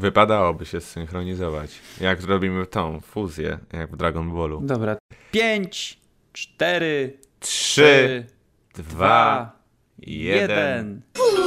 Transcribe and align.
Wypadałoby 0.00 0.66
się 0.66 0.80
zsynchronizować. 0.80 1.70
Jak 2.00 2.22
zrobimy 2.22 2.66
tą 2.66 3.00
fuzję, 3.00 3.58
jak 3.72 3.92
w 3.92 3.96
Dragon 3.96 4.34
Ballu. 4.34 4.60
Dobra. 4.60 4.96
5, 5.32 6.00
4, 6.32 7.18
3, 7.40 8.26
2, 8.74 8.82
2, 8.82 9.52
1. 9.98 11.02
1. 11.18 11.39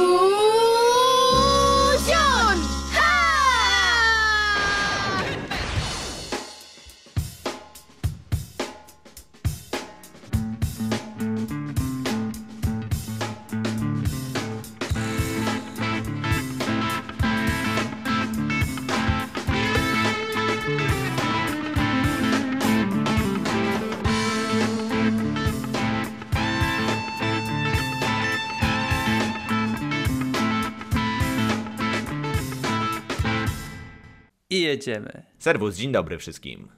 jedziemy. 34.86 35.22
Serwus, 35.38 35.76
dzień 35.76 35.92
dobry 35.92 36.18
wszystkim. 36.18 36.68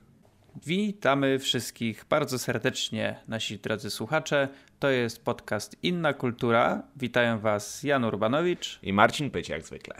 Witamy 0.66 1.38
wszystkich 1.38 2.04
bardzo 2.10 2.38
serdecznie, 2.38 3.20
nasi 3.28 3.58
drodzy 3.58 3.90
słuchacze. 3.90 4.48
To 4.78 4.90
jest 4.90 5.24
podcast 5.24 5.76
Inna 5.82 6.12
Kultura. 6.14 6.82
Witają 6.96 7.38
Was 7.38 7.82
Jan 7.82 8.04
Urbanowicz. 8.04 8.78
I 8.82 8.92
Marcin 8.92 9.30
Pycie 9.30 9.52
jak 9.52 9.62
zwykle. 9.62 9.94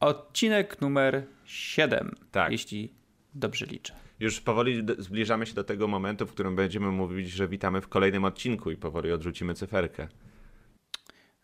Odcinek 0.00 0.80
numer 0.80 1.26
7, 1.44 2.14
Tak. 2.30 2.52
jeśli 2.52 2.92
dobrze 3.34 3.66
liczę. 3.66 3.94
Już 4.20 4.40
powoli 4.40 4.86
zbliżamy 4.98 5.46
się 5.46 5.54
do 5.54 5.64
tego 5.64 5.88
momentu, 5.88 6.26
w 6.26 6.32
którym 6.32 6.56
będziemy 6.56 6.86
mówić, 6.90 7.30
że 7.30 7.48
witamy 7.48 7.80
w 7.80 7.88
kolejnym 7.88 8.24
odcinku 8.24 8.70
i 8.70 8.76
powoli 8.76 9.12
odrzucimy 9.12 9.54
cyferkę. 9.54 10.08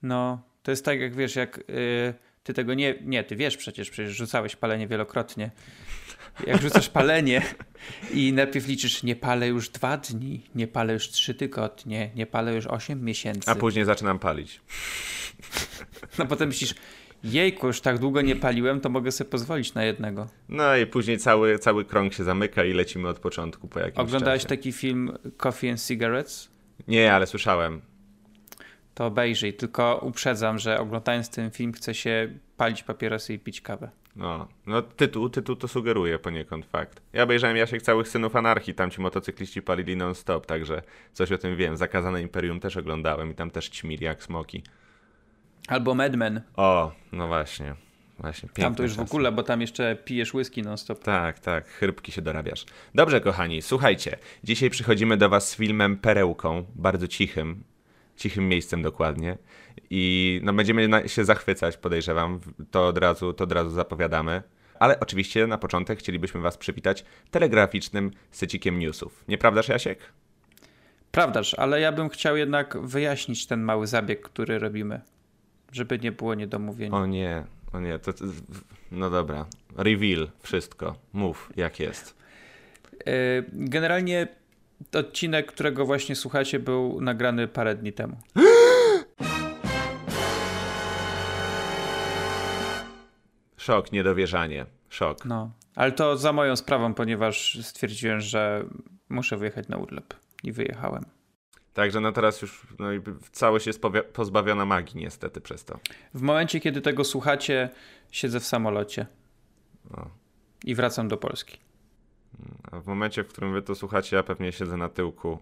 No, 0.02 0.42
to 0.62 0.70
jest 0.70 0.84
tak 0.84 1.00
jak 1.00 1.14
wiesz, 1.14 1.36
jak 1.36 1.58
y, 1.58 2.14
ty 2.42 2.54
tego 2.54 2.74
nie, 2.74 2.94
nie, 3.02 3.24
ty 3.24 3.36
wiesz 3.36 3.56
przecież, 3.56 3.90
przecież 3.90 4.16
rzucałeś 4.16 4.56
palenie 4.56 4.88
wielokrotnie. 4.88 5.50
Jak 6.46 6.62
rzucasz 6.62 6.88
palenie 6.88 7.42
i 8.14 8.32
najpierw 8.32 8.66
liczysz, 8.68 9.02
nie 9.02 9.16
palę 9.16 9.48
już 9.48 9.68
dwa 9.68 9.96
dni, 9.96 10.42
nie 10.54 10.66
palę 10.66 10.92
już 10.92 11.08
trzy 11.08 11.34
tygodnie, 11.34 12.10
nie 12.14 12.26
palę 12.26 12.54
już 12.54 12.66
osiem 12.66 13.04
miesięcy. 13.04 13.50
A 13.50 13.54
później 13.54 13.84
zaczynam 13.84 14.18
palić. 14.18 14.60
No 16.18 16.26
potem 16.26 16.48
myślisz, 16.48 16.74
jejku, 17.24 17.66
już 17.66 17.80
tak 17.80 17.98
długo 17.98 18.20
nie 18.22 18.36
paliłem, 18.36 18.80
to 18.80 18.88
mogę 18.88 19.12
sobie 19.12 19.30
pozwolić 19.30 19.74
na 19.74 19.84
jednego. 19.84 20.28
No 20.48 20.76
i 20.76 20.86
później 20.86 21.18
cały, 21.18 21.58
cały 21.58 21.84
krąg 21.84 22.14
się 22.14 22.24
zamyka 22.24 22.64
i 22.64 22.72
lecimy 22.72 23.08
od 23.08 23.18
początku 23.18 23.68
po 23.68 23.80
jakimś 23.80 23.98
Oglądałeś 23.98 24.42
czasie. 24.42 24.56
taki 24.56 24.72
film 24.72 25.18
Coffee 25.36 25.68
and 25.70 25.86
Cigarettes? 25.86 26.50
Nie, 26.88 27.14
ale 27.14 27.26
słyszałem. 27.26 27.80
To 29.00 29.06
obejrzyj, 29.06 29.54
tylko 29.54 30.00
uprzedzam, 30.02 30.58
że 30.58 30.80
oglądając 30.80 31.30
ten 31.30 31.50
film 31.50 31.72
chce 31.72 31.94
się 31.94 32.28
palić 32.56 32.82
papierosy 32.82 33.34
i 33.34 33.38
pić 33.38 33.60
kawę. 33.60 33.90
No, 34.16 34.48
no 34.66 34.82
tytuł, 34.82 35.28
tytuł 35.28 35.56
to 35.56 35.68
sugeruje 35.68 36.18
poniekąd 36.18 36.66
fakt. 36.66 37.02
Ja 37.12 37.22
obejrzałem 37.22 37.56
Jasiek 37.56 37.82
całych 37.82 38.08
Synów 38.08 38.36
Anarchii, 38.36 38.74
tam 38.74 38.90
ci 38.90 39.00
motocykliści 39.00 39.62
palili 39.62 39.96
non-stop, 39.96 40.46
także 40.46 40.82
coś 41.12 41.32
o 41.32 41.38
tym 41.38 41.56
wiem. 41.56 41.76
Zakazane 41.76 42.22
Imperium 42.22 42.60
też 42.60 42.76
oglądałem 42.76 43.30
i 43.30 43.34
tam 43.34 43.50
też 43.50 43.68
ćmili 43.68 44.04
jak 44.04 44.22
smoki. 44.22 44.62
Albo 45.68 45.94
Mad 45.94 46.16
Men. 46.16 46.40
O, 46.56 46.92
no 47.12 47.28
właśnie. 47.28 47.74
Właśnie, 48.18 48.48
Tam 48.48 48.74
to 48.74 48.82
już 48.82 48.92
w 48.92 48.96
czasy. 48.96 49.10
ogóle, 49.10 49.32
bo 49.32 49.42
tam 49.42 49.60
jeszcze 49.60 49.96
pijesz 49.96 50.34
whisky 50.34 50.62
non-stop. 50.62 51.04
Tak, 51.04 51.38
tak, 51.38 51.68
chrypki 51.68 52.12
się 52.12 52.22
dorabiasz. 52.22 52.64
Dobrze, 52.94 53.20
kochani, 53.20 53.62
słuchajcie. 53.62 54.16
Dzisiaj 54.44 54.70
przychodzimy 54.70 55.16
do 55.16 55.28
Was 55.28 55.48
z 55.48 55.56
filmem 55.56 55.96
Perełką, 55.96 56.64
bardzo 56.74 57.08
cichym, 57.08 57.62
cichym 58.20 58.48
miejscem 58.48 58.82
dokładnie. 58.82 59.38
I 59.90 60.40
no, 60.44 60.52
będziemy 60.52 61.08
się 61.08 61.24
zachwycać, 61.24 61.76
podejrzewam, 61.76 62.40
to 62.70 62.86
od, 62.86 62.98
razu, 62.98 63.32
to 63.32 63.44
od 63.44 63.52
razu 63.52 63.70
zapowiadamy. 63.70 64.42
Ale 64.78 65.00
oczywiście 65.00 65.46
na 65.46 65.58
początek 65.58 65.98
chcielibyśmy 65.98 66.40
Was 66.40 66.56
przywitać 66.56 67.04
telegraficznym 67.30 68.10
sycikiem 68.30 68.78
newsów. 68.78 69.24
Nieprawdaż, 69.28 69.68
Jasiek? 69.68 69.98
Prawdaż, 71.10 71.54
ale 71.54 71.80
ja 71.80 71.92
bym 71.92 72.08
chciał 72.08 72.36
jednak 72.36 72.78
wyjaśnić 72.82 73.46
ten 73.46 73.62
mały 73.62 73.86
zabieg, 73.86 74.20
który 74.20 74.58
robimy, 74.58 75.00
żeby 75.72 75.98
nie 75.98 76.12
było 76.12 76.34
niedomówień. 76.34 76.92
O 76.92 77.06
nie, 77.06 77.44
o 77.72 77.80
nie, 77.80 77.98
to, 77.98 78.12
no 78.92 79.10
dobra. 79.10 79.46
Reveal, 79.76 80.28
wszystko. 80.42 80.96
Mów, 81.12 81.52
jak 81.56 81.80
jest. 81.80 82.16
Yy, 83.06 83.12
Generalnie 83.52 84.28
odcinek, 84.92 85.52
którego 85.52 85.86
właśnie 85.86 86.16
słuchacie, 86.16 86.58
był 86.58 87.00
nagrany 87.00 87.48
parę 87.48 87.74
dni 87.74 87.92
temu. 87.92 88.16
Szok, 93.56 93.92
niedowierzanie. 93.92 94.66
Szok. 94.88 95.24
No, 95.24 95.50
ale 95.74 95.92
to 95.92 96.16
za 96.16 96.32
moją 96.32 96.56
sprawą, 96.56 96.94
ponieważ 96.94 97.58
stwierdziłem, 97.62 98.20
że 98.20 98.64
muszę 99.08 99.36
wyjechać 99.36 99.68
na 99.68 99.76
urlop 99.76 100.14
i 100.42 100.52
wyjechałem. 100.52 101.04
Także 101.74 102.00
no 102.00 102.12
teraz 102.12 102.42
już 102.42 102.66
no, 102.78 102.86
całość 103.32 103.66
jest 103.66 103.80
pozbawiona 104.12 104.64
magii 104.64 105.00
niestety 105.00 105.40
przez 105.40 105.64
to. 105.64 105.78
W 106.14 106.22
momencie, 106.22 106.60
kiedy 106.60 106.80
tego 106.80 107.04
słuchacie, 107.04 107.68
siedzę 108.10 108.40
w 108.40 108.44
samolocie 108.44 109.06
O. 109.96 110.06
i 110.64 110.74
wracam 110.74 111.08
do 111.08 111.16
Polski. 111.16 111.58
A 112.70 112.80
w 112.80 112.86
momencie, 112.86 113.24
w 113.24 113.28
którym 113.28 113.52
wy 113.52 113.62
to 113.62 113.74
słuchacie, 113.74 114.16
ja 114.16 114.22
pewnie 114.22 114.52
siedzę 114.52 114.76
na 114.76 114.88
tyłku 114.88 115.38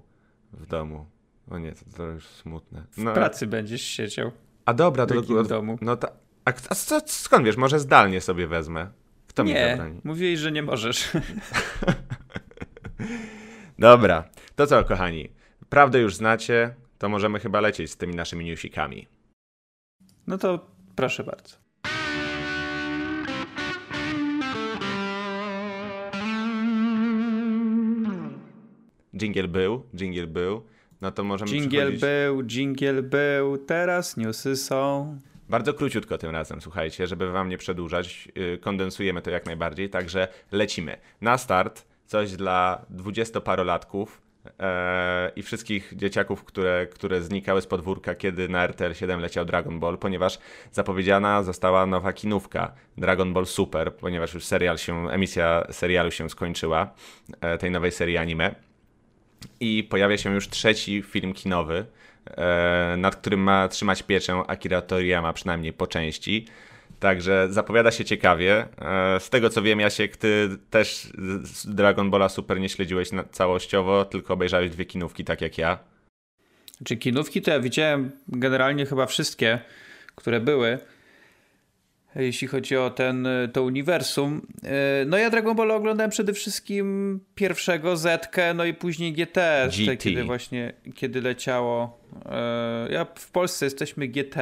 w 0.53 0.67
domu. 0.67 1.07
O 1.51 1.59
nie, 1.59 1.73
to, 1.73 1.85
to 1.97 2.07
już 2.07 2.27
smutne. 2.27 2.85
W 2.91 2.99
No, 3.05 3.13
pracy 3.15 3.47
będziesz 3.47 3.83
siedział. 3.83 4.31
a 4.65 4.75
dobra, 4.75 5.07
W 5.07 5.09
to 5.09 5.23
to- 5.23 5.45
domu? 5.45 5.79
No 5.81 5.97
ta, 5.97 6.09
a, 6.45 6.51
a 6.71 6.75
co, 6.75 7.01
skąd 7.07 7.47
wiesz? 7.47 7.57
Może 7.57 7.79
zdalnie 7.81 8.21
sobie 8.21 8.47
wezmę. 8.47 8.91
Kto 9.27 9.45
mi 9.45 9.55
nie, 9.55 9.69
zabroni? 9.77 10.01
mówiłeś, 10.05 10.39
że 10.41 10.53
nie 10.53 10.63
możesz. 10.63 11.09
Dobra, 13.79 14.25
to 14.57 14.67
co, 14.67 14.85
kochani? 14.85 15.29
Prawdę 15.69 15.99
już 16.01 16.15
znacie, 16.17 16.75
to 16.99 17.09
możemy 17.09 17.41
chyba 17.41 17.61
lecieć 17.61 17.91
z 17.91 17.97
tymi 17.97 18.15
naszymi 18.15 18.45
newsikami. 18.45 19.07
No 20.27 20.39
to 20.39 20.67
proszę 20.97 21.25
bardzo. 21.25 21.57
Jingle 29.19 29.49
był, 29.49 29.83
jingle 29.95 30.27
był. 30.27 30.63
No 31.01 31.11
to 31.11 31.25
możemy 31.25 31.51
Dżingiel 31.51 31.71
przechodzić... 31.71 32.01
był, 32.01 32.43
dżingiel 32.43 33.03
był, 33.03 33.59
teraz 33.59 34.17
newsy 34.17 34.57
są. 34.57 35.19
Bardzo 35.49 35.75
króciutko 35.75 36.19
tym 36.19 36.31
razem, 36.31 36.61
słuchajcie, 36.61 37.07
żeby 37.07 37.33
wam 37.33 37.49
nie 37.49 37.59
przedłużać, 37.59 38.29
yy, 38.35 38.59
kondensujemy 38.59 39.23
to 39.23 39.31
jak 39.31 39.47
najbardziej, 39.47 39.91
także 39.91 40.29
lecimy. 40.53 40.97
Na 41.21 41.39
start 41.39 41.87
coś 42.07 42.33
dla 42.33 42.87
dwudziestoparolatków 42.91 44.23
e, 44.61 45.33
i 45.37 45.43
wszystkich 45.43 45.93
dzieciaków, 45.97 46.45
które, 46.45 46.87
które 46.87 47.23
znikały 47.23 47.63
z 47.63 47.67
podwórka, 47.67 48.15
kiedy 48.15 48.49
na 48.49 48.65
RTL 48.65 48.95
7 48.95 49.21
leciał 49.21 49.45
Dragon 49.45 49.81
Ball, 49.81 49.99
ponieważ 49.99 50.39
zapowiedziana 50.73 51.43
została 51.43 51.87
nowa 51.87 52.13
kinówka 52.13 52.73
Dragon 52.97 53.33
Ball 53.33 53.47
Super, 53.47 53.95
ponieważ 53.97 54.35
już 54.35 54.45
serial 54.45 54.79
się, 54.79 55.11
emisja 55.11 55.67
serialu 55.71 56.11
się 56.11 56.31
skończyła, 56.31 56.95
e, 57.41 57.59
tej 57.59 57.71
nowej 57.71 57.93
serii 57.93 58.17
anime. 58.17 58.68
I 59.61 59.85
pojawia 59.85 60.17
się 60.19 60.35
już 60.35 60.49
trzeci 60.49 61.03
film 61.03 61.35
kinowy, 61.35 61.87
e, 62.27 62.95
nad 62.99 63.17
którym 63.17 63.41
ma 63.41 63.69
trzymać 63.69 64.03
pieczę 64.03 64.43
Akira 64.47 64.83
Toriyama, 64.83 65.33
przynajmniej 65.33 65.73
po 65.73 65.87
części. 65.87 66.47
Także 67.01 67.49
zapowiada 67.51 67.91
się 67.91 68.05
ciekawie. 68.05 68.67
E, 68.79 69.21
z 69.21 69.31
tego 69.31 69.51
co 69.51 69.63
wiem, 69.63 69.81
Jasiek, 69.81 70.17
ty 70.17 70.49
też 70.71 71.13
Dragon 71.65 72.11
Balla 72.11 72.29
Super 72.29 72.61
nie 72.61 72.69
śledziłeś 72.69 73.09
całościowo, 73.33 74.05
tylko 74.05 74.35
obejrzałeś 74.35 74.71
dwie 74.71 74.85
kinówki, 74.85 75.25
tak 75.25 75.41
jak 75.41 75.59
ja. 75.59 75.79
Czy 76.85 76.97
kinówki 76.97 77.43
to 77.43 77.51
ja 77.51 77.61
widziałem 77.61 78.11
generalnie 78.29 78.87
chyba 78.87 79.07
wszystkie, 79.07 79.59
które 80.15 80.41
były. 80.41 80.79
Jeśli 82.17 82.49
chodzi 82.49 82.77
o 82.77 82.91
ten, 82.91 83.29
to 83.53 83.63
uniwersum. 83.63 84.47
E, 84.65 85.05
No 85.07 85.17
ja 85.19 85.31
Dragon 85.31 85.57
Ball 85.57 85.71
oglądałem 85.71 86.11
przede 86.11 86.33
wszystkim 86.33 87.21
pierwszego 87.35 87.97
Zetkę, 87.97 88.55
no 88.55 88.65
i 88.65 88.75
później 88.75 89.13
GT, 89.13 89.69
GT. 89.69 89.97
kiedy 89.99 90.25
właśnie, 90.25 90.73
kiedy 90.95 91.21
leciało. 91.21 91.99
e, 92.27 92.89
Ja 92.93 93.07
w 93.15 93.31
Polsce 93.31 93.67
jesteśmy 93.67 94.09
GT. 94.09 94.37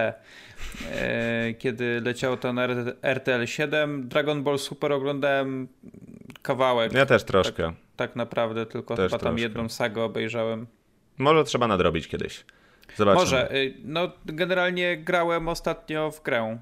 E, 0.93 1.55
Kiedy 1.59 2.01
leciało 2.05 2.37
to 2.37 2.53
na 2.53 2.69
RTL 3.03 3.47
7. 3.47 4.09
Dragon 4.09 4.43
Ball 4.43 4.59
Super 4.59 4.93
oglądałem 4.93 5.69
kawałek. 6.43 6.93
Ja 6.93 7.07
też 7.07 7.25
troszkę. 7.25 7.73
Tak 7.97 8.17
naprawdę, 8.17 8.67
tylko 8.67 8.97
Też 8.97 9.05
chyba 9.13 9.19
tam 9.19 9.29
troszkę. 9.29 9.43
jedną 9.43 9.69
sagę 9.69 10.03
obejrzałem. 10.03 10.67
Może 11.19 11.45
trzeba 11.45 11.69
nadrobić 11.69 12.09
kiedyś. 12.09 12.45
Zobaczymy. 12.97 13.21
Może. 13.25 13.51
No, 13.85 14.13
generalnie 14.27 14.97
grałem 14.97 15.49
ostatnio 15.49 16.11
w 16.11 16.23
grę. 16.23 16.59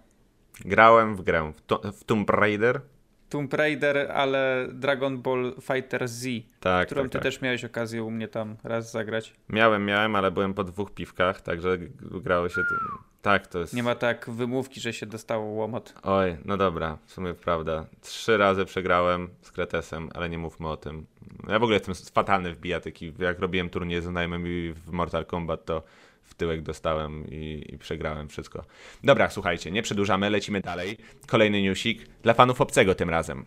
Grałem 0.60 1.16
w 1.16 1.22
grę 1.22 1.52
w, 1.56 1.60
to, 1.60 1.92
w 1.92 2.04
Tomb 2.04 2.30
Raider. 2.30 2.80
Tomb 3.28 3.54
Raider, 3.54 4.12
ale 4.12 4.68
Dragon 4.72 5.22
Ball 5.22 5.54
Fighter 5.60 6.08
Z, 6.08 6.26
Tak, 6.60 6.86
którą 6.86 7.02
tak, 7.02 7.10
ty 7.10 7.18
tak. 7.18 7.22
też 7.22 7.40
miałeś 7.40 7.64
okazję 7.64 8.02
u 8.04 8.10
mnie 8.10 8.28
tam 8.28 8.56
raz 8.64 8.92
zagrać. 8.92 9.34
Miałem, 9.48 9.84
miałem, 9.84 10.16
ale 10.16 10.30
byłem 10.30 10.54
po 10.54 10.64
dwóch 10.64 10.90
piwkach, 10.94 11.40
także 11.40 11.78
grało 12.00 12.48
się 12.48 12.54
tym. 12.54 12.78
Tak, 13.22 13.46
to 13.46 13.58
jest. 13.58 13.74
Nie 13.74 13.82
ma 13.82 13.94
tak 13.94 14.30
wymówki, 14.30 14.80
że 14.80 14.92
się 14.92 15.06
dostało 15.06 15.44
łomot. 15.44 15.94
Oj, 16.02 16.36
no 16.44 16.56
dobra, 16.56 16.98
w 17.06 17.12
sumie 17.12 17.34
prawda. 17.34 17.86
Trzy 18.00 18.36
razy 18.36 18.64
przegrałem 18.64 19.28
z 19.42 19.52
Kretesem, 19.52 20.10
ale 20.14 20.28
nie 20.28 20.38
mówmy 20.38 20.68
o 20.68 20.76
tym. 20.76 21.06
Ja 21.48 21.58
w 21.58 21.62
ogóle 21.62 21.76
jestem 21.76 21.94
fatalny 21.94 22.54
w 22.54 22.58
bijatyki. 22.58 23.12
Jak 23.18 23.38
robiłem 23.38 23.70
turniej 23.70 24.00
z 24.02 24.04
znajomymi 24.04 24.72
w 24.72 24.92
Mortal 24.92 25.26
Kombat, 25.26 25.64
to 25.64 25.82
w 26.24 26.34
tyłek 26.34 26.62
dostałem 26.62 27.26
i, 27.30 27.64
i 27.68 27.78
przegrałem 27.78 28.28
wszystko. 28.28 28.64
Dobra, 29.04 29.30
słuchajcie, 29.30 29.70
nie 29.70 29.82
przedłużamy, 29.82 30.30
lecimy 30.30 30.60
dalej. 30.60 30.96
Kolejny 31.26 31.62
newsik 31.62 32.08
dla 32.22 32.34
fanów 32.34 32.60
obcego 32.60 32.94
tym 32.94 33.10
razem. 33.10 33.44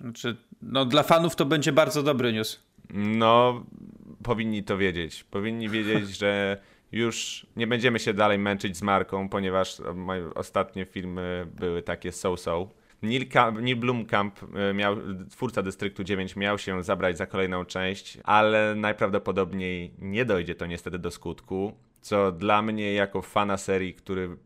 Znaczy, 0.00 0.36
no 0.62 0.84
dla 0.84 1.02
fanów 1.02 1.36
to 1.36 1.44
będzie 1.44 1.72
bardzo 1.72 2.02
dobry 2.02 2.32
news. 2.32 2.62
No, 2.94 3.64
powinni 4.22 4.64
to 4.64 4.78
wiedzieć. 4.78 5.24
Powinni 5.24 5.68
wiedzieć, 5.68 6.08
że 6.18 6.60
już 6.92 7.46
nie 7.56 7.66
będziemy 7.66 7.98
się 7.98 8.14
dalej 8.14 8.38
męczyć 8.38 8.76
z 8.76 8.82
marką, 8.82 9.28
ponieważ 9.28 9.78
moje 9.94 10.34
ostatnie 10.34 10.84
filmy 10.84 11.46
były 11.54 11.82
takie 11.82 12.12
so-so. 12.12 12.68
Neil, 13.02 13.28
Camp, 13.28 13.60
Neil 13.60 13.76
Blomkamp, 13.76 14.40
e, 14.54 14.74
miał, 14.74 14.96
twórca 15.30 15.62
Dystryktu 15.62 16.04
9, 16.04 16.36
miał 16.36 16.58
się 16.58 16.82
zabrać 16.82 17.18
za 17.18 17.26
kolejną 17.26 17.64
część, 17.64 18.18
ale 18.24 18.74
najprawdopodobniej 18.74 19.94
nie 19.98 20.24
dojdzie 20.24 20.54
to 20.54 20.66
niestety 20.66 20.98
do 20.98 21.10
skutku, 21.10 21.72
co 22.00 22.32
dla 22.32 22.62
mnie 22.62 22.94
jako 22.94 23.22
fana 23.22 23.56
serii, 23.56 23.94
który 23.94 24.36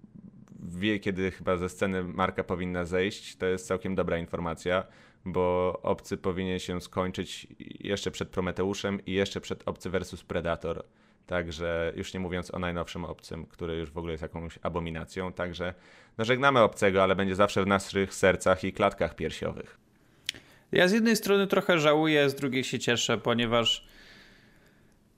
wie, 0.69 0.99
kiedy 0.99 1.31
chyba 1.31 1.57
ze 1.57 1.69
sceny 1.69 2.05
marka 2.05 2.45
powinna 2.45 2.85
zejść, 2.85 3.37
to 3.37 3.47
jest 3.47 3.67
całkiem 3.67 3.95
dobra 3.95 4.19
informacja, 4.19 4.85
bo 5.25 5.79
Obcy 5.83 6.17
powinien 6.17 6.59
się 6.59 6.81
skończyć 6.81 7.47
jeszcze 7.81 8.11
przed 8.11 8.29
Prometeuszem 8.29 9.05
i 9.07 9.13
jeszcze 9.13 9.41
przed 9.41 9.69
Obcy 9.69 9.91
versus 9.91 10.25
Predator. 10.25 10.85
Także 11.27 11.93
już 11.97 12.15
nie 12.15 12.21
mówiąc 12.21 12.55
o 12.55 12.59
najnowszym 12.59 13.05
Obcym, 13.05 13.47
który 13.47 13.77
już 13.77 13.91
w 13.91 13.99
ogóle 13.99 14.13
jest 14.13 14.23
jakąś 14.23 14.59
abominacją. 14.63 15.33
Także 15.33 15.75
no 16.19 16.25
żegnamy 16.25 16.61
Obcego, 16.61 17.03
ale 17.03 17.17
będzie 17.17 17.35
zawsze 17.35 17.65
w 17.65 17.67
naszych 17.67 18.15
sercach 18.15 18.65
i 18.65 18.73
klatkach 18.73 19.17
piersiowych. 19.17 19.79
Ja 20.73 20.89
z 20.89 20.93
jednej 20.93 21.17
strony 21.17 21.47
trochę 21.47 21.79
żałuję, 21.79 22.31
z 22.31 22.35
drugiej 22.35 22.65
się 22.65 22.79
cieszę, 22.79 23.19
ponieważ 23.19 23.87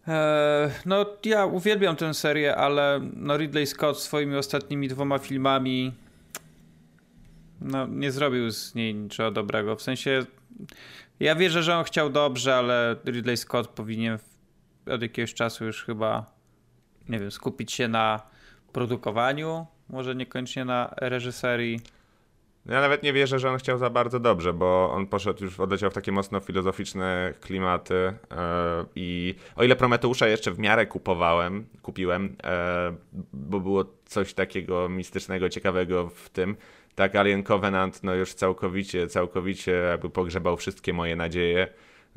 e, 0.08 0.70
no 0.86 1.06
ja 1.24 1.46
uwielbiam 1.46 1.96
tę 1.96 2.14
serię, 2.14 2.56
ale 2.56 3.00
no 3.16 3.36
Ridley 3.36 3.66
Scott 3.66 4.00
swoimi 4.00 4.36
ostatnimi 4.36 4.88
dwoma 4.88 5.18
filmami 5.18 5.92
no 7.60 7.86
nie 7.86 8.12
zrobił 8.12 8.50
z 8.50 8.74
niej 8.74 8.94
niczego 8.94 9.30
dobrego. 9.30 9.76
W 9.76 9.82
sensie 9.82 10.26
ja 11.20 11.34
wierzę, 11.34 11.62
że 11.62 11.76
on 11.76 11.84
chciał 11.84 12.10
dobrze, 12.10 12.56
ale 12.56 12.96
Ridley 13.06 13.36
Scott 13.36 13.68
powinien 13.68 14.18
od 14.86 15.02
jakiegoś 15.02 15.34
czasu 15.34 15.64
już 15.64 15.84
chyba 15.84 16.36
nie 17.08 17.18
wiem, 17.18 17.30
skupić 17.30 17.72
się 17.72 17.88
na 17.88 18.20
produkowaniu, 18.72 19.66
może 19.88 20.14
niekoniecznie 20.14 20.64
na 20.64 20.94
reżyserii. 20.96 21.80
Ja 22.66 22.80
nawet 22.80 23.02
nie 23.02 23.12
wierzę, 23.12 23.38
że 23.38 23.50
on 23.50 23.58
chciał 23.58 23.78
za 23.78 23.90
bardzo 23.90 24.20
dobrze, 24.20 24.52
bo 24.52 24.90
on 24.92 25.06
poszedł 25.06 25.44
już, 25.44 25.60
odleciał 25.60 25.90
w 25.90 25.94
takie 25.94 26.12
mocno 26.12 26.40
filozoficzne 26.40 27.34
klimaty 27.40 27.94
e, 27.94 28.14
i 28.94 29.34
o 29.56 29.64
ile 29.64 29.76
Prometeusza 29.76 30.28
jeszcze 30.28 30.50
w 30.50 30.58
miarę 30.58 30.86
kupowałem, 30.86 31.66
kupiłem, 31.82 32.36
e, 32.44 32.94
bo 33.32 33.60
było 33.60 33.84
coś 34.04 34.34
takiego 34.34 34.88
mistycznego, 34.88 35.48
ciekawego 35.48 36.08
w 36.08 36.28
tym, 36.28 36.56
tak 36.94 37.16
Alien 37.16 37.42
Covenant 37.42 38.02
no 38.02 38.14
już 38.14 38.34
całkowicie, 38.34 39.06
całkowicie 39.06 39.72
jakby 39.72 40.10
pogrzebał 40.10 40.56
wszystkie 40.56 40.92
moje 40.92 41.16
nadzieje. 41.16 41.68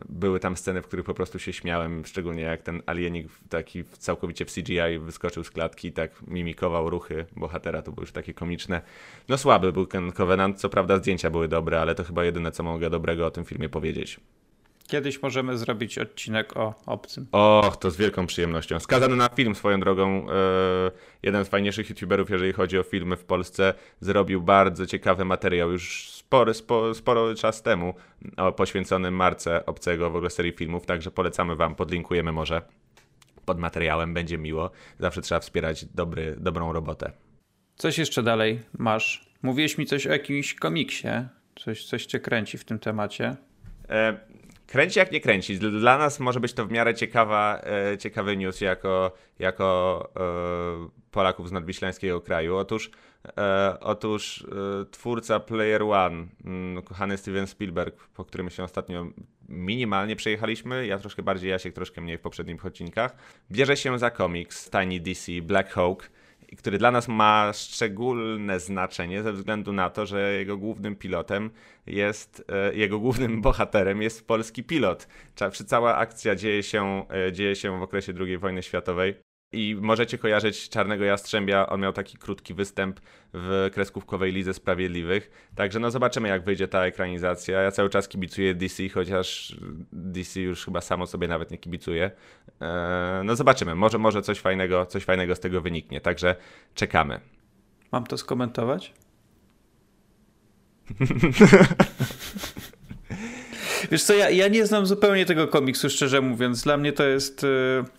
Były 0.10 0.40
tam 0.40 0.58
sceny, 0.58 0.82
w 0.82 0.88
których 0.88 1.06
po 1.06 1.14
prostu 1.14 1.40
się 1.40 1.54
śmiałem, 1.54 2.06
szczególnie 2.06 2.42
jak 2.42 2.62
ten 2.62 2.82
alienik 2.86 3.28
taki 3.50 3.84
całkowicie 3.84 4.46
w 4.46 4.54
CGI 4.54 5.00
wyskoczył 5.00 5.44
z 5.44 5.52
klatki 5.52 5.88
i 5.88 5.92
tak 5.92 6.12
mimikował 6.28 6.90
ruchy 6.90 7.26
bohatera, 7.36 7.82
to 7.82 7.92
było 7.92 8.04
już 8.04 8.12
takie 8.12 8.34
komiczne. 8.34 8.82
No 9.30 9.38
słaby 9.38 9.74
był 9.74 9.86
ten 9.86 10.12
Covenant, 10.12 10.60
co 10.60 10.70
prawda 10.70 10.98
zdjęcia 10.98 11.30
były 11.30 11.48
dobre, 11.48 11.82
ale 11.82 11.96
to 11.96 12.04
chyba 12.04 12.24
jedyne, 12.24 12.52
co 12.52 12.64
mogę 12.64 12.90
dobrego 12.90 13.26
o 13.26 13.32
tym 13.32 13.46
filmie 13.46 13.70
powiedzieć. 13.70 14.20
Kiedyś 14.90 15.22
możemy 15.22 15.58
zrobić 15.58 15.98
odcinek 15.98 16.58
o 16.58 16.74
obcym. 16.86 17.28
Och, 17.32 17.78
to 17.78 17.92
z 17.92 17.98
wielką 17.98 18.28
przyjemnością. 18.28 18.80
Skazany 18.80 19.16
na 19.16 19.30
film 19.30 19.56
swoją 19.56 19.80
drogą, 19.80 20.30
e, 20.30 20.34
jeden 21.24 21.46
z 21.46 21.48
fajniejszych 21.48 21.90
youtuberów, 21.90 22.30
jeżeli 22.30 22.54
chodzi 22.54 22.80
o 22.80 22.84
filmy 22.84 23.18
w 23.18 23.24
Polsce, 23.24 23.74
zrobił 24.00 24.42
bardzo 24.42 24.86
ciekawy 24.86 25.26
materiał 25.26 25.72
już 25.72 26.12
spory, 26.12 26.54
spo, 26.54 26.94
sporo 26.94 27.36
czas 27.36 27.62
temu 27.62 27.94
o, 28.38 28.52
poświęcony 28.52 29.12
marce 29.12 29.66
obcego 29.66 30.10
w 30.10 30.16
ogóle 30.16 30.30
serii 30.30 30.52
filmów, 30.52 30.86
także 30.86 31.12
polecamy 31.12 31.56
wam, 31.56 31.76
podlinkujemy 31.76 32.32
może 32.32 32.62
pod 33.46 33.60
materiałem, 33.60 34.14
będzie 34.14 34.38
miło. 34.38 34.72
Zawsze 35.00 35.22
trzeba 35.22 35.40
wspierać 35.40 35.86
dobry, 35.86 36.36
dobrą 36.40 36.74
robotę. 36.74 37.12
Coś 37.76 37.98
jeszcze 37.98 38.24
dalej 38.24 38.60
masz? 38.78 39.30
Mówiłeś 39.42 39.78
mi 39.78 39.86
coś 39.86 40.08
o 40.08 40.12
jakimś 40.12 40.54
komiksie. 40.54 41.08
Coś, 41.56 41.86
coś 41.86 42.06
cię 42.06 42.20
kręci 42.20 42.58
w 42.58 42.66
tym 42.66 42.80
temacie. 42.80 43.36
E, 43.90 44.18
kręci 44.70 45.00
jak 45.00 45.12
nie 45.12 45.20
kręci. 45.20 45.60
Dla 45.60 45.98
nas 45.98 46.20
może 46.20 46.40
być 46.40 46.54
to 46.54 46.66
w 46.66 46.72
miarę 46.72 46.94
ciekawa, 46.94 47.62
e, 47.64 47.98
ciekawy 47.98 48.38
news 48.38 48.62
jako, 48.62 49.12
jako 49.40 50.10
e, 50.16 50.90
Polaków 51.12 51.50
z 51.50 51.52
nadwiślańskiego 51.52 52.22
kraju. 52.22 52.58
Otóż, 52.58 52.92
e, 53.38 53.78
otóż 53.80 54.46
e, 54.82 54.86
twórca 54.86 55.40
Player 55.40 55.84
One, 55.84 56.28
mm, 56.46 56.84
kochany 56.84 57.18
Steven 57.18 57.48
Spielberg, 57.48 58.08
po 58.08 58.26
którym 58.26 58.50
się 58.50 58.64
ostatnio 58.64 59.06
minimalnie 59.50 60.16
przejechaliśmy, 60.16 60.88
ja 60.88 60.98
troszkę 60.98 61.24
bardziej, 61.24 61.50
Jasiek 61.50 61.74
troszkę 61.74 62.02
mniej 62.02 62.18
w 62.18 62.22
poprzednich 62.22 62.66
odcinkach, 62.66 63.16
bierze 63.52 63.78
się 63.78 64.00
za 64.00 64.12
komiks 64.12 64.70
Tiny 64.70 65.00
DC 65.00 65.32
Black 65.42 65.70
Hawk, 65.70 66.10
i 66.52 66.56
który 66.56 66.78
dla 66.78 66.92
nas 66.92 67.08
ma 67.08 67.52
szczególne 67.54 68.60
znaczenie 68.60 69.24
ze 69.24 69.34
względu 69.34 69.74
na 69.74 69.90
to, 69.90 70.06
że 70.06 70.34
jego 70.34 70.58
głównym 70.58 70.96
pilotem 70.96 71.50
jest, 71.88 72.46
e, 72.50 72.76
jego 72.76 73.00
głównym 73.00 73.42
bohaterem 73.48 74.02
jest 74.02 74.28
polski 74.28 74.64
pilot. 74.64 75.08
Cała 75.68 75.96
akcja 75.96 76.36
dzieje 76.36 76.64
się, 76.64 77.06
e, 77.28 77.32
dzieje 77.32 77.56
się 77.56 77.80
w 77.80 77.82
okresie 77.82 78.14
II 78.20 78.38
wojny 78.38 78.64
światowej. 78.64 79.29
I 79.52 79.78
możecie 79.82 80.18
kojarzyć 80.18 80.70
Czarnego 80.70 81.04
Jastrzębia, 81.04 81.68
on 81.68 81.82
miał 81.82 81.94
taki 81.94 82.18
krótki 82.18 82.54
występ 82.54 83.00
w 83.34 83.70
kreskówkowej 83.74 84.32
Lidze 84.32 84.54
Sprawiedliwych. 84.54 85.50
Także 85.56 85.80
no 85.80 85.92
zobaczymy 85.92 86.28
jak 86.28 86.44
wyjdzie 86.44 86.68
ta 86.68 86.86
ekranizacja. 86.86 87.62
Ja 87.62 87.72
cały 87.72 87.90
czas 87.90 88.08
kibicuję 88.08 88.56
DC, 88.56 88.90
chociaż 88.90 89.56
DC 89.92 90.40
już 90.40 90.66
chyba 90.66 90.82
samo 90.82 91.08
sobie 91.08 91.28
nawet 91.28 91.52
nie 91.52 91.58
kibicuje. 91.58 92.12
Eee, 92.62 93.26
no 93.26 93.36
zobaczymy, 93.36 93.76
może, 93.76 93.98
może 93.98 94.22
coś, 94.22 94.40
fajnego, 94.40 94.86
coś 94.86 95.04
fajnego 95.04 95.36
z 95.36 95.40
tego 95.40 95.62
wyniknie, 95.62 96.02
także 96.02 96.36
czekamy. 96.76 97.20
Mam 97.92 98.04
to 98.04 98.18
skomentować? 98.18 98.94
Wiesz 103.92 104.04
co, 104.04 104.14
ja, 104.14 104.30
ja 104.30 104.48
nie 104.48 104.66
znam 104.66 104.86
zupełnie 104.86 105.26
tego 105.26 105.48
komiksu, 105.48 105.90
szczerze 105.90 106.22
mówiąc. 106.22 106.64
Dla 106.64 106.78
mnie 106.78 106.94
to 106.94 107.04
jest... 107.04 107.44
y, 107.44 107.99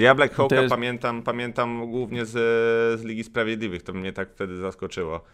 Ja 0.00 0.14
Black 0.14 0.34
Hawka 0.34 0.56
jest- 0.56 0.70
pamiętam, 0.70 1.22
pamiętam 1.22 1.90
głównie 1.90 2.26
z, 2.26 2.32
z 3.00 3.04
Ligi 3.04 3.24
Sprawiedliwych, 3.24 3.82
to 3.82 3.92
mnie 3.92 4.12
tak 4.12 4.30
wtedy 4.30 4.56
zaskoczyło. 4.56 5.24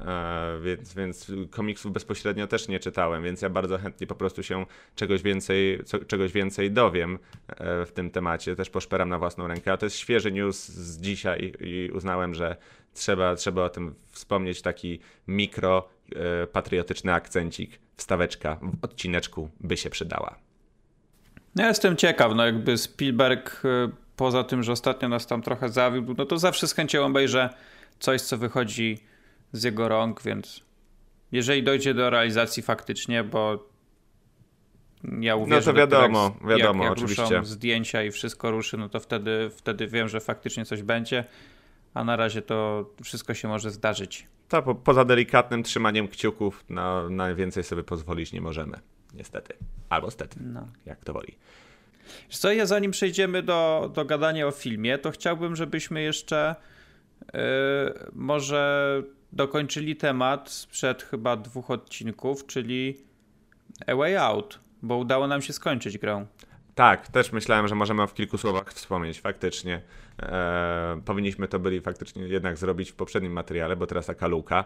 E, 0.00 0.58
więc, 0.62 0.94
więc 0.94 1.32
komiksów 1.50 1.92
bezpośrednio 1.92 2.46
też 2.46 2.68
nie 2.68 2.80
czytałem, 2.80 3.22
więc 3.22 3.42
ja 3.42 3.50
bardzo 3.50 3.78
chętnie 3.78 4.06
po 4.06 4.14
prostu 4.14 4.42
się 4.42 4.66
czegoś 4.96 5.22
więcej, 5.22 5.80
co, 5.84 5.98
czegoś 5.98 6.32
więcej 6.32 6.70
dowiem 6.70 7.18
e, 7.48 7.86
w 7.86 7.92
tym 7.92 8.10
temacie. 8.10 8.56
Też 8.56 8.70
poszperam 8.70 9.08
na 9.08 9.18
własną 9.18 9.48
rękę, 9.48 9.72
a 9.72 9.76
to 9.76 9.86
jest 9.86 9.96
świeży 9.96 10.32
news 10.32 10.68
z 10.68 11.00
dzisiaj 11.00 11.52
i 11.60 11.90
uznałem, 11.94 12.34
że 12.34 12.56
trzeba, 12.94 13.34
trzeba 13.34 13.64
o 13.64 13.68
tym 13.68 13.94
wspomnieć. 14.10 14.62
Taki 14.62 15.00
mikro 15.28 15.88
e, 16.16 16.46
patriotyczny 16.46 17.12
akcencik, 17.12 17.78
wstaweczka 17.96 18.58
w 18.80 18.84
odcineczku 18.84 19.50
by 19.60 19.76
się 19.76 19.90
przydała. 19.90 20.38
Ja 21.56 21.68
jestem 21.68 21.96
ciekaw, 21.96 22.32
no 22.34 22.46
jakby 22.46 22.78
Spielberg 22.78 23.64
y, 23.64 24.03
poza 24.16 24.44
tym, 24.44 24.62
że 24.62 24.72
ostatnio 24.72 25.08
nas 25.08 25.26
tam 25.26 25.42
trochę 25.42 25.68
zawiódł, 25.68 26.14
no 26.18 26.26
to 26.26 26.38
zawsze 26.38 26.68
z 26.68 26.74
chęcią 26.74 27.04
obejrzę 27.06 27.50
coś, 27.98 28.20
co 28.22 28.38
wychodzi 28.38 28.98
z 29.52 29.62
jego 29.62 29.88
rąk, 29.88 30.22
więc 30.22 30.64
jeżeli 31.32 31.62
dojdzie 31.62 31.94
do 31.94 32.10
realizacji 32.10 32.62
faktycznie, 32.62 33.24
bo 33.24 33.68
ja 35.20 35.36
uwierzę 35.36 35.72
No 35.72 35.72
to 35.72 35.78
wiadomo, 35.78 36.36
jak, 36.40 36.48
wiadomo, 36.48 36.84
jak, 36.84 36.90
jak 36.90 36.92
oczywiście. 36.92 37.22
ruszą 37.22 37.44
zdjęcia 37.44 38.02
i 38.02 38.10
wszystko 38.10 38.50
ruszy, 38.50 38.76
no 38.76 38.88
to 38.88 39.00
wtedy, 39.00 39.50
wtedy 39.56 39.86
wiem, 39.86 40.08
że 40.08 40.20
faktycznie 40.20 40.64
coś 40.64 40.82
będzie, 40.82 41.24
a 41.94 42.04
na 42.04 42.16
razie 42.16 42.42
to 42.42 42.90
wszystko 43.02 43.34
się 43.34 43.48
może 43.48 43.70
zdarzyć. 43.70 44.26
To 44.48 44.62
po, 44.62 44.74
poza 44.74 45.04
delikatnym 45.04 45.62
trzymaniem 45.62 46.08
kciuków 46.08 46.64
na, 46.68 47.08
na 47.08 47.34
więcej 47.34 47.64
sobie 47.64 47.82
pozwolić 47.82 48.32
nie 48.32 48.40
możemy. 48.40 48.78
Niestety. 49.14 49.54
Albo 49.88 50.10
stety, 50.10 50.36
No. 50.40 50.68
jak 50.86 51.04
to 51.04 51.12
woli. 51.12 51.36
Co 52.28 52.52
ja 52.52 52.66
zanim 52.66 52.90
przejdziemy 52.90 53.42
do, 53.42 53.90
do 53.94 54.04
gadania 54.04 54.46
o 54.46 54.50
filmie, 54.50 54.98
to 54.98 55.10
chciałbym, 55.10 55.56
żebyśmy 55.56 56.02
jeszcze 56.02 56.54
yy, 57.20 57.40
może 58.12 59.02
dokończyli 59.32 59.96
temat 59.96 60.50
sprzed 60.50 61.02
chyba 61.02 61.36
dwóch 61.36 61.70
odcinków, 61.70 62.46
czyli 62.46 62.96
A 63.86 63.94
Way 63.94 64.16
Out, 64.16 64.60
bo 64.82 64.96
udało 64.96 65.26
nam 65.26 65.42
się 65.42 65.52
skończyć 65.52 65.98
grę. 65.98 66.26
Tak, 66.74 67.08
też 67.08 67.32
myślałem, 67.32 67.68
że 67.68 67.74
możemy 67.74 68.06
w 68.06 68.14
kilku 68.14 68.38
słowach 68.38 68.72
wspomnieć. 68.72 69.20
Faktycznie 69.20 69.82
e, 70.22 71.00
powinniśmy 71.04 71.48
to 71.48 71.58
byli 71.58 71.80
faktycznie 71.80 72.22
jednak 72.22 72.56
zrobić 72.56 72.92
w 72.92 72.94
poprzednim 72.94 73.32
materiale, 73.32 73.76
bo 73.76 73.86
teraz 73.86 74.06
taka 74.06 74.26
luka. 74.26 74.64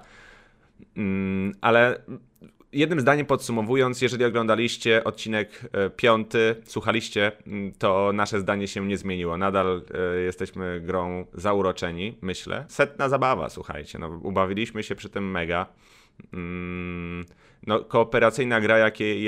Mm, 0.96 1.54
ale 1.60 2.02
jednym 2.72 3.00
zdaniem 3.00 3.26
podsumowując, 3.26 4.02
jeżeli 4.02 4.24
oglądaliście 4.24 5.04
odcinek 5.04 5.60
e, 5.72 5.90
piąty, 5.90 6.56
słuchaliście, 6.64 7.32
mm, 7.46 7.72
to 7.72 8.10
nasze 8.14 8.40
zdanie 8.40 8.68
się 8.68 8.86
nie 8.86 8.96
zmieniło. 8.96 9.38
Nadal 9.38 9.82
e, 9.94 10.20
jesteśmy 10.20 10.80
grą 10.80 11.26
zauroczeni, 11.34 12.18
myślę. 12.22 12.64
Setna 12.68 13.08
zabawa, 13.08 13.48
słuchajcie. 13.48 13.98
No, 13.98 14.20
ubawiliśmy 14.22 14.82
się 14.82 14.94
przy 14.94 15.08
tym 15.08 15.30
mega. 15.30 15.66
Mm, 16.32 17.24
no, 17.66 17.80
kooperacyjna 17.80 18.60
gra, 18.60 18.78
jakiej, 18.78 19.24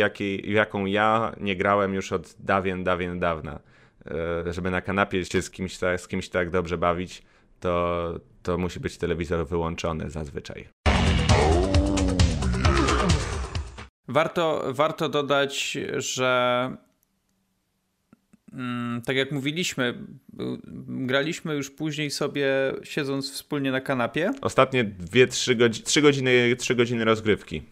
jaką 0.52 0.86
ja 0.86 1.34
nie 1.40 1.56
grałem 1.56 1.94
już 1.94 2.12
od 2.12 2.34
dawien, 2.38 2.84
dawien 2.84 3.18
dawna. 3.18 3.60
E, 4.46 4.52
żeby 4.52 4.70
na 4.70 4.80
kanapie 4.80 5.24
się 5.24 5.42
z 5.42 5.50
kimś, 5.50 5.78
tak, 5.78 6.00
z 6.00 6.08
kimś 6.08 6.28
tak 6.28 6.50
dobrze 6.50 6.78
bawić, 6.78 7.22
to, 7.60 8.14
to 8.42 8.58
musi 8.58 8.80
być 8.80 8.98
telewizor 8.98 9.46
wyłączony 9.46 10.10
zazwyczaj. 10.10 10.68
Warto, 14.10 14.64
warto 14.68 15.08
dodać, 15.08 15.78
że 15.96 16.70
mm, 18.52 19.02
tak 19.02 19.16
jak 19.16 19.32
mówiliśmy, 19.32 19.94
graliśmy 20.86 21.54
już 21.54 21.70
później 21.70 22.10
sobie 22.10 22.46
siedząc 22.82 23.32
wspólnie 23.32 23.72
na 23.72 23.80
kanapie. 23.80 24.32
Ostatnie 24.40 24.84
2-3 24.84 25.56
godzi 25.56 25.82
3 25.82 26.02
godziny, 26.02 26.56
3 26.58 26.74
godziny 26.74 27.04
rozgrywki. 27.04 27.62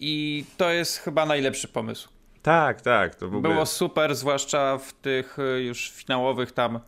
I 0.00 0.44
to 0.56 0.70
jest 0.70 0.98
chyba 0.98 1.26
najlepszy 1.26 1.68
pomysł. 1.68 2.08
Tak, 2.42 2.80
tak. 2.80 3.14
To 3.14 3.26
ogóle... 3.26 3.42
Było 3.42 3.66
super, 3.66 4.14
zwłaszcza 4.14 4.78
w 4.78 4.92
tych 4.92 5.38
y, 5.38 5.62
już 5.62 5.90
finałowych 5.90 6.52
tam 6.52 6.80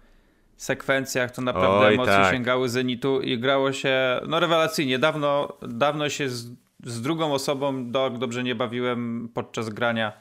sekwencjach, 0.56 1.30
to 1.30 1.42
naprawdę 1.42 1.86
Oj, 1.86 1.94
emocje 1.94 2.12
tak. 2.12 2.32
sięgały 2.32 2.68
zenitu 2.68 3.20
i 3.20 3.38
grało 3.38 3.72
się 3.72 4.20
no 4.28 4.40
rewelacyjnie. 4.40 4.98
Dawno, 4.98 5.56
dawno 5.62 6.08
się 6.08 6.28
z, 6.28 6.50
z 6.86 7.02
drugą 7.02 7.34
osobą 7.34 7.90
do, 7.90 8.10
dobrze 8.10 8.42
nie 8.42 8.54
bawiłem 8.54 9.28
podczas 9.34 9.68
grania 9.68 10.12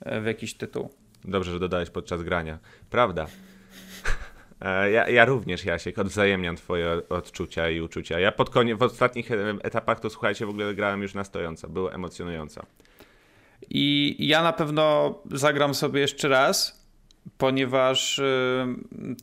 e, 0.00 0.20
w 0.20 0.26
jakiś 0.26 0.54
tytuł. 0.54 0.90
Dobrze, 1.24 1.52
że 1.52 1.60
dodałeś 1.60 1.90
podczas 1.90 2.22
grania. 2.22 2.58
Prawda. 2.90 3.26
E, 4.60 4.90
ja, 4.90 5.08
ja 5.08 5.24
również, 5.24 5.64
Jasiek, 5.64 5.98
odwzajemniam 5.98 6.56
twoje 6.56 7.08
odczucia 7.08 7.70
i 7.70 7.80
uczucia. 7.80 8.20
Ja 8.20 8.32
pod 8.32 8.50
koniec, 8.50 8.78
w 8.78 8.82
ostatnich 8.82 9.30
etapach 9.62 10.00
to 10.00 10.10
słuchajcie, 10.10 10.46
w 10.46 10.48
ogóle 10.48 10.74
grałem 10.74 11.02
już 11.02 11.14
na 11.14 11.24
stojąco. 11.24 11.68
Było 11.68 11.92
emocjonująco. 11.92 12.66
I 13.70 14.16
ja 14.18 14.42
na 14.42 14.52
pewno 14.52 15.14
zagram 15.30 15.74
sobie 15.74 16.00
jeszcze 16.00 16.28
raz, 16.28 16.86
ponieważ 17.38 18.18
y, 18.18 18.66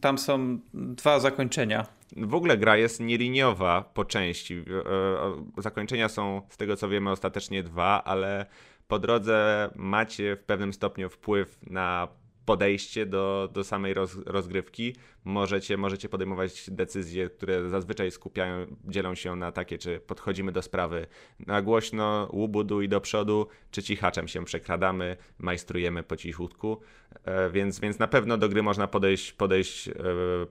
tam 0.01 0.17
są 0.17 0.59
dwa 0.73 1.19
zakończenia. 1.19 1.85
W 2.17 2.35
ogóle 2.35 2.57
gra 2.57 2.77
jest 2.77 2.99
nieliniowa 2.99 3.91
po 3.93 4.05
części. 4.05 4.53
Y, 4.53 5.59
y, 5.59 5.61
zakończenia 5.61 6.09
są, 6.09 6.41
z 6.49 6.57
tego 6.57 6.75
co 6.75 6.89
wiemy, 6.89 7.11
ostatecznie 7.11 7.63
dwa, 7.63 8.03
ale 8.03 8.45
po 8.87 8.99
drodze 8.99 9.69
macie 9.75 10.35
w 10.35 10.43
pewnym 10.43 10.73
stopniu 10.73 11.09
wpływ 11.09 11.57
na 11.69 12.07
podejście 12.45 13.05
do, 13.05 13.49
do 13.53 13.63
samej 13.63 13.93
roz, 13.93 14.17
rozgrywki. 14.25 14.95
Możecie, 15.23 15.77
możecie 15.77 16.09
podejmować 16.09 16.69
decyzje, 16.69 17.29
które 17.29 17.69
zazwyczaj 17.69 18.11
skupiają, 18.11 18.65
dzielą 18.83 19.15
się 19.15 19.35
na 19.35 19.51
takie, 19.51 19.77
czy 19.77 19.99
podchodzimy 19.99 20.51
do 20.51 20.61
sprawy 20.61 21.07
na 21.39 21.61
głośno, 21.61 22.29
łubudu 22.33 22.81
i 22.81 22.89
do 22.89 23.01
przodu, 23.01 23.47
czy 23.71 23.83
cichaczem 23.83 24.27
się 24.27 24.45
przekradamy, 24.45 25.17
majstrujemy 25.37 26.03
po 26.03 26.15
cichutku, 26.15 26.81
e, 27.23 27.49
więc, 27.49 27.79
więc 27.79 27.99
na 27.99 28.07
pewno 28.07 28.37
do 28.37 28.49
gry 28.49 28.63
można 28.63 28.87
podejść, 28.87 29.33
podejść 29.33 29.87
e, 29.87 29.93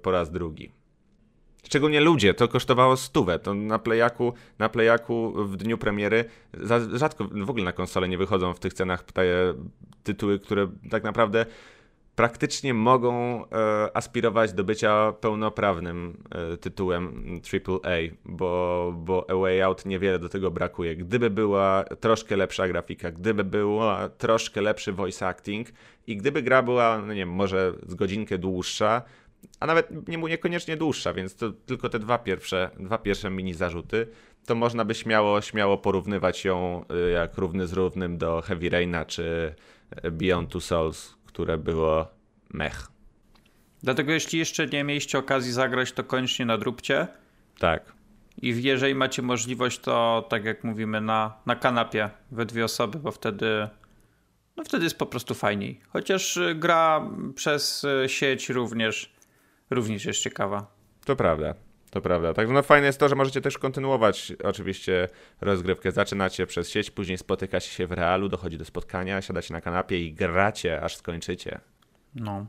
po 0.03 0.11
raz 0.11 0.31
drugi. 0.31 0.84
Szczególnie 1.65 2.01
ludzie, 2.01 2.35
to 2.35 2.49
kosztowało 2.49 2.97
stówę. 2.97 3.39
To 3.39 3.55
na 3.55 3.79
Playaku, 3.79 4.33
na 4.59 4.69
Playaku 4.69 5.33
w 5.45 5.57
dniu 5.57 5.79
premiery 5.79 6.25
rzadko 6.93 7.25
w 7.31 7.51
ogóle 7.51 7.65
na 7.65 7.73
konsole 7.73 8.09
nie 8.09 8.19
wychodzą 8.19 8.55
w 8.55 8.61
tych 8.61 8.75
cenach 8.75 9.03
te 9.03 9.23
tytuły, 10.03 10.39
które 10.39 10.69
tak 10.91 11.05
naprawdę 11.05 11.47
praktycznie 12.17 12.75
mogą 12.75 13.45
e, 13.45 13.97
aspirować 13.97 14.53
do 14.53 14.65
bycia 14.65 15.13
pełnoprawnym 15.21 16.17
e, 16.31 16.57
tytułem 16.57 17.25
AAA, 17.53 17.97
bo, 18.25 18.93
bo 18.97 19.31
A 19.31 19.35
Way 19.35 19.63
Out 19.63 19.87
niewiele 19.87 20.19
do 20.19 20.29
tego 20.29 20.51
brakuje. 20.51 20.97
Gdyby 20.97 21.31
była 21.31 21.85
troszkę 22.01 22.37
lepsza 22.37 22.69
grafika, 22.69 23.11
gdyby 23.11 23.45
była 23.45 24.09
troszkę 24.09 24.61
lepszy 24.61 24.93
voice 24.93 25.27
acting 25.27 25.69
i 26.07 26.17
gdyby 26.17 26.43
gra 26.43 26.63
była, 26.63 26.99
no 26.99 27.07
nie 27.07 27.21
wiem, 27.21 27.33
może 27.33 27.73
z 27.87 27.95
godzinkę 27.95 28.39
dłuższa, 28.39 29.03
a 29.61 29.67
nawet 29.67 30.09
nie, 30.09 30.17
niekoniecznie 30.17 30.77
dłuższa, 30.77 31.15
więc 31.15 31.37
to 31.37 31.51
tylko 31.53 31.89
te 31.89 31.99
dwa 31.99 32.19
pierwsze, 32.19 32.71
dwa 32.81 32.99
pierwsze 32.99 33.31
mini 33.31 33.55
zarzuty, 33.55 34.07
to 34.47 34.55
można 34.55 34.85
by 34.85 34.95
śmiało, 34.95 35.41
śmiało 35.41 35.79
porównywać 35.79 36.45
ją 36.45 36.85
e, 36.89 37.11
jak 37.11 37.39
równy 37.39 37.67
z 37.67 37.73
równym 37.73 38.19
do 38.19 38.43
Heavy 38.43 38.71
Raina 38.71 39.05
czy 39.05 39.55
Beyond 40.13 40.51
Two 40.51 40.61
Souls, 40.61 41.15
które 41.27 41.59
było 41.59 42.07
mech. 42.51 42.89
Dlatego 43.83 44.13
jeśli 44.13 44.39
jeszcze 44.39 44.67
nie 44.67 44.85
mieliście 44.85 45.19
okazji 45.19 45.53
zagrać, 45.53 45.93
to 45.93 46.05
koniecznie 46.05 46.47
nadróbcie. 46.47 47.07
Tak. 47.59 47.93
I 48.43 48.63
jeżeli 48.63 48.95
macie 48.95 49.23
możliwość, 49.23 49.79
to 49.79 50.27
tak 50.29 50.45
jak 50.45 50.65
mówimy, 50.65 51.01
na, 51.01 51.37
na 51.47 51.57
kanapie 51.57 52.11
we 52.31 52.47
dwie 52.47 52.65
osoby, 52.65 52.99
bo 52.99 53.11
wtedy 53.11 53.69
no 54.57 54.65
wtedy 54.65 54.85
jest 54.85 54.99
po 54.99 55.07
prostu 55.07 55.35
fajniej. 55.35 55.81
Chociaż 55.89 56.37
y, 56.37 56.55
gra 56.55 57.11
przez 57.35 57.85
y, 57.85 58.09
sieć 58.09 58.49
również, 58.49 59.15
również 59.71 60.05
jest 60.05 60.21
ciekawa. 60.21 60.75
To 61.05 61.17
prawda. 61.17 61.55
To 61.91 62.01
prawda. 62.01 62.35
Także 62.35 62.55
no 62.55 62.63
fajne 62.63 62.87
jest 62.87 63.01
to, 63.01 63.09
że 63.09 63.15
możecie 63.15 63.41
też 63.41 63.59
kontynuować 63.59 64.33
oczywiście 64.45 65.09
rozgrywkę. 65.41 65.93
Zaczynacie 65.93 66.47
przez 66.47 66.71
sieć, 66.71 66.91
później 66.91 67.19
spotykacie 67.19 67.69
się 67.71 67.87
w 67.87 67.93
realu, 67.93 68.29
dochodzi 68.29 68.59
do 68.59 68.65
spotkania, 68.65 69.23
siadacie 69.23 69.55
na 69.55 69.61
kanapie 69.61 70.05
i 70.05 70.13
gracie, 70.13 70.81
aż 70.81 70.97
skończycie. 70.97 71.61
No. 72.15 72.47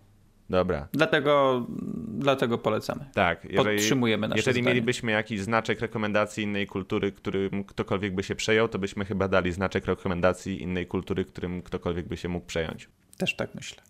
Dobra. 0.50 0.88
Dlatego, 0.92 1.66
dlatego 2.08 2.58
polecamy. 2.58 3.06
Tak, 3.14 3.46
jeżeli, 3.46 3.78
Podtrzymujemy 3.78 4.28
nasze 4.28 4.40
Jeżeli 4.40 4.62
zdanie. 4.62 4.76
mielibyśmy 4.76 5.12
jakiś 5.12 5.42
znaczek 5.42 5.80
rekomendacji 5.80 6.44
innej 6.44 6.68
kultury, 6.68 7.12
którym 7.12 7.64
ktokolwiek 7.64 8.16
by 8.16 8.24
się 8.24 8.36
przejął, 8.36 8.68
to 8.68 8.80
byśmy 8.80 9.06
chyba 9.06 9.28
dali 9.28 9.52
znaczek 9.52 9.86
rekomendacji 9.86 10.62
innej 10.62 10.88
kultury, 10.88 11.26
którym 11.26 11.62
ktokolwiek 11.62 12.08
by 12.08 12.18
się 12.18 12.30
mógł 12.30 12.46
przejąć. 12.46 12.90
Też 13.18 13.36
tak 13.36 13.56
myślę. 13.56 13.84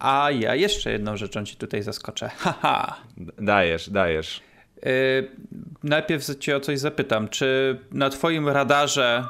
A 0.00 0.30
ja 0.30 0.54
jeszcze 0.54 0.92
jedną 0.92 1.16
rzeczą 1.16 1.44
ci 1.44 1.56
tutaj 1.56 1.82
zaskoczę. 1.82 2.28
Haha. 2.38 2.96
Dajesz, 3.38 3.90
dajesz. 3.90 4.40
Yy, 4.82 4.90
najpierw 5.82 6.38
cię 6.38 6.56
o 6.56 6.60
coś 6.60 6.78
zapytam. 6.78 7.28
Czy 7.28 7.78
na 7.92 8.10
twoim 8.10 8.48
radarze 8.48 9.24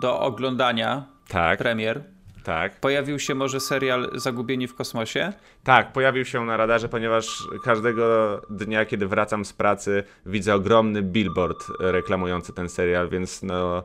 do 0.00 0.20
oglądania 0.20 1.06
tak. 1.28 1.58
premier 1.58 2.16
tak. 2.46 2.80
Pojawił 2.80 3.18
się 3.18 3.34
może 3.34 3.60
serial 3.60 4.10
Zagubieni 4.14 4.66
w 4.66 4.74
kosmosie? 4.74 5.32
Tak, 5.64 5.92
pojawił 5.92 6.24
się 6.24 6.44
na 6.44 6.56
radarze, 6.56 6.88
ponieważ 6.88 7.48
każdego 7.64 8.36
dnia, 8.50 8.84
kiedy 8.84 9.06
wracam 9.06 9.44
z 9.44 9.52
pracy, 9.52 10.04
widzę 10.26 10.54
ogromny 10.54 11.02
billboard 11.02 11.66
reklamujący 11.80 12.52
ten 12.52 12.68
serial, 12.68 13.08
więc 13.08 13.42
no 13.42 13.84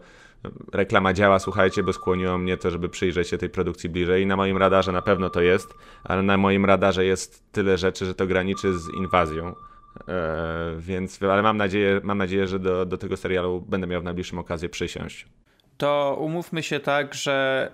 reklama 0.74 1.13
działa, 1.13 1.39
słuchajcie, 1.39 1.83
bo 1.83 1.93
skłoniło 1.93 2.38
mnie 2.38 2.57
to, 2.57 2.71
żeby 2.71 2.89
przyjrzeć 2.89 3.29
się 3.29 3.38
tej 3.38 3.50
produkcji 3.50 3.89
bliżej. 3.89 4.24
I 4.24 4.25
na 4.25 4.36
moim 4.36 4.57
radarze 4.57 4.91
na 4.91 5.01
pewno 5.01 5.29
to 5.29 5.41
jest, 5.41 5.74
ale 6.03 6.24
na 6.24 6.38
moim 6.38 6.65
radarze 6.65 7.05
jest 7.05 7.51
tyle 7.51 7.77
rzeczy, 7.77 8.05
że 8.05 8.15
to 8.15 8.27
graniczy 8.27 8.79
z 8.79 8.89
inwazją. 8.93 9.55
Eee, 10.07 10.15
więc, 10.79 11.24
ale 11.24 11.41
mam 11.41 11.57
nadzieję, 11.57 12.01
mam 12.03 12.17
nadzieję 12.17 12.48
że 12.48 12.60
do, 12.60 12.86
do 12.86 12.98
tego 12.98 13.17
serialu 13.17 13.62
będę 13.62 13.88
miał 13.88 14.01
w 14.01 14.03
najbliższym 14.03 14.39
okazję 14.39 14.69
przysiąść. 14.69 15.27
To 15.77 16.17
umówmy 16.19 16.63
się 16.63 16.79
tak, 16.79 17.13
że 17.13 17.71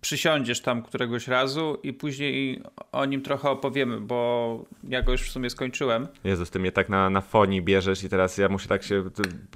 przysiądziesz 0.00 0.60
tam 0.60 0.82
któregoś 0.82 1.28
razu 1.28 1.78
i 1.82 1.92
później 1.92 2.62
o 2.92 3.04
nim 3.04 3.22
trochę 3.22 3.50
opowiemy, 3.50 4.00
bo 4.00 4.64
ja 4.88 5.02
go 5.02 5.12
już 5.12 5.22
w 5.22 5.30
sumie 5.30 5.50
skończyłem. 5.50 6.08
Jezus, 6.24 6.50
ty 6.50 6.58
mnie 6.58 6.72
tak 6.72 6.88
na, 6.88 7.10
na 7.10 7.20
foni 7.20 7.62
bierzesz 7.62 8.04
i 8.04 8.08
teraz 8.08 8.38
ja 8.38 8.48
muszę 8.48 8.68
tak 8.68 8.82
się 8.82 9.04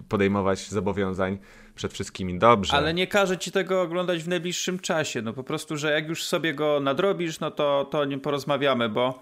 podejmować 0.09 0.69
zobowiązań 0.69 1.39
przed 1.75 1.93
wszystkimi. 1.93 2.39
Dobrze. 2.39 2.73
Ale 2.73 2.95
nie 2.95 3.07
każę 3.07 3.39
ci 3.39 3.53
tego 3.53 3.83
oglądać 3.83 4.23
w 4.23 4.29
najbliższym 4.29 4.79
czasie. 4.79 5.23
No 5.23 5.33
po 5.33 5.45
prostu, 5.45 5.77
że 5.77 5.93
jak 5.93 6.09
już 6.09 6.25
sobie 6.25 6.55
go 6.55 6.81
nadrobisz, 6.81 7.41
no 7.41 7.51
to, 7.51 7.89
to 7.91 7.99
o 7.99 8.05
nim 8.05 8.21
porozmawiamy, 8.21 8.89
bo 8.89 9.21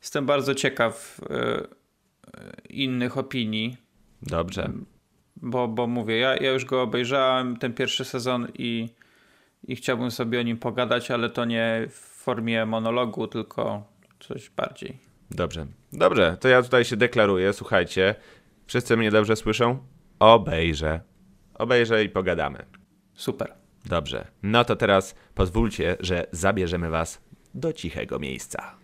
jestem 0.00 0.26
bardzo 0.26 0.54
ciekaw 0.54 1.20
yy, 1.30 1.68
innych 2.68 3.18
opinii. 3.18 3.76
Dobrze. 4.22 4.72
Bo, 5.36 5.68
bo 5.68 5.86
mówię, 5.86 6.18
ja, 6.18 6.36
ja 6.36 6.52
już 6.52 6.64
go 6.64 6.82
obejrzałem, 6.82 7.56
ten 7.56 7.74
pierwszy 7.74 8.04
sezon 8.04 8.48
i 8.58 8.88
i 9.68 9.76
chciałbym 9.76 10.10
sobie 10.10 10.40
o 10.40 10.42
nim 10.42 10.56
pogadać, 10.56 11.10
ale 11.10 11.30
to 11.30 11.44
nie 11.44 11.86
w 11.90 11.94
formie 11.94 12.66
monologu, 12.66 13.26
tylko 13.26 13.84
coś 14.20 14.50
bardziej. 14.50 14.98
Dobrze, 15.30 15.66
dobrze, 15.92 16.36
to 16.40 16.48
ja 16.48 16.62
tutaj 16.62 16.84
się 16.84 16.96
deklaruję, 16.96 17.52
słuchajcie, 17.52 18.14
wszyscy 18.66 18.96
mnie 18.96 19.10
dobrze 19.10 19.36
słyszą? 19.36 19.78
obejrzę. 20.18 21.00
Obejrzę 21.60 22.04
i 22.04 22.08
pogadamy. 22.08 22.66
Super. 23.14 23.52
Dobrze. 23.86 24.26
No 24.42 24.64
to 24.64 24.76
teraz 24.76 25.14
pozwólcie, 25.34 25.96
że 26.00 26.26
zabierzemy 26.32 26.90
Was 26.90 27.20
do 27.54 27.72
cichego 27.72 28.18
miejsca. 28.18 28.76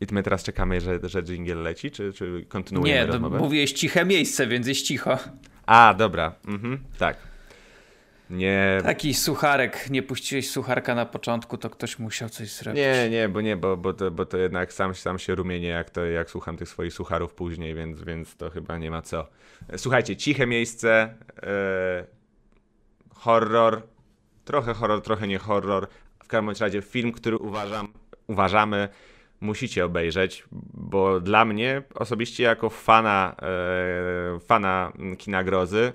I 0.00 0.06
my 0.14 0.22
teraz 0.22 0.42
czekamy, 0.42 0.80
że, 0.80 0.98
że 1.02 1.22
jingle 1.22 1.54
leci, 1.54 1.90
czy, 1.90 2.12
czy 2.12 2.44
kontynuujemy 2.48 3.00
Nie, 3.00 3.06
to 3.06 3.12
rozmowę? 3.12 3.38
mówiłeś 3.38 3.72
ciche 3.72 4.04
miejsce, 4.04 4.46
więc 4.46 4.66
jest 4.66 4.82
cicho. 4.82 5.18
A, 5.66 5.94
dobra. 5.98 6.34
Mhm, 6.46 6.78
tak. 6.98 7.31
Nie. 8.30 8.78
Taki 8.82 9.14
sucharek, 9.14 9.90
nie 9.90 10.02
puściłeś 10.02 10.50
sucharka 10.50 10.94
na 10.94 11.06
początku, 11.06 11.58
to 11.58 11.70
ktoś 11.70 11.98
musiał 11.98 12.28
coś 12.28 12.50
zrobić. 12.50 12.78
Nie, 12.78 13.10
nie, 13.10 13.28
bo 13.28 13.40
nie, 13.40 13.56
bo, 13.56 13.76
bo, 13.76 13.92
to, 13.92 14.10
bo 14.10 14.26
to 14.26 14.36
jednak 14.36 14.72
sam, 14.72 14.94
sam 14.94 15.18
się 15.18 15.34
rumienię, 15.34 15.68
jak, 15.68 15.90
to, 15.90 16.04
jak 16.04 16.30
słucham 16.30 16.56
tych 16.56 16.68
swoich 16.68 16.92
sucharów 16.92 17.34
później, 17.34 17.74
więc, 17.74 18.02
więc 18.02 18.36
to 18.36 18.50
chyba 18.50 18.78
nie 18.78 18.90
ma 18.90 19.02
co. 19.02 19.28
Słuchajcie, 19.76 20.16
ciche 20.16 20.46
miejsce, 20.46 21.14
e, 21.42 22.06
horror, 23.14 23.82
trochę 24.44 24.74
horror, 24.74 25.02
trochę 25.02 25.28
nie 25.28 25.38
horror. 25.38 25.88
W 26.24 26.28
każdym 26.28 26.50
razie 26.60 26.82
film, 26.82 27.12
który 27.12 27.36
uważam, 27.36 27.92
uważamy, 28.26 28.88
musicie 29.40 29.84
obejrzeć, 29.84 30.44
bo 30.74 31.20
dla 31.20 31.44
mnie 31.44 31.82
osobiście 31.94 32.42
jako 32.42 32.70
fana, 32.70 33.36
e, 33.42 34.40
fana 34.40 34.92
kina 35.18 35.44
grozy 35.44 35.92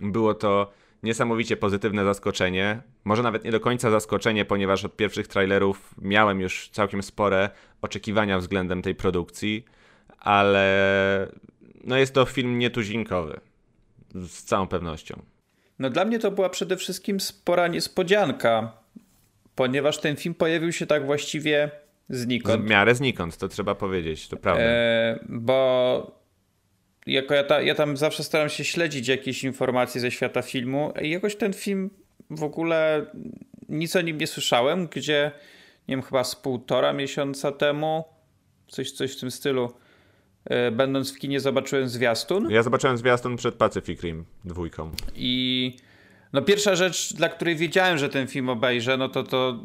było 0.00 0.34
to 0.34 0.72
niesamowicie 1.02 1.56
pozytywne 1.56 2.04
zaskoczenie. 2.04 2.82
Może 3.04 3.22
nawet 3.22 3.44
nie 3.44 3.50
do 3.50 3.60
końca 3.60 3.90
zaskoczenie, 3.90 4.44
ponieważ 4.44 4.84
od 4.84 4.96
pierwszych 4.96 5.28
trailerów 5.28 5.94
miałem 6.02 6.40
już 6.40 6.68
całkiem 6.68 7.02
spore 7.02 7.50
oczekiwania 7.82 8.38
względem 8.38 8.82
tej 8.82 8.94
produkcji, 8.94 9.64
ale 10.18 11.28
no 11.84 11.96
jest 11.96 12.14
to 12.14 12.24
film 12.24 12.58
nietuzinkowy. 12.58 13.40
Z 14.14 14.42
całą 14.42 14.66
pewnością. 14.66 15.22
No 15.78 15.90
dla 15.90 16.04
mnie 16.04 16.18
to 16.18 16.30
była 16.30 16.48
przede 16.48 16.76
wszystkim 16.76 17.20
spora 17.20 17.68
niespodzianka, 17.68 18.72
ponieważ 19.54 20.00
ten 20.00 20.16
film 20.16 20.34
pojawił 20.34 20.72
się 20.72 20.86
tak 20.86 21.06
właściwie 21.06 21.70
znikąd. 22.08 22.64
W 22.64 22.68
miarę 22.68 22.94
znikąd, 22.94 23.36
to 23.36 23.48
trzeba 23.48 23.74
powiedzieć, 23.74 24.28
to 24.28 24.36
prawda. 24.36 24.62
E, 24.64 25.18
bo 25.28 26.25
jako 27.06 27.34
ja, 27.34 27.44
ta, 27.44 27.62
ja 27.62 27.74
tam 27.74 27.96
zawsze 27.96 28.24
staram 28.24 28.48
się 28.48 28.64
śledzić 28.64 29.08
jakieś 29.08 29.44
informacje 29.44 30.00
ze 30.00 30.10
świata 30.10 30.42
filmu 30.42 30.92
i 31.02 31.10
jakoś 31.10 31.36
ten 31.36 31.52
film 31.52 31.90
w 32.30 32.42
ogóle 32.42 33.06
nic 33.68 33.96
o 33.96 34.00
nim 34.00 34.18
nie 34.18 34.26
słyszałem, 34.26 34.86
gdzie 34.86 35.32
nie 35.88 35.96
wiem, 35.96 36.02
chyba 36.02 36.24
z 36.24 36.36
półtora 36.36 36.92
miesiąca 36.92 37.52
temu, 37.52 38.04
coś, 38.68 38.92
coś 38.92 39.16
w 39.16 39.20
tym 39.20 39.30
stylu, 39.30 39.72
e, 40.44 40.70
będąc 40.70 41.12
w 41.12 41.18
kinie 41.18 41.40
zobaczyłem 41.40 41.88
zwiastun. 41.88 42.50
Ja 42.50 42.62
zobaczyłem 42.62 42.98
zwiastun 42.98 43.36
przed 43.36 43.54
Pacific 43.54 44.02
Rim 44.02 44.24
dwójką. 44.44 44.90
I 45.14 45.76
no 46.32 46.42
pierwsza 46.42 46.76
rzecz, 46.76 47.14
dla 47.14 47.28
której 47.28 47.56
wiedziałem, 47.56 47.98
że 47.98 48.08
ten 48.08 48.26
film 48.26 48.48
obejrzę, 48.48 48.96
no 48.96 49.08
to, 49.08 49.22
to, 49.22 49.60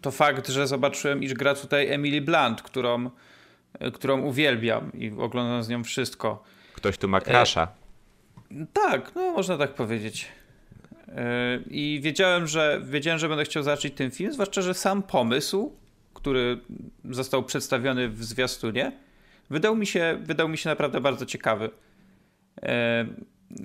to 0.00 0.10
fakt, 0.10 0.48
że 0.48 0.66
zobaczyłem, 0.66 1.22
iż 1.22 1.34
gra 1.34 1.54
tutaj 1.54 1.92
Emily 1.92 2.20
Blunt, 2.20 2.62
którą, 2.62 3.10
którą 3.94 4.20
uwielbiam 4.20 4.92
i 4.94 5.12
oglądam 5.18 5.62
z 5.62 5.68
nią 5.68 5.84
wszystko. 5.84 6.44
Ktoś 6.74 6.98
tu 6.98 7.08
ma 7.08 7.20
krasza. 7.20 7.68
E, 8.50 8.66
tak, 8.72 9.14
no 9.14 9.32
można 9.32 9.58
tak 9.58 9.74
powiedzieć. 9.74 10.26
E, 11.08 11.58
I 11.70 12.00
wiedziałem, 12.02 12.46
że 12.46 12.80
wiedziałem, 12.84 13.18
że 13.18 13.28
będę 13.28 13.44
chciał 13.44 13.62
zobaczyć 13.62 13.94
ten 13.94 14.10
film, 14.10 14.32
zwłaszcza, 14.32 14.62
że 14.62 14.74
sam 14.74 15.02
pomysł, 15.02 15.72
który 16.14 16.60
został 17.10 17.42
przedstawiony 17.42 18.08
w 18.08 18.24
zwiastunie, 18.24 18.92
wydał 19.50 19.76
mi 19.76 19.86
się, 19.86 20.18
wydał 20.22 20.48
mi 20.48 20.58
się 20.58 20.68
naprawdę 20.68 21.00
bardzo 21.00 21.26
ciekawy. 21.26 21.70
E, 22.62 23.06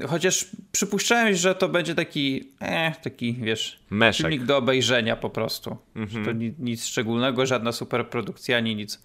Chociaż 0.07 0.47
przypuszczałem, 0.71 1.35
że 1.35 1.55
to 1.55 1.69
będzie 1.69 1.95
taki, 1.95 2.49
eh, 2.59 2.97
taki, 2.97 3.33
wiesz, 3.33 3.79
Meszek. 3.89 4.27
filmik 4.27 4.45
do 4.45 4.57
obejrzenia 4.57 5.15
po 5.15 5.29
prostu. 5.29 5.77
Mhm. 5.95 6.25
to 6.25 6.31
nic, 6.31 6.55
nic 6.59 6.85
szczególnego, 6.85 7.45
żadna 7.45 7.71
superprodukcja, 7.71 8.57
ani 8.57 8.75
nic. 8.75 9.03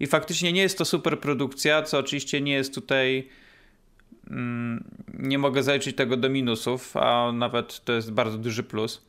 I 0.00 0.06
faktycznie 0.06 0.52
nie 0.52 0.62
jest 0.62 0.78
to 0.78 0.84
superprodukcja, 0.84 1.82
co 1.82 1.98
oczywiście 1.98 2.40
nie 2.40 2.52
jest 2.52 2.74
tutaj. 2.74 3.28
Mm, 4.30 4.84
nie 5.14 5.38
mogę 5.38 5.62
zaliczyć 5.62 5.96
tego 5.96 6.16
do 6.16 6.28
minusów, 6.28 6.96
a 6.96 7.32
nawet 7.32 7.84
to 7.84 7.92
jest 7.92 8.12
bardzo 8.12 8.38
duży 8.38 8.62
plus. 8.62 9.06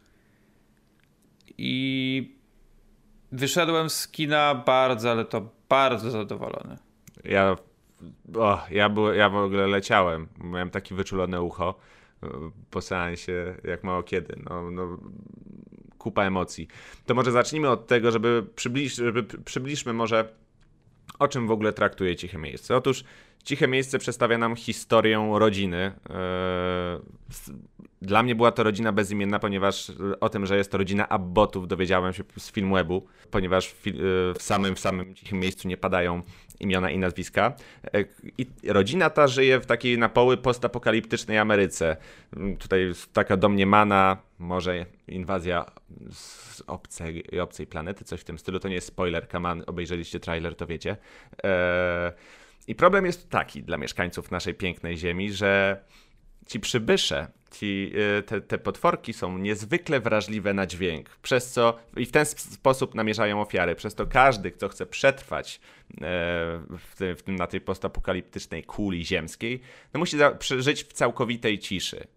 I 1.58 2.36
wyszedłem 3.32 3.90
z 3.90 4.08
kina 4.08 4.56
bardzo, 4.56 5.12
ale 5.12 5.26
to 5.26 5.50
bardzo 5.70 6.12
zadowolony. 6.12 6.78
Ja 7.24 7.56
o, 8.36 8.66
ja, 8.72 8.90
byłem, 8.90 9.16
ja 9.16 9.30
w 9.30 9.36
ogóle 9.36 9.68
leciałem. 9.68 10.28
Miałem 10.44 10.70
takie 10.70 10.96
wyczulone 10.96 11.42
ucho 11.42 11.76
po 12.72 12.82
seansie, 12.82 13.56
jak 13.64 13.84
mało 13.84 14.04
kiedy. 14.04 14.36
No, 14.50 14.72
no, 14.72 14.98
kupa 15.98 16.24
emocji. 16.24 16.68
To 17.06 17.16
może 17.16 17.32
zacznijmy 17.32 17.70
od 17.70 17.88
tego, 17.88 18.12
żeby, 18.12 18.46
przybliż, 18.56 18.96
żeby 18.96 19.24
przybliżmy 19.24 19.94
może 19.94 20.34
o 21.20 21.28
czym 21.28 21.48
w 21.48 21.52
ogóle 21.52 21.74
traktuje 21.74 22.16
Ciche 22.16 22.38
Miejsce. 22.38 22.76
Otóż 22.76 23.04
Ciche 23.44 23.68
Miejsce 23.68 24.00
przedstawia 24.00 24.38
nam 24.38 24.56
historię 24.56 25.30
rodziny. 25.34 25.92
E, 26.10 27.00
dla 28.02 28.24
mnie 28.24 28.36
była 28.36 28.52
to 28.52 28.64
rodzina 28.64 28.92
bezimienna, 28.92 29.40
ponieważ 29.40 29.92
o 30.20 30.30
tym, 30.30 30.46
że 30.46 30.58
jest 30.58 30.72
to 30.72 30.78
rodzina 30.78 31.10
Abbotów 31.10 31.68
dowiedziałem 31.68 32.14
się 32.14 32.24
z 32.38 32.52
Filmwebu, 32.52 33.08
ponieważ 33.32 33.68
w, 33.68 33.82
w 34.40 34.44
samym, 34.44 34.76
w 34.76 34.80
samym 34.80 35.16
Cichym 35.16 35.40
Miejscu 35.40 35.68
nie 35.68 35.78
padają 35.78 36.22
imiona 36.60 36.92
i 36.92 36.98
nazwiska. 36.98 37.54
E, 37.94 38.06
I 38.38 38.48
rodzina 38.68 39.10
ta 39.10 39.28
żyje 39.28 39.60
w 39.60 39.66
takiej 39.66 39.98
na 39.98 40.10
poły 40.10 40.38
postapokaliptycznej 40.38 41.38
Ameryce. 41.38 41.98
Mm, 42.36 42.58
tutaj 42.58 42.92
taka 43.14 43.38
domniemana, 43.38 44.18
może 44.40 44.86
inwazja 45.08 45.66
z 46.12 46.64
obcej, 46.68 47.40
obcej 47.42 47.68
planety, 47.68 48.06
coś 48.06 48.22
w 48.22 48.24
tym 48.24 48.40
stylu. 48.40 48.60
To 48.60 48.68
nie 48.68 48.76
jest 48.76 48.88
spoiler, 48.88 49.28
kaman, 49.28 49.64
obejrzeliście 49.68 50.20
trailer, 50.20 50.56
to 50.56 50.68
wiecie. 50.68 50.98
Eee, 51.44 52.12
I 52.68 52.76
problem 52.76 53.06
jest 53.06 53.30
taki 53.30 53.64
dla 53.64 53.78
mieszkańców 53.78 54.32
naszej 54.32 54.54
pięknej 54.54 54.98
ziemi, 54.98 55.32
że 55.32 55.82
ci 56.46 56.60
przybysze, 56.60 57.28
ci, 57.52 57.92
e, 58.18 58.24
te, 58.24 58.42
te 58.42 58.58
potworki 58.58 59.14
są 59.14 59.38
niezwykle 59.38 60.00
wrażliwe 60.00 60.54
na 60.54 60.66
dźwięk, 60.66 61.10
przez 61.10 61.52
co 61.52 61.80
i 61.98 62.06
w 62.06 62.12
ten 62.12 62.26
sposób 62.26 62.96
namierzają 62.96 63.42
ofiary, 63.42 63.76
przez 63.76 63.96
to 63.96 64.08
każdy, 64.08 64.52
kto 64.52 64.70
chce 64.70 64.86
przetrwać 64.86 65.56
e, 65.56 65.98
w 66.70 66.96
w 66.98 67.28
na 67.28 67.48
tej 67.48 67.62
postapokaliptycznej 67.62 68.64
kuli 68.64 69.06
ziemskiej, 69.06 69.62
no 69.94 70.00
musi 70.00 70.18
żyć 70.60 70.84
w 70.84 70.94
całkowitej 70.94 71.60
ciszy. 71.60 72.08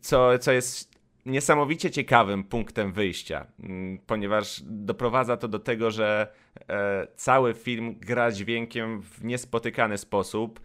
Co, 0.00 0.38
co 0.38 0.52
jest 0.52 1.00
niesamowicie 1.26 1.90
ciekawym 1.90 2.44
punktem 2.44 2.92
wyjścia, 2.92 3.46
mm, 3.62 3.98
ponieważ 4.06 4.62
doprowadza 4.64 5.36
to 5.36 5.48
do 5.48 5.58
tego, 5.58 5.90
że 5.90 6.32
e, 6.68 7.06
cały 7.16 7.54
film 7.54 7.94
gra 7.98 8.32
dźwiękiem 8.32 9.02
w 9.02 9.24
niespotykany 9.24 9.98
sposób 9.98 10.60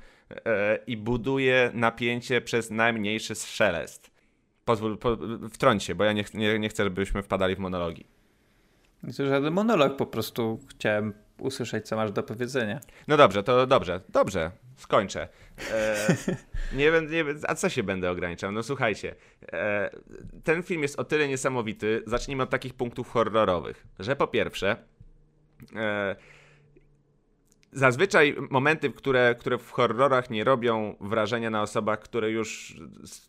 i 0.87 0.97
buduje 0.97 1.71
napięcie 1.73 2.41
przez 2.41 2.71
najmniejszy 2.71 3.35
szelest. 3.35 4.11
Pozwól, 4.65 4.97
po, 4.97 5.17
wtrąć 5.49 5.83
się, 5.83 5.95
bo 5.95 6.03
ja 6.03 6.13
nie, 6.13 6.25
nie, 6.33 6.59
nie 6.59 6.69
chcę, 6.69 6.83
żebyśmy 6.83 7.23
wpadali 7.23 7.55
w 7.55 7.59
monologi. 7.59 8.05
To 9.17 9.25
żaden 9.25 9.53
monolog, 9.53 9.95
po 9.95 10.05
prostu 10.05 10.59
chciałem 10.69 11.13
usłyszeć, 11.39 11.87
co 11.87 11.95
masz 11.95 12.11
do 12.11 12.23
powiedzenia. 12.23 12.79
No 13.07 13.17
dobrze, 13.17 13.43
to 13.43 13.67
dobrze, 13.67 14.01
dobrze, 14.09 14.51
skończę. 14.75 15.27
E, 15.71 16.15
nie, 16.77 16.91
nie, 16.91 17.25
a 17.47 17.55
co 17.55 17.69
się 17.69 17.83
będę 17.83 18.11
ograniczał? 18.11 18.51
No 18.51 18.63
słuchajcie, 18.63 19.15
e, 19.53 19.89
ten 20.43 20.63
film 20.63 20.81
jest 20.81 20.99
o 20.99 21.03
tyle 21.03 21.27
niesamowity, 21.27 22.03
zacznijmy 22.07 22.43
od 22.43 22.49
takich 22.49 22.73
punktów 22.73 23.09
horrorowych, 23.09 23.87
że 23.99 24.15
po 24.15 24.27
pierwsze, 24.27 24.75
e, 25.75 26.15
zazwyczaj 27.75 28.35
momenty, 28.49 28.89
które, 28.89 29.35
które 29.39 29.57
w 29.57 29.71
horrorach 29.71 30.29
nie 30.29 30.43
robią 30.43 30.95
wrażenia 31.01 31.49
na 31.49 31.61
osobach, 31.61 31.99
które 31.99 32.31
już 32.31 32.77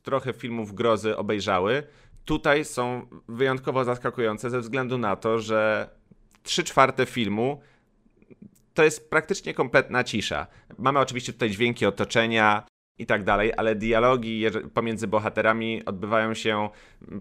trochę 0.03 0.33
filmów 0.33 0.75
grozy 0.75 1.17
obejrzały, 1.17 1.83
tutaj 2.25 2.65
są 2.65 3.07
wyjątkowo 3.29 3.85
zaskakujące 3.85 4.51
ze 4.51 4.61
względu 4.61 4.99
na 4.99 5.17
to, 5.17 5.39
że 5.39 5.91
trzy 6.43 6.65
czwarte 6.65 7.07
filmu 7.07 7.61
to 8.75 8.85
jest 8.85 9.11
praktycznie 9.11 9.55
kompletna 9.55 10.05
cisza. 10.05 10.47
Mamy 10.79 10.99
oczywiście 10.99 11.33
tutaj 11.33 11.51
dźwięki 11.51 11.87
otoczenia 11.87 12.67
i 12.99 13.07
tak 13.07 13.25
dalej, 13.25 13.53
ale 13.57 13.75
dialogi 13.75 14.45
pomiędzy 14.75 15.07
bohaterami 15.09 15.85
odbywają 15.85 16.35
się 16.35 16.69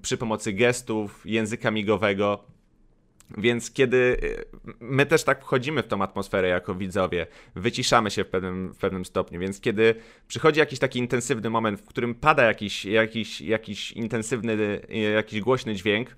przy 0.01 0.17
pomocy 0.17 0.53
gestów, 0.53 1.21
języka 1.25 1.71
migowego. 1.71 2.55
Więc 3.38 3.71
kiedy 3.71 3.97
y, 3.97 4.45
my 4.79 5.05
też 5.05 5.23
tak 5.23 5.41
wchodzimy 5.41 5.83
w 5.83 5.88
tą 5.88 6.01
atmosferę 6.01 6.47
jako 6.47 6.75
widzowie, 6.75 7.27
wyciszamy 7.55 8.11
się 8.11 8.23
w 8.23 8.27
pewnym, 8.27 8.73
w 8.73 8.77
pewnym 8.77 9.05
stopniu, 9.05 9.39
więc 9.39 9.61
kiedy 9.61 9.95
przychodzi 10.27 10.59
jakiś 10.59 10.79
taki 10.79 10.99
intensywny 10.99 11.49
moment, 11.49 11.81
w 11.81 11.85
którym 11.85 12.15
pada 12.15 12.43
jakiś, 12.43 12.85
jakiś, 12.85 13.41
jakiś 13.41 13.91
intensywny, 13.91 14.81
jakiś 15.13 15.41
głośny 15.41 15.75
dźwięk, 15.75 16.15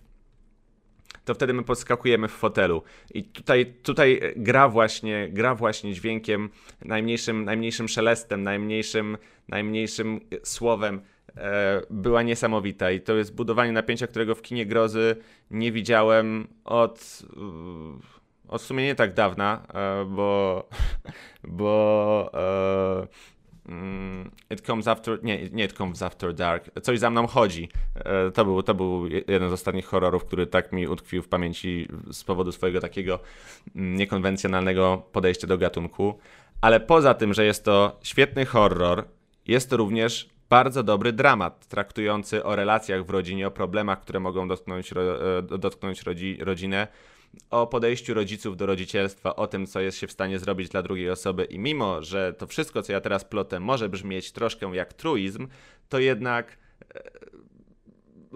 to 1.25 1.33
wtedy 1.33 1.53
my 1.53 1.63
podskakujemy 1.63 2.27
w 2.27 2.31
fotelu. 2.31 2.83
I 3.13 3.23
tutaj, 3.23 3.73
tutaj 3.83 4.21
gra 4.35 4.69
właśnie, 4.69 5.29
gra 5.31 5.55
właśnie 5.55 5.93
dźwiękiem, 5.93 6.49
najmniejszym, 6.85 7.45
najmniejszym 7.45 7.87
szelestem, 7.87 8.43
najmniejszym, 8.43 9.17
najmniejszym 9.47 10.19
słowem 10.43 11.01
była 11.89 12.23
niesamowita 12.23 12.91
i 12.91 13.01
to 13.01 13.15
jest 13.15 13.35
budowanie 13.35 13.71
napięcia, 13.71 14.07
którego 14.07 14.35
w 14.35 14.41
kinie 14.41 14.65
grozy 14.65 15.15
nie 15.51 15.71
widziałem 15.71 16.47
od, 16.65 17.23
od 18.47 18.61
w 18.61 18.65
sumie 18.65 18.83
nie 18.83 18.95
tak 18.95 19.13
dawna, 19.13 19.67
e, 19.73 20.05
bo, 20.05 20.63
bo 21.43 22.31
e, 22.33 23.07
Mm, 23.67 24.31
it 24.49 24.61
Comes 24.61 24.87
After, 24.87 25.23
nie, 25.23 25.49
nie 25.49 25.65
It 25.65 25.73
Comes 25.73 26.01
After 26.01 26.33
Dark, 26.33 26.81
Coś 26.81 26.99
za 26.99 27.09
mną 27.09 27.27
chodzi. 27.27 27.69
E, 27.95 28.31
to 28.31 28.45
był, 28.45 28.63
to 28.63 28.73
był 28.73 29.07
jeden 29.07 29.49
z 29.49 29.53
ostatnich 29.53 29.85
horrorów, 29.85 30.25
który 30.25 30.47
tak 30.47 30.71
mi 30.71 30.87
utkwił 30.87 31.21
w 31.21 31.27
pamięci 31.27 31.87
z 32.11 32.23
powodu 32.23 32.51
swojego 32.51 32.81
takiego 32.81 33.19
mm, 33.75 33.95
niekonwencjonalnego 33.95 35.03
podejścia 35.11 35.47
do 35.47 35.57
gatunku. 35.57 36.19
Ale 36.61 36.79
poza 36.79 37.13
tym, 37.13 37.33
że 37.33 37.45
jest 37.45 37.65
to 37.65 37.99
świetny 38.03 38.45
horror, 38.45 39.05
jest 39.47 39.69
to 39.69 39.77
również 39.77 40.29
bardzo 40.49 40.83
dobry 40.83 41.13
dramat, 41.13 41.67
traktujący 41.67 42.43
o 42.43 42.55
relacjach 42.55 43.05
w 43.05 43.09
rodzinie, 43.09 43.47
o 43.47 43.51
problemach, 43.51 44.01
które 44.01 44.19
mogą 44.19 44.47
dotknąć, 44.47 44.93
e, 44.93 45.57
dotknąć 45.57 46.03
rodzi, 46.03 46.37
rodzinę, 46.39 46.87
o 47.49 47.67
podejściu 47.67 48.13
rodziców 48.13 48.57
do 48.57 48.65
rodzicielstwa, 48.65 49.35
o 49.35 49.47
tym, 49.47 49.67
co 49.67 49.79
jest 49.79 49.97
się 49.97 50.07
w 50.07 50.11
stanie 50.11 50.39
zrobić 50.39 50.69
dla 50.69 50.83
drugiej 50.83 51.09
osoby. 51.09 51.45
I 51.45 51.59
mimo, 51.59 52.01
że 52.01 52.33
to 52.33 52.47
wszystko, 52.47 52.81
co 52.81 52.93
ja 52.93 53.01
teraz 53.01 53.25
plotę, 53.25 53.59
może 53.59 53.89
brzmieć 53.89 54.31
troszkę 54.31 54.75
jak 54.75 54.93
truizm, 54.93 55.47
to 55.89 55.99
jednak 55.99 56.57
e, 56.95 57.01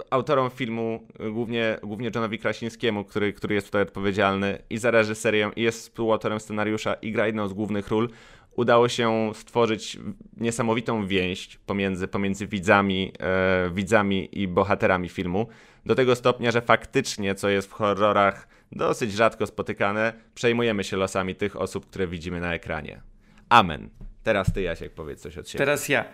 autorom 0.09 0.49
filmu, 0.49 1.07
głównie, 1.31 1.77
głównie 1.83 2.11
Johnowi 2.15 2.39
Krasińskiemu, 2.39 3.05
który, 3.05 3.33
który 3.33 3.55
jest 3.55 3.67
tutaj 3.67 3.81
odpowiedzialny 3.81 4.61
i 4.69 4.77
za 4.77 4.91
reżyserię, 4.91 5.51
i 5.55 5.61
jest 5.61 5.79
współautorem 5.79 6.39
scenariusza, 6.39 6.93
i 6.93 7.11
gra 7.11 7.25
jedną 7.25 7.47
z 7.47 7.53
głównych 7.53 7.87
ról, 7.87 8.09
udało 8.55 8.89
się 8.89 9.31
stworzyć 9.33 9.97
niesamowitą 10.37 11.07
więź 11.07 11.59
pomiędzy, 11.65 12.07
pomiędzy 12.07 12.47
widzami, 12.47 13.13
e, 13.19 13.69
widzami 13.73 14.29
i 14.31 14.47
bohaterami 14.47 15.09
filmu. 15.09 15.47
Do 15.85 15.95
tego 15.95 16.15
stopnia, 16.15 16.51
że 16.51 16.61
faktycznie, 16.61 17.35
co 17.35 17.49
jest 17.49 17.67
w 17.67 17.71
horrorach 17.71 18.47
dosyć 18.71 19.13
rzadko 19.13 19.47
spotykane, 19.47 20.13
przejmujemy 20.35 20.83
się 20.83 20.97
losami 20.97 21.35
tych 21.35 21.55
osób, 21.55 21.85
które 21.85 22.07
widzimy 22.07 22.39
na 22.39 22.53
ekranie. 22.53 23.01
Amen. 23.49 23.89
Teraz 24.23 24.53
ty, 24.53 24.61
Jasiek, 24.61 24.93
powiedz 24.93 25.21
coś 25.21 25.37
od 25.37 25.49
siebie. 25.49 25.57
Teraz 25.57 25.89
ja. 25.89 26.05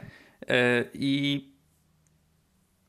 Yy, 0.42 0.56
I 0.94 1.57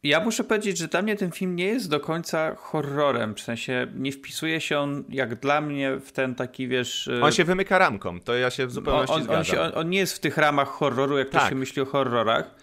ja 0.02 0.20
muszę 0.20 0.44
powiedzieć, 0.44 0.78
że 0.78 0.88
dla 0.88 1.02
mnie 1.02 1.16
ten 1.16 1.32
film 1.32 1.56
nie 1.56 1.64
jest 1.64 1.90
do 1.90 2.00
końca 2.00 2.54
horrorem. 2.54 3.34
W 3.34 3.40
sensie 3.40 3.86
nie 3.94 4.12
wpisuje 4.12 4.60
się 4.60 4.78
on, 4.78 5.04
jak 5.08 5.34
dla 5.34 5.60
mnie, 5.60 5.96
w 6.00 6.12
ten 6.12 6.34
taki, 6.34 6.68
wiesz... 6.68 7.08
E, 7.08 7.22
on 7.22 7.32
się 7.32 7.44
wymyka 7.44 7.78
ramką, 7.78 8.20
to 8.20 8.34
ja 8.34 8.50
się 8.50 8.66
w 8.66 8.72
zupełności 8.72 9.14
on, 9.14 9.20
on, 9.20 9.24
zgadzam. 9.24 9.40
On, 9.40 9.44
się, 9.44 9.60
on, 9.60 9.72
on, 9.74 9.90
nie 9.90 9.98
jest 9.98 10.16
w 10.16 10.18
tych 10.18 10.36
ramach 10.36 10.68
horroru, 10.68 11.18
jak 11.18 11.28
tak. 11.28 11.42
to 11.42 11.48
się 11.48 11.54
myśli 11.54 11.82
o 11.82 11.86
horrorach. 11.86 12.54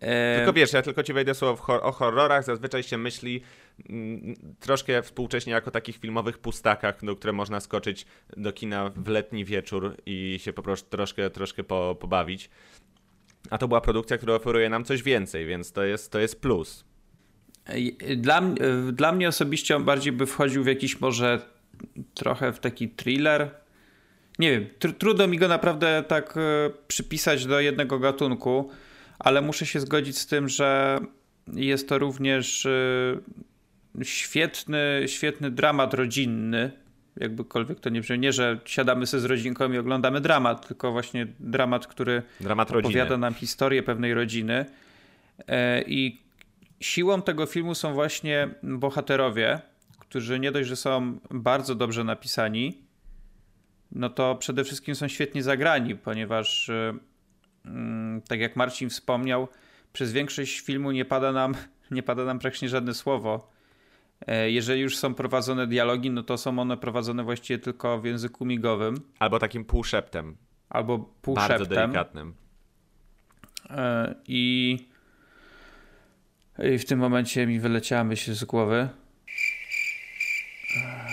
E, 0.00 0.36
Tylko 0.36 0.52
wiesz, 0.52 0.72
ja 0.72 0.82
tylko 0.82 1.02
ci 1.02 1.12
wejdę 1.12 1.34
słowo 1.34 1.82
o 1.82 1.92
horrorach, 1.92 2.44
zazwyczaj 2.44 2.82
się 2.82 2.98
myśli 2.98 3.42
mm, 3.88 4.34
troszkę 4.60 5.02
współcześnie 5.02 5.52
jako 5.52 5.70
takich 5.70 5.96
filmowych 5.96 6.38
pustakach, 6.38 7.04
do 7.04 7.16
które 7.16 7.32
można 7.32 7.60
skoczyć 7.60 8.06
do 8.36 8.52
kina 8.52 8.90
w 8.96 9.08
letni 9.08 9.44
wieczór 9.44 9.96
i 10.06 10.38
się 10.42 10.52
po 10.52 10.62
prostu 10.62 10.90
troszkę, 10.90 11.30
troszkę 11.30 11.64
po, 11.64 11.96
pobawić. 12.00 12.50
A 13.50 13.58
to 13.58 13.68
była 13.68 13.80
produkcja, 13.80 14.18
która 14.18 14.34
oferuje 14.34 14.68
nam 14.68 14.84
coś 14.84 15.02
więcej, 15.02 15.46
więc 15.46 15.72
to 15.72 15.84
jest, 15.84 16.12
to 16.12 16.18
jest 16.18 16.40
plus. 16.40 16.84
Dla, 18.16 18.42
dla 18.92 19.12
mnie 19.12 19.28
osobiście 19.28 19.76
on 19.76 19.84
bardziej 19.84 20.12
by 20.12 20.26
wchodził 20.26 20.64
w 20.64 20.66
jakiś 20.66 21.00
może 21.00 21.40
trochę 22.14 22.52
w 22.52 22.58
taki 22.58 22.88
thriller. 22.88 23.50
Nie 24.38 24.50
wiem, 24.50 24.66
tr 24.78 24.92
trudno 24.98 25.26
mi 25.26 25.38
go 25.38 25.48
naprawdę 25.48 26.04
tak 26.08 26.36
e, 26.36 26.70
przypisać 26.88 27.46
do 27.46 27.60
jednego 27.60 27.98
gatunku 27.98 28.70
ale 29.22 29.42
muszę 29.42 29.66
się 29.66 29.80
zgodzić 29.80 30.18
z 30.18 30.26
tym, 30.26 30.48
że 30.48 30.98
jest 31.52 31.88
to 31.88 31.98
również 31.98 32.64
y, 32.66 33.20
świetny, 34.02 35.02
świetny 35.06 35.50
dramat 35.50 35.94
rodzinny, 35.94 36.70
jakbykolwiek 37.16 37.80
to 37.80 37.90
nie 37.90 38.00
brzmi, 38.00 38.18
nie, 38.18 38.32
że 38.32 38.58
siadamy 38.64 39.06
sobie 39.06 39.20
z 39.20 39.24
rodzinką 39.24 39.72
i 39.72 39.78
oglądamy 39.78 40.20
dramat, 40.20 40.68
tylko 40.68 40.92
właśnie 40.92 41.26
dramat, 41.40 41.86
który 41.86 42.22
dramat 42.40 42.70
opowiada 42.70 43.16
nam 43.16 43.34
historię 43.34 43.82
pewnej 43.82 44.14
rodziny. 44.14 44.66
E, 45.48 45.82
I 45.82 46.20
siłą 46.80 47.22
tego 47.22 47.46
filmu 47.46 47.74
są 47.74 47.94
właśnie 47.94 48.48
bohaterowie, 48.62 49.60
którzy 49.98 50.40
nie 50.40 50.52
dość, 50.52 50.68
że 50.68 50.76
są 50.76 51.18
bardzo 51.30 51.74
dobrze 51.74 52.04
napisani, 52.04 52.78
no 53.92 54.10
to 54.10 54.34
przede 54.34 54.64
wszystkim 54.64 54.94
są 54.94 55.08
świetnie 55.08 55.42
zagrani, 55.42 55.96
ponieważ 55.96 56.68
y, 56.68 56.94
Mm, 57.64 58.22
tak 58.22 58.40
jak 58.40 58.56
Marcin 58.56 58.90
wspomniał, 58.90 59.48
przez 59.92 60.12
większość 60.12 60.60
filmu 60.60 60.90
nie 60.90 61.04
pada 61.04 61.32
nam, 61.32 61.54
nie 61.90 62.02
pada 62.02 62.24
nam 62.24 62.38
praktycznie 62.38 62.68
żadne 62.68 62.94
słowo. 62.94 63.50
E, 64.26 64.50
jeżeli 64.50 64.80
już 64.80 64.96
są 64.96 65.14
prowadzone 65.14 65.66
dialogi, 65.66 66.10
no 66.10 66.22
to 66.22 66.38
są 66.38 66.58
one 66.58 66.76
prowadzone 66.76 67.24
właściwie 67.24 67.58
tylko 67.58 68.00
w 68.00 68.04
języku 68.04 68.44
migowym. 68.44 68.96
Albo 69.18 69.38
takim 69.38 69.64
półszeptem. 69.64 70.36
Albo 70.70 70.98
półszeptem. 70.98 71.58
Bardzo 71.58 71.74
delikatnym. 71.74 72.34
E, 73.70 74.14
I, 74.26 74.78
I 76.74 76.78
w 76.78 76.84
tym 76.84 76.98
momencie 76.98 77.46
mi 77.46 77.60
wyleciała 77.60 78.04
myśl 78.04 78.34
z 78.34 78.44
głowy. 78.44 78.88
E, 80.76 81.08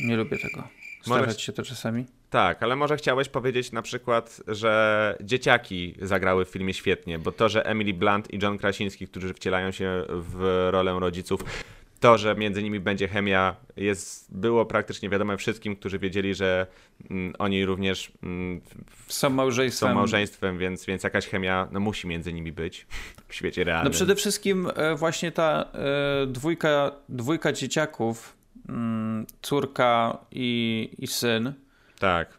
nie 0.00 0.16
lubię 0.16 0.38
tego. 0.38 0.68
Zdarzać 1.04 1.42
się 1.42 1.52
to 1.52 1.62
czasami. 1.62 2.04
Tak, 2.30 2.62
ale 2.62 2.76
może 2.76 2.96
chciałeś 2.96 3.28
powiedzieć 3.28 3.72
na 3.72 3.82
przykład, 3.82 4.40
że 4.48 5.16
dzieciaki 5.20 5.94
zagrały 6.02 6.44
w 6.44 6.48
filmie 6.48 6.74
świetnie, 6.74 7.18
bo 7.18 7.32
to, 7.32 7.48
że 7.48 7.66
Emily 7.66 7.94
Blunt 7.94 8.34
i 8.34 8.38
John 8.42 8.58
Krasiński, 8.58 9.08
którzy 9.08 9.34
wcielają 9.34 9.70
się 9.70 10.04
w 10.08 10.68
rolę 10.70 11.00
rodziców, 11.00 11.44
to, 12.00 12.18
że 12.18 12.34
między 12.34 12.62
nimi 12.62 12.80
będzie 12.80 13.08
chemia, 13.08 13.56
jest, 13.76 14.36
było 14.36 14.66
praktycznie 14.66 15.08
wiadome 15.08 15.36
wszystkim, 15.36 15.76
którzy 15.76 15.98
wiedzieli, 15.98 16.34
że 16.34 16.66
mm, 17.10 17.34
oni 17.38 17.64
również 17.64 18.12
mm, 18.22 18.60
są 19.08 19.30
małżeństwem. 19.30 19.88
Są 19.88 19.94
małżeństwem, 19.94 20.58
więc, 20.58 20.84
więc 20.84 21.02
jakaś 21.02 21.26
chemia 21.26 21.68
no, 21.72 21.80
musi 21.80 22.06
między 22.06 22.32
nimi 22.32 22.52
być 22.52 22.86
w 23.28 23.34
świecie 23.34 23.64
realnym. 23.64 23.92
No 23.92 23.96
przede 23.96 24.14
wszystkim 24.14 24.68
e, 24.76 24.94
właśnie 24.94 25.32
ta 25.32 25.64
e, 25.74 26.26
dwójka, 26.26 26.92
dwójka 27.08 27.52
dzieciaków, 27.52 28.36
mm, 28.68 29.26
córka 29.42 30.18
i, 30.32 30.90
i 30.98 31.06
syn, 31.06 31.52
tak. 31.98 32.38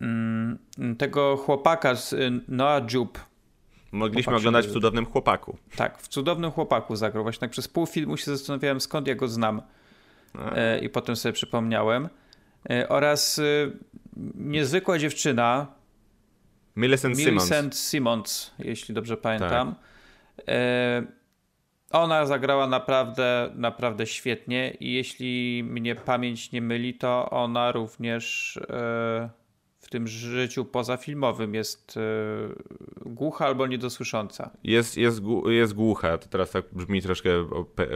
Mm, 0.00 0.58
tego 0.98 1.36
chłopaka 1.36 1.94
z 1.94 2.12
y, 2.12 2.40
Noah 2.48 2.92
Jupe. 2.92 3.20
Mogliśmy 3.92 4.36
oglądać 4.36 4.66
w 4.66 4.72
Cudownym 4.72 5.06
Chłopaku. 5.06 5.56
Tak, 5.76 5.98
w 5.98 6.08
Cudownym 6.08 6.50
Chłopaku 6.50 6.96
zagrał. 6.96 7.22
Właśnie 7.22 7.40
tak 7.40 7.50
przez 7.50 7.68
pół 7.68 7.86
filmu 7.86 8.16
się 8.16 8.24
zastanawiałem, 8.24 8.80
skąd 8.80 9.06
ja 9.06 9.14
go 9.14 9.28
znam. 9.28 9.62
E, 10.52 10.78
I 10.78 10.88
potem 10.88 11.16
sobie 11.16 11.32
przypomniałem. 11.32 12.08
E, 12.70 12.88
oraz 12.88 13.38
y, 13.38 13.72
niezwykła 14.34 14.98
dziewczyna. 14.98 15.66
Millicent, 16.76 17.16
Millicent 17.16 17.76
Simmons. 17.76 17.90
Simmons, 17.90 18.54
jeśli 18.58 18.94
dobrze 18.94 19.16
pamiętam. 19.16 19.74
Tak. 20.36 20.44
E, 20.48 21.02
ona 21.90 22.26
zagrała 22.26 22.66
naprawdę, 22.66 23.50
naprawdę 23.54 24.06
świetnie 24.06 24.70
i 24.80 24.92
jeśli 24.92 25.64
mnie 25.64 25.94
pamięć 25.94 26.52
nie 26.52 26.62
myli, 26.62 26.94
to 26.94 27.30
ona 27.30 27.72
również 27.72 28.56
e, 28.70 29.30
w 29.86 29.90
tym 29.90 30.08
życiu 30.08 30.64
pozafilmowym 30.64 31.54
jest 31.54 31.96
e, 31.96 32.00
głucha 33.06 33.46
albo 33.46 33.66
niedosłysząca. 33.66 34.50
Jest, 34.64 34.96
jest, 34.96 35.22
jest 35.46 35.74
głucha, 35.74 36.18
to 36.18 36.28
teraz 36.28 36.50
tak 36.50 36.64
brzmi 36.72 37.02
troszkę 37.02 37.30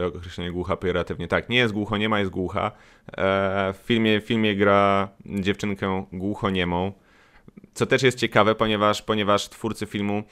określenie 0.07 0.51
głucha 0.51 0.77
pejoratywnie. 0.77 1.27
Tak, 1.27 1.49
nie 1.49 1.57
jest 1.57 1.73
głucho, 1.73 1.97
nie 1.97 2.09
ma, 2.09 2.19
jest 2.19 2.31
głucha. 2.31 2.71
E, 3.17 3.73
w 3.73 3.77
filmie, 3.85 4.21
w 4.21 4.25
filmie 4.25 4.55
gra 4.55 5.09
dziewczynkę 5.25 6.05
głuchoniemą, 6.13 6.91
co 7.73 7.85
też 7.85 8.03
jest 8.03 8.17
ciekawe, 8.17 8.55
ponieważ, 8.55 9.01
ponieważ 9.01 9.49
twórcy 9.49 9.85
filmu 9.85 10.23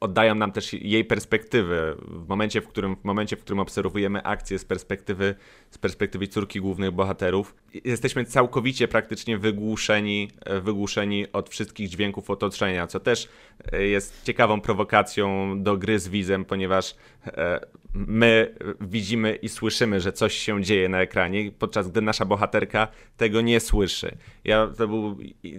oddają 0.00 0.34
nam 0.34 0.52
też 0.52 0.72
jej 0.72 1.04
perspektywy. 1.04 1.96
W 2.00 2.28
momencie, 2.28 2.60
w 2.60 2.68
którym, 2.68 2.96
w 2.96 3.04
momencie, 3.04 3.36
w 3.36 3.40
którym 3.40 3.60
obserwujemy 3.60 4.22
akcję 4.22 4.58
z 4.58 4.64
perspektywy, 4.64 5.34
z 5.70 5.78
perspektywy 5.78 6.28
córki 6.28 6.60
głównych 6.60 6.90
bohaterów, 6.90 7.54
jesteśmy 7.84 8.24
całkowicie 8.24 8.88
praktycznie 8.88 9.38
wygłuszeni, 9.38 10.30
wygłuszeni 10.62 11.32
od 11.32 11.50
wszystkich 11.50 11.88
dźwięków 11.88 12.30
otoczenia, 12.30 12.86
co 12.86 13.00
też 13.00 13.28
jest 13.72 14.24
ciekawą 14.24 14.60
prowokacją 14.60 15.54
do 15.62 15.76
gry 15.76 15.98
z 15.98 16.08
wizem, 16.08 16.44
ponieważ 16.44 16.94
e, 17.26 17.60
my 17.94 18.54
widzimy 18.80 19.34
i 19.34 19.48
słyszymy, 19.48 20.00
że 20.00 20.12
coś 20.12 20.34
się 20.34 20.62
dzieje 20.62 20.88
na 20.88 21.00
ekranie, 21.00 21.52
podczas 21.58 21.90
gdy 21.90 22.00
nasza 22.00 22.24
bohaterka 22.24 22.88
tego 23.16 23.40
nie 23.40 23.60
słyszy. 23.60 24.16
Ja, 24.44 24.66
to 24.78 24.88
był 24.88 25.18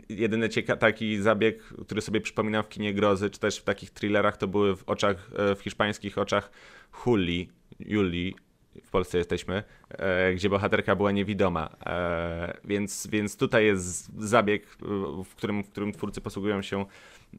jedyny 0.10 0.50
cieka- 0.50 0.78
taki 0.78 1.18
zabieg, 1.18 1.64
który 1.86 2.02
sobie 2.02 2.22
przypominam 2.22 2.64
w 2.64 2.70
kinie 2.70 2.94
grozy, 2.94 3.30
czy 3.30 3.40
też 3.40 3.60
w 3.60 3.64
takich 3.64 3.90
thrillerach, 3.90 4.38
to 4.38 4.48
były 4.48 4.76
w 4.76 4.84
oczach, 4.90 5.32
e, 5.38 5.56
w 5.56 5.62
hiszpańskich 5.62 6.18
oczach 6.18 6.52
Huli, 6.92 7.50
Julii, 7.80 8.36
w 8.84 8.90
Polsce 8.90 9.18
jesteśmy, 9.18 9.64
e, 9.90 10.34
gdzie 10.34 10.50
bohaterka 10.50 10.96
była 10.96 11.12
niewidoma. 11.12 11.76
E, 11.86 12.58
więc, 12.64 13.08
więc 13.08 13.38
tutaj 13.38 13.66
jest 13.66 14.20
zabieg, 14.20 14.68
w 15.26 15.36
którym, 15.36 15.64
w 15.64 15.70
którym 15.70 15.92
twórcy 15.92 16.22
posługują 16.22 16.62
się 16.62 16.86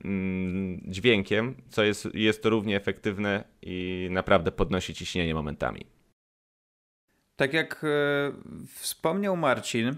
mm, 0.05 0.81
dźwiękiem, 0.85 1.55
co 1.70 1.85
jest, 1.85 2.09
jest 2.14 2.42
to 2.42 2.50
równie 2.50 2.76
efektywne 2.76 3.44
i 3.62 4.09
naprawdę 4.11 4.53
podnosi 4.53 4.94
ciśnienie 4.94 5.35
momentami. 5.35 5.87
Tak 7.37 7.53
jak 7.53 7.85
e, 7.85 7.87
wspomniał 8.74 9.37
Marcin, 9.37 9.88
e, 9.88 9.96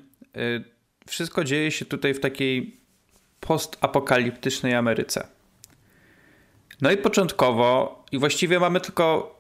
wszystko 1.06 1.44
dzieje 1.44 1.70
się 1.70 1.84
tutaj 1.84 2.14
w 2.14 2.20
takiej 2.20 2.80
postapokaliptycznej 3.40 4.74
Ameryce. 4.74 5.28
No 6.80 6.90
i 6.90 6.96
początkowo, 6.96 8.04
i 8.12 8.18
właściwie 8.18 8.60
mamy 8.60 8.80
tylko 8.80 9.34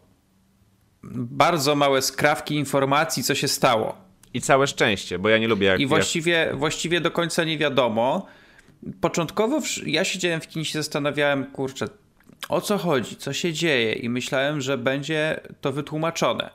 bardzo 1.04 1.74
małe 1.74 2.02
skrawki 2.02 2.54
informacji, 2.54 3.22
co 3.22 3.34
się 3.34 3.48
stało. 3.48 3.96
I 4.34 4.40
całe 4.40 4.66
szczęście, 4.66 5.18
bo 5.18 5.28
ja 5.28 5.38
nie 5.38 5.48
lubię 5.48 5.66
jak... 5.66 5.80
I 5.80 5.86
właściwie, 5.86 6.50
właściwie 6.54 7.00
do 7.00 7.10
końca 7.10 7.44
nie 7.44 7.58
wiadomo. 7.58 8.26
Początkowo 9.00 9.60
ja 9.86 10.04
siedziałem 10.04 10.40
w 10.40 10.48
kinie 10.48 10.62
i 10.62 10.66
się 10.66 10.78
zastanawiałem, 10.78 11.44
kurczę, 11.44 11.86
o 12.48 12.60
co 12.60 12.78
chodzi, 12.78 13.16
co 13.16 13.32
się 13.32 13.52
dzieje 13.52 13.92
i 13.92 14.08
myślałem, 14.08 14.60
że 14.60 14.78
będzie 14.78 15.40
to 15.60 15.72
wytłumaczone. 15.72 16.50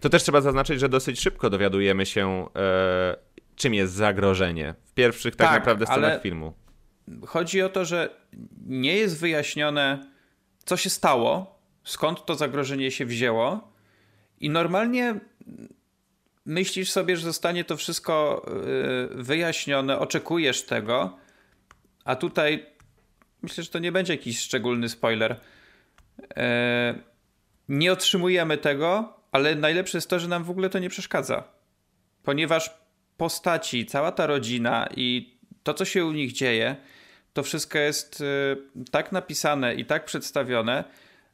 To 0.00 0.08
też 0.08 0.22
trzeba 0.22 0.40
zaznaczyć, 0.40 0.80
że 0.80 0.88
dosyć 0.88 1.20
szybko 1.20 1.50
dowiadujemy 1.50 2.06
się, 2.06 2.46
e, 2.56 3.16
czym 3.56 3.74
jest 3.74 3.92
zagrożenie. 3.92 4.74
W 4.84 4.94
pierwszych 4.94 5.36
tak, 5.36 5.48
tak 5.48 5.58
naprawdę 5.58 5.86
scenach 5.86 6.22
filmu. 6.22 6.52
Chodzi 7.26 7.62
o 7.62 7.68
to, 7.68 7.84
że 7.84 8.10
nie 8.66 8.96
jest 8.96 9.20
wyjaśnione, 9.20 10.10
co 10.64 10.76
się 10.76 10.90
stało, 10.90 11.59
skąd 11.84 12.24
to 12.24 12.34
zagrożenie 12.34 12.90
się 12.90 13.06
wzięło. 13.06 13.72
I 14.40 14.50
normalnie 14.50 15.20
myślisz 16.46 16.90
sobie, 16.90 17.16
że 17.16 17.22
zostanie 17.22 17.64
to 17.64 17.76
wszystko 17.76 18.46
y, 19.12 19.22
wyjaśnione, 19.22 19.98
oczekujesz 19.98 20.62
tego, 20.62 21.18
a 22.04 22.16
tutaj 22.16 22.66
myślę, 23.42 23.64
że 23.64 23.70
to 23.70 23.78
nie 23.78 23.92
będzie 23.92 24.12
jakiś 24.12 24.40
szczególny 24.40 24.88
spoiler. 24.88 25.40
E, 26.36 26.94
nie 27.68 27.92
otrzymujemy 27.92 28.58
tego, 28.58 29.16
ale 29.32 29.54
najlepsze 29.54 29.98
jest 29.98 30.10
to, 30.10 30.18
że 30.18 30.28
nam 30.28 30.44
w 30.44 30.50
ogóle 30.50 30.70
to 30.70 30.78
nie 30.78 30.88
przeszkadza. 30.88 31.44
Ponieważ 32.22 32.70
postaci, 33.16 33.86
cała 33.86 34.12
ta 34.12 34.26
rodzina 34.26 34.88
i 34.96 35.38
to, 35.62 35.74
co 35.74 35.84
się 35.84 36.04
u 36.04 36.12
nich 36.12 36.32
dzieje, 36.32 36.76
to 37.32 37.42
wszystko 37.42 37.78
jest 37.78 38.20
y, 38.20 38.24
tak 38.90 39.12
napisane 39.12 39.74
i 39.74 39.84
tak 39.84 40.04
przedstawione, 40.04 40.84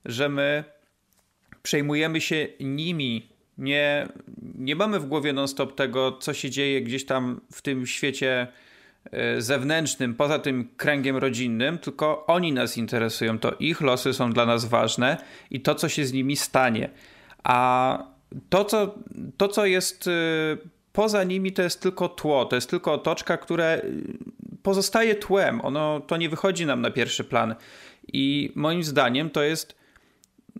że 0.07 0.29
my 0.29 0.65
przejmujemy 1.63 2.21
się 2.21 2.49
nimi. 2.61 3.29
Nie, 3.59 4.09
nie 4.55 4.77
mamy 4.77 5.01
w 5.01 5.07
głowie 5.07 5.33
non-stop 5.33 5.75
tego, 5.75 6.13
co 6.13 6.35
się 6.35 6.51
dzieje 6.51 6.83
gdzieś 6.83 7.07
tam 7.07 7.41
w 7.53 7.63
tym 7.63 7.87
świecie 7.87 8.47
e, 9.13 9.41
zewnętrznym, 9.41 10.15
poza 10.15 10.39
tym 10.39 10.69
kręgiem 10.77 11.17
rodzinnym, 11.17 11.79
tylko 11.79 12.27
oni 12.27 12.53
nas 12.53 12.77
interesują. 12.77 13.39
To 13.39 13.53
ich 13.53 13.81
losy 13.81 14.13
są 14.13 14.33
dla 14.33 14.47
nas 14.47 14.65
ważne 14.65 15.17
i 15.51 15.61
to, 15.61 15.75
co 15.75 15.89
się 15.89 16.07
z 16.07 16.13
nimi 16.13 16.37
stanie. 16.37 16.91
A 17.45 17.99
to, 18.49 18.65
co, 18.65 18.95
to, 19.37 19.49
co 19.49 19.67
jest 19.67 20.09
e, 20.09 20.11
poza 20.93 21.25
nimi, 21.25 21.53
to 21.53 21.63
jest 21.63 21.81
tylko 21.81 22.09
tło, 22.09 22.45
to 22.45 22.57
jest 22.57 22.71
tylko 22.71 22.93
otoczka, 22.93 23.37
które 23.37 23.83
pozostaje 24.63 25.15
tłem. 25.15 25.61
Ono 25.61 26.01
to 26.01 26.17
nie 26.17 26.29
wychodzi 26.29 26.67
nam 26.67 26.81
na 26.81 26.91
pierwszy 26.91 27.25
plan. 27.25 27.55
I 28.13 28.53
moim 28.55 28.85
zdaniem 28.85 29.31
to 29.31 29.43
jest 29.43 29.86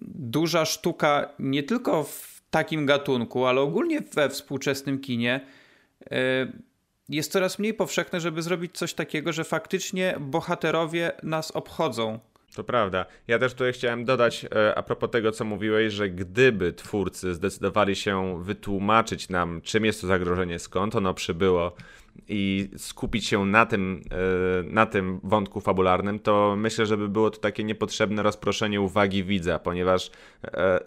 duża 0.07 0.65
sztuka 0.65 1.29
nie 1.39 1.63
tylko 1.63 2.05
w 2.05 2.43
takim 2.51 2.87
gatunku, 2.87 3.47
ale 3.47 3.61
ogólnie 3.61 4.01
we 4.01 4.29
współczesnym 4.29 5.01
kinie 5.01 5.41
e, 6.11 6.53
jest 7.09 7.33
coraz 7.33 7.59
mniej 7.59 7.75
powszechne, 7.75 8.21
żeby 8.21 8.43
zrobić 8.43 8.79
coś 8.79 8.95
takiego, 8.95 9.33
że 9.33 9.45
faktycznie 9.45 10.17
bohaterowie 10.21 11.13
nas 11.23 11.51
obchodzą. 11.51 12.19
To 12.57 12.65
prawda. 12.65 13.07
Ja 13.29 13.39
też 13.39 13.53
tutaj 13.53 13.73
chciałem 13.73 14.05
dodać 14.05 14.45
e, 14.45 14.75
a 14.75 14.83
propos 14.83 15.11
tego, 15.11 15.33
co 15.33 15.45
mówiłeś, 15.45 15.93
że 15.93 16.11
gdyby 16.11 16.73
twórcy 16.73 17.35
zdecydowali 17.35 17.97
się 17.97 18.43
wytłumaczyć 18.43 19.29
nam, 19.29 19.61
czym 19.63 19.85
jest 19.85 20.01
to 20.01 20.07
zagrożenie, 20.07 20.59
skąd 20.59 20.95
ono 20.95 21.15
przybyło, 21.15 21.77
i 22.29 22.69
skupić 22.77 23.27
się 23.27 23.45
na 23.45 23.67
tym, 23.67 24.03
e, 24.11 24.63
na 24.63 24.87
tym 24.87 25.21
wątku 25.23 25.61
fabularnym, 25.61 26.19
to 26.19 26.55
myślę, 26.57 26.87
że 26.87 26.97
by 26.97 27.09
było 27.09 27.31
to 27.31 27.39
takie 27.39 27.65
niepotrzebne 27.65 28.23
rozproszenie 28.23 28.81
uwagi 28.81 29.25
widza, 29.25 29.59
ponieważ 29.59 30.11
e, 30.45 30.81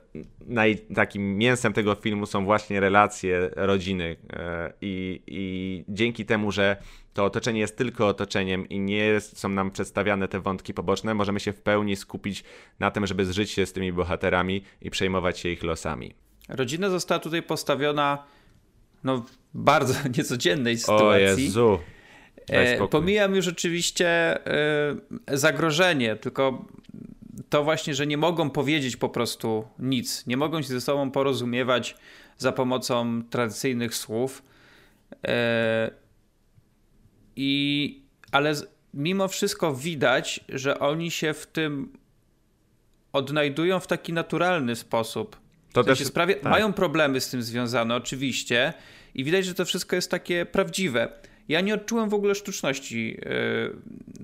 naj, 0.48 0.78
takim 0.78 1.38
mięsem 1.38 1.74
tego 1.74 1.96
filmu 1.96 2.26
są 2.26 2.46
właśnie 2.46 2.80
relacje 2.80 3.50
rodziny 3.56 4.16
e, 4.34 4.74
i, 4.82 5.22
i 5.28 5.84
dzięki 5.90 6.26
temu, 6.26 6.52
że 6.52 6.78
to 7.14 7.26
otoczenie 7.26 7.60
jest 7.60 7.78
tylko 7.78 8.08
otoczeniem 8.08 8.70
i 8.70 8.80
nie 8.80 9.20
są 9.20 9.50
nam 9.50 9.72
przedstawiane 9.72 10.28
te 10.28 10.40
wątki 10.40 10.74
poboczne, 10.74 11.14
możemy 11.14 11.40
się 11.40 11.54
w 11.54 11.62
pełni 11.62 11.96
skupić 11.96 12.44
na 12.80 12.92
tym, 12.92 13.08
żeby 13.08 13.26
zżyć 13.26 13.52
się 13.52 13.66
z 13.66 13.74
tymi 13.74 13.94
bohaterami 13.94 14.64
i 14.82 14.90
przejmować 14.90 15.40
się 15.40 15.50
ich 15.50 15.64
losami. 15.64 16.14
Rodzina 16.50 16.90
została 16.90 17.20
tutaj 17.20 17.44
postawiona 17.44 18.24
no, 19.04 19.26
bardzo 19.54 19.94
niecodziennej 20.18 20.78
sytuacji. 20.78 21.24
O 21.24 21.40
Jezu. 21.40 21.80
E, 22.50 22.88
pomijam 22.88 23.36
już 23.36 23.48
oczywiście 23.48 24.08
e, 25.28 25.38
zagrożenie, 25.38 26.16
tylko 26.16 26.66
to 27.50 27.64
właśnie, 27.64 27.96
że 27.96 28.08
nie 28.08 28.18
mogą 28.18 28.50
powiedzieć 28.50 28.98
po 28.98 29.10
prostu 29.10 29.68
nic. 29.80 30.28
Nie 30.28 30.38
mogą 30.38 30.62
się 30.62 30.68
ze 30.68 30.82
sobą 30.82 31.12
porozumiewać 31.12 31.96
za 32.38 32.52
pomocą 32.52 33.24
tradycyjnych 33.30 33.96
słów. 33.96 34.44
E, 35.28 35.92
I, 37.36 38.02
ale 38.32 38.54
mimo 38.94 39.28
wszystko 39.28 39.76
widać, 39.76 40.40
że 40.50 40.80
oni 40.80 41.12
się 41.12 41.34
w 41.34 41.48
tym 41.48 41.94
odnajdują 43.14 43.80
w 43.80 43.88
taki 43.88 44.14
naturalny 44.14 44.76
sposób. 44.76 45.38
To 45.74 45.84
w 45.84 45.86
sensie 45.86 46.00
też 46.00 46.08
sprawie, 46.08 46.36
tak. 46.36 46.52
mają 46.52 46.74
problemy 46.74 47.22
z 47.22 47.30
tym 47.30 47.44
związane, 47.44 47.96
oczywiście, 47.96 48.74
i 49.16 49.24
widać, 49.24 49.46
że 49.46 49.54
to 49.54 49.66
wszystko 49.66 49.96
jest 49.96 50.12
takie 50.12 50.46
prawdziwe. 50.46 51.10
Ja 51.50 51.62
nie 51.62 51.74
odczułem 51.74 52.10
w 52.10 52.14
ogóle 52.14 52.36
sztuczności 52.36 53.18
e, 53.20 53.26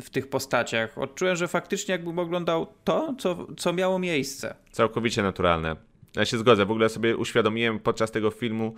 w 0.02 0.10
tych 0.12 0.28
postaciach. 0.30 0.98
Odczułem, 0.98 1.36
że 1.36 1.48
faktycznie 1.48 1.92
jakbym 1.92 2.20
oglądał 2.20 2.68
to, 2.84 3.16
co, 3.20 3.48
co 3.58 3.74
miało 3.74 4.00
miejsce. 4.00 4.56
Całkowicie 4.72 5.24
naturalne. 5.24 5.76
Ja 6.16 6.26
się 6.26 6.38
zgodzę. 6.38 6.66
W 6.66 6.72
ogóle 6.72 6.90
sobie 6.90 7.18
uświadomiłem 7.18 7.80
podczas 7.80 8.12
tego 8.12 8.32
filmu, 8.32 8.76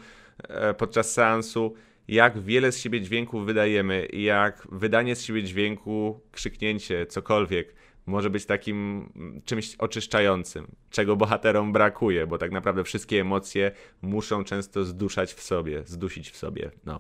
e, 0.50 0.74
podczas 0.74 1.14
seansu, 1.14 1.74
jak 2.08 2.40
wiele 2.40 2.72
z 2.72 2.80
siebie 2.80 3.02
dźwięków 3.02 3.46
wydajemy 3.46 4.06
i 4.06 4.24
jak 4.24 4.68
wydanie 4.72 5.16
z 5.16 5.24
siebie 5.24 5.44
dźwięku, 5.44 6.20
krzyknięcie, 6.32 7.06
cokolwiek 7.06 7.76
może 8.08 8.30
być 8.30 8.46
takim 8.46 9.10
mm, 9.16 9.42
czymś 9.46 9.76
oczyszczającym, 9.76 10.68
czego 10.90 11.16
bohaterom 11.16 11.74
brakuje, 11.74 12.28
bo 12.28 12.38
tak 12.38 12.52
naprawdę 12.52 12.84
wszystkie 12.84 13.22
emocje 13.22 13.72
muszą 14.02 14.44
często 14.44 14.86
zduszać 14.86 15.34
w 15.34 15.44
sobie, 15.44 15.84
zdusić 15.86 16.32
w 16.32 16.38
sobie. 16.38 16.72
No. 16.86 17.00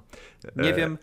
Nie 0.55 0.69
e... 0.69 0.73
wiem, 0.73 0.97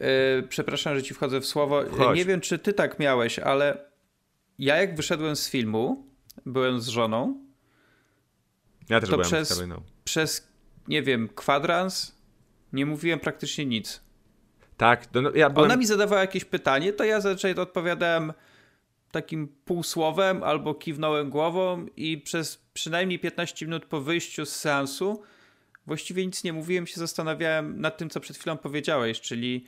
yy, 0.00 0.06
przepraszam, 0.48 0.96
że 0.96 1.02
ci 1.02 1.14
wchodzę 1.14 1.40
w 1.40 1.46
słowo. 1.46 1.84
Chodź. 1.90 2.16
Nie 2.16 2.24
wiem, 2.24 2.40
czy 2.40 2.58
ty 2.58 2.72
tak 2.72 2.98
miałeś, 2.98 3.38
ale 3.38 3.90
ja 4.58 4.76
jak 4.76 4.96
wyszedłem 4.96 5.36
z 5.36 5.50
filmu, 5.50 6.06
byłem 6.46 6.80
z 6.80 6.88
żoną. 6.88 7.44
Ja 8.88 9.00
też 9.00 9.10
to 9.10 9.16
byłem 9.16 9.30
przez, 9.30 9.48
z 9.48 9.52
Karoliną. 9.52 9.82
Przez, 10.04 10.48
nie 10.88 11.02
wiem, 11.02 11.28
kwadrans 11.34 12.14
nie 12.72 12.86
mówiłem 12.86 13.20
praktycznie 13.20 13.66
nic. 13.66 14.04
Tak, 14.76 15.08
no, 15.14 15.30
ja 15.34 15.50
byłem... 15.50 15.70
Ona 15.70 15.76
mi 15.76 15.86
zadawała 15.86 16.20
jakieś 16.20 16.44
pytanie, 16.44 16.92
to 16.92 17.04
ja 17.04 17.20
zazwyczaj 17.20 17.54
odpowiadałem 17.54 18.32
takim 19.14 19.48
półsłowem 19.64 20.42
albo 20.42 20.74
kiwnąłem 20.74 21.30
głową 21.30 21.86
i 21.96 22.18
przez 22.18 22.56
przynajmniej 22.74 23.18
15 23.18 23.66
minut 23.66 23.84
po 23.84 24.00
wyjściu 24.00 24.46
z 24.46 24.56
seansu 24.56 25.22
właściwie 25.86 26.26
nic 26.26 26.44
nie 26.44 26.52
mówiłem, 26.52 26.86
się 26.86 27.00
zastanawiałem 27.00 27.80
nad 27.80 27.96
tym, 27.96 28.10
co 28.10 28.20
przed 28.20 28.36
chwilą 28.36 28.56
powiedziałeś, 28.56 29.20
czyli 29.20 29.66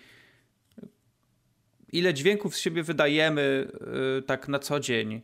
ile 1.92 2.14
dźwięków 2.14 2.56
z 2.56 2.58
siebie 2.58 2.82
wydajemy 2.82 3.68
yy, 4.16 4.22
tak 4.22 4.48
na 4.48 4.58
co 4.58 4.80
dzień 4.80 5.22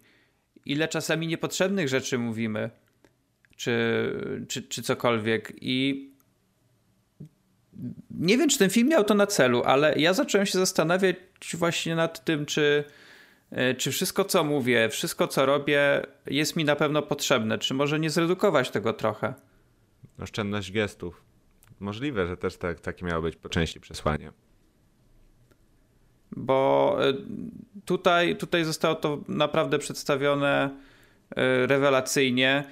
ile 0.67 0.89
czasami 0.89 1.27
niepotrzebnych 1.27 1.89
rzeczy 1.89 2.19
mówimy, 2.19 2.71
czy, 3.57 4.45
czy, 4.49 4.63
czy 4.63 4.83
cokolwiek. 4.83 5.53
I 5.61 6.09
nie 8.11 8.39
wiem, 8.39 8.49
czy 8.49 8.59
ten 8.59 8.71
film 8.71 8.89
miał 8.89 9.05
to 9.05 9.15
na 9.15 9.27
celu, 9.27 9.63
ale 9.65 9.95
ja 9.99 10.15
zacząłem 10.15 10.47
się 10.47 10.59
zastanawiać 10.59 11.17
właśnie 11.55 11.97
nad 11.97 12.25
tym, 12.25 12.47
czy, 12.47 12.85
e, 12.89 13.02
czy 13.79 13.91
wszystko, 13.91 14.25
co 14.25 14.45
mówię, 14.45 14.89
wszystko, 14.89 15.29
co 15.29 15.47
robię, 15.47 16.07
jest 16.27 16.57
mi 16.57 16.65
na 16.65 16.77
pewno 16.77 17.03
potrzebne. 17.03 17.59
Czy 17.59 17.75
może 17.75 18.01
nie 18.01 18.11
zredukować 18.11 18.71
tego 18.71 18.93
trochę? 18.93 19.35
Oszczędność 20.21 20.73
gestów. 20.73 21.23
Możliwe, 21.81 22.27
że 22.27 22.37
też 22.37 22.57
tak, 22.57 22.81
takie 22.81 23.07
miało 23.07 23.23
być 23.23 23.37
po 23.37 23.49
części 23.49 23.81
przesłanie. 23.81 24.33
Bo 26.37 26.97
e, 27.01 27.13
tutaj, 27.85 28.37
tutaj 28.37 28.65
zostało 28.65 28.95
to 28.95 29.19
naprawdę 29.29 29.79
przedstawione 29.79 30.71
e, 31.37 31.67
rewelacyjnie. 31.67 32.65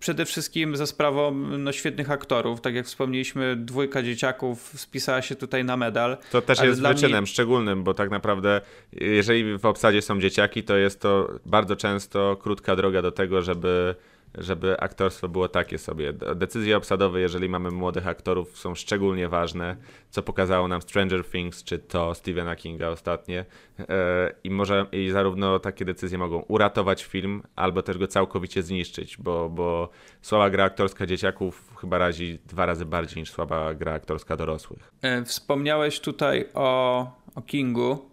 Przede 0.00 0.24
wszystkim 0.24 0.76
za 0.76 0.86
sprawą 0.86 1.34
no, 1.34 1.72
świetnych 1.72 2.10
aktorów. 2.10 2.60
Tak 2.60 2.74
jak 2.74 2.86
wspomnieliśmy, 2.86 3.56
dwójka 3.56 4.02
dzieciaków 4.02 4.72
spisała 4.76 5.22
się 5.22 5.34
tutaj 5.34 5.64
na 5.64 5.76
medal. 5.76 6.16
To 6.32 6.42
też 6.42 6.60
jest 6.60 6.82
wyczynem 6.82 7.22
mnie... 7.22 7.26
szczególnym, 7.26 7.84
bo 7.84 7.94
tak 7.94 8.10
naprawdę, 8.10 8.60
jeżeli 8.92 9.58
w 9.58 9.66
obsadzie 9.66 10.02
są 10.02 10.20
dzieciaki, 10.20 10.62
to 10.62 10.76
jest 10.76 11.00
to 11.00 11.30
bardzo 11.46 11.76
często 11.76 12.36
krótka 12.36 12.76
droga 12.76 13.02
do 13.02 13.12
tego, 13.12 13.42
żeby 13.42 13.94
żeby 14.34 14.80
aktorstwo 14.80 15.28
było 15.28 15.48
takie 15.48 15.78
sobie. 15.78 16.12
Decyzje 16.12 16.76
obsadowe, 16.76 17.20
jeżeli 17.20 17.48
mamy 17.48 17.70
młodych 17.70 18.06
aktorów, 18.06 18.58
są 18.58 18.74
szczególnie 18.74 19.28
ważne, 19.28 19.76
co 20.10 20.22
pokazało 20.22 20.68
nam 20.68 20.82
Stranger 20.82 21.24
Things, 21.24 21.64
czy 21.64 21.78
to 21.78 22.14
Stephena 22.14 22.56
Kinga 22.56 22.88
ostatnie. 22.88 23.44
E, 23.80 24.34
I 24.44 24.50
może 24.50 24.86
i 24.92 25.10
zarówno 25.10 25.58
takie 25.58 25.84
decyzje 25.84 26.18
mogą 26.18 26.38
uratować 26.38 27.04
film, 27.04 27.42
albo 27.56 27.82
też 27.82 27.98
go 27.98 28.06
całkowicie 28.06 28.62
zniszczyć, 28.62 29.16
bo, 29.16 29.48
bo 29.48 29.90
słaba 30.22 30.50
gra 30.50 30.64
aktorska 30.64 31.06
dzieciaków 31.06 31.74
chyba 31.80 31.98
razi 31.98 32.38
dwa 32.46 32.66
razy 32.66 32.84
bardziej 32.84 33.22
niż 33.22 33.30
słaba 33.30 33.74
gra 33.74 33.92
aktorska 33.92 34.36
dorosłych. 34.36 34.92
E, 35.02 35.24
wspomniałeś 35.24 36.00
tutaj 36.00 36.44
o, 36.54 37.06
o 37.34 37.42
Kingu. 37.42 38.10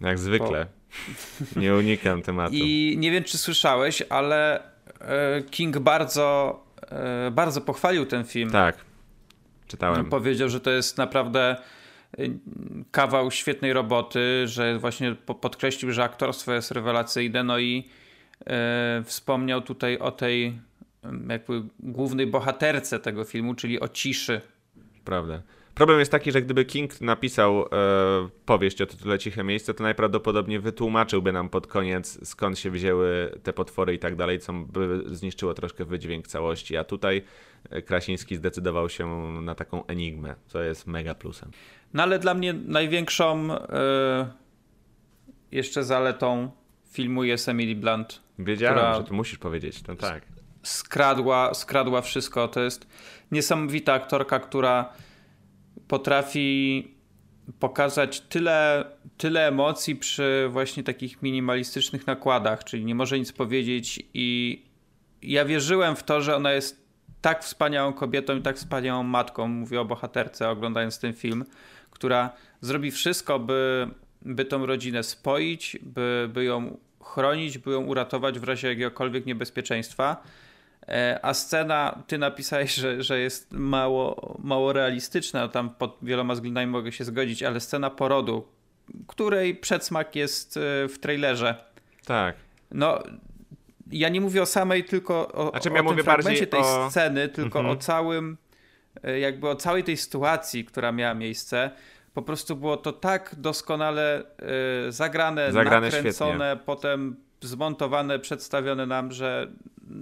Jak 0.00 0.18
zwykle. 0.18 0.66
Bo... 0.66 0.80
Nie 1.60 1.74
unikam 1.74 2.22
tematu. 2.22 2.54
I 2.54 2.96
nie 2.98 3.10
wiem, 3.10 3.24
czy 3.24 3.38
słyszałeś, 3.38 4.02
ale 4.08 4.62
King 5.50 5.78
bardzo, 5.78 6.60
e, 6.90 7.30
bardzo 7.30 7.60
pochwalił 7.60 8.06
ten 8.06 8.24
film. 8.24 8.50
Tak, 8.50 8.84
czytałem. 9.66 10.10
Powiedział, 10.10 10.48
że 10.48 10.60
to 10.60 10.70
jest 10.70 10.98
naprawdę 10.98 11.56
e, 12.18 12.24
kawał 12.90 13.30
świetnej 13.30 13.72
roboty, 13.72 14.48
że 14.48 14.78
właśnie 14.78 15.14
podkreślił, 15.40 15.92
że 15.92 16.04
aktorstwo 16.04 16.52
jest 16.52 16.70
rewelacyjne, 16.70 17.44
no 17.44 17.58
i 17.58 17.88
wspomniał 19.04 19.60
tutaj 19.60 19.98
o 19.98 20.10
tej 20.10 20.58
jakby 21.28 21.62
głównej 21.80 22.26
bohaterce 22.26 22.98
tego 22.98 23.24
filmu, 23.24 23.54
czyli 23.54 23.80
o 23.80 23.88
ciszy. 23.88 24.40
Prawda. 25.04 25.42
Problem 25.80 25.98
jest 25.98 26.12
taki, 26.12 26.32
że 26.32 26.42
gdyby 26.42 26.64
King 26.64 27.00
napisał 27.00 27.62
e, 27.62 27.66
powieść 28.46 28.82
o 28.82 28.86
tytule 28.86 29.18
Ciche 29.18 29.44
Miejsce, 29.44 29.74
to 29.74 29.82
najprawdopodobniej 29.82 30.60
wytłumaczyłby 30.60 31.32
nam 31.32 31.48
pod 31.48 31.66
koniec, 31.66 32.28
skąd 32.28 32.58
się 32.58 32.70
wzięły 32.70 33.38
te 33.42 33.52
potwory 33.52 33.94
i 33.94 33.98
tak 33.98 34.16
dalej, 34.16 34.38
co 34.38 34.52
by 34.52 35.02
zniszczyło 35.06 35.54
troszkę 35.54 35.84
wydźwięk 35.84 36.26
całości. 36.26 36.76
A 36.76 36.84
tutaj 36.84 37.22
e, 37.70 37.82
Krasiński 37.82 38.36
zdecydował 38.36 38.88
się 38.88 39.32
na 39.42 39.54
taką 39.54 39.86
enigmę, 39.86 40.34
co 40.46 40.62
jest 40.62 40.86
mega 40.86 41.14
plusem. 41.14 41.50
No 41.94 42.02
ale 42.02 42.18
dla 42.18 42.34
mnie 42.34 42.52
największą 42.52 43.52
e, 43.52 44.30
jeszcze 45.52 45.84
zaletą 45.84 46.50
filmu 46.90 47.24
jest 47.24 47.48
Emily 47.48 47.74
Blunt. 47.74 48.22
Wiedziałem, 48.38 48.94
że 48.94 49.04
to 49.04 49.14
musisz 49.14 49.38
powiedzieć, 49.38 49.82
to 49.82 49.96
tak. 49.96 50.22
Skradła, 50.62 51.54
skradła 51.54 52.02
wszystko. 52.02 52.48
To 52.48 52.60
jest 52.60 52.86
niesamowita 53.30 53.92
aktorka, 53.92 54.40
która 54.40 54.92
potrafi 55.90 56.94
pokazać 57.58 58.20
tyle, 58.20 58.84
tyle 59.16 59.48
emocji 59.48 59.96
przy 59.96 60.48
właśnie 60.50 60.82
takich 60.82 61.22
minimalistycznych 61.22 62.06
nakładach, 62.06 62.64
czyli 62.64 62.84
nie 62.84 62.94
może 62.94 63.18
nic 63.18 63.32
powiedzieć 63.32 64.02
i 64.14 64.62
ja 65.22 65.44
wierzyłem 65.44 65.96
w 65.96 66.02
to, 66.02 66.20
że 66.20 66.36
ona 66.36 66.52
jest 66.52 66.86
tak 67.20 67.44
wspaniałą 67.44 67.92
kobietą 67.92 68.36
i 68.36 68.42
tak 68.42 68.56
wspaniałą 68.56 69.02
matką, 69.02 69.48
mówię 69.48 69.80
o 69.80 69.84
bohaterce 69.84 70.48
oglądając 70.48 70.98
ten 70.98 71.12
film, 71.12 71.44
która 71.90 72.30
zrobi 72.60 72.90
wszystko, 72.90 73.38
by, 73.38 73.88
by 74.22 74.44
tą 74.44 74.66
rodzinę 74.66 75.02
spoić, 75.02 75.78
by, 75.82 76.30
by 76.32 76.44
ją 76.44 76.78
chronić, 77.02 77.58
by 77.58 77.70
ją 77.70 77.84
uratować 77.84 78.38
w 78.38 78.44
razie 78.44 78.68
jakiegokolwiek 78.68 79.26
niebezpieczeństwa. 79.26 80.22
E, 80.90 81.20
a 81.22 81.34
scena, 81.34 82.02
ty 82.06 82.18
napisałeś, 82.18 82.74
że, 82.74 83.02
że 83.02 83.18
jest 83.20 83.52
mało, 83.52 84.36
mało 84.42 84.72
realistyczna, 84.72 85.48
tam 85.48 85.70
pod 85.70 85.98
wieloma 86.02 86.34
względami 86.34 86.66
mogę 86.66 86.92
się 86.92 87.04
zgodzić, 87.04 87.42
ale 87.42 87.60
scena 87.60 87.90
porodu, 87.90 88.48
której 89.06 89.54
przedsmak 89.54 90.16
jest 90.16 90.56
e, 90.56 90.88
w 90.88 90.98
trailerze. 91.00 91.64
Tak. 92.04 92.36
No, 92.70 93.02
ja 93.92 94.08
nie 94.08 94.20
mówię 94.20 94.42
o 94.42 94.46
samej, 94.46 94.84
tylko 94.84 95.32
o, 95.32 95.50
znaczy, 95.50 95.70
ja 95.74 95.84
o 95.84 95.94
tym 95.94 96.04
fragmencie 96.04 96.46
tej 96.46 96.60
o... 96.60 96.90
sceny, 96.90 97.28
tylko 97.28 97.58
mhm. 97.58 97.78
o 97.78 97.80
całym, 97.80 98.36
e, 99.02 99.18
jakby 99.18 99.48
o 99.48 99.56
całej 99.56 99.84
tej 99.84 99.96
sytuacji, 99.96 100.64
która 100.64 100.92
miała 100.92 101.14
miejsce. 101.14 101.70
Po 102.14 102.22
prostu 102.22 102.56
było 102.56 102.76
to 102.76 102.92
tak 102.92 103.34
doskonale 103.38 104.24
zagrane, 104.88 105.52
zagrane, 105.52 105.86
nakręcone, 105.86 106.34
świetnie. 106.34 106.64
potem 106.66 107.16
zmontowane, 107.42 108.18
przedstawione 108.18 108.86
nam, 108.86 109.12
że 109.12 109.52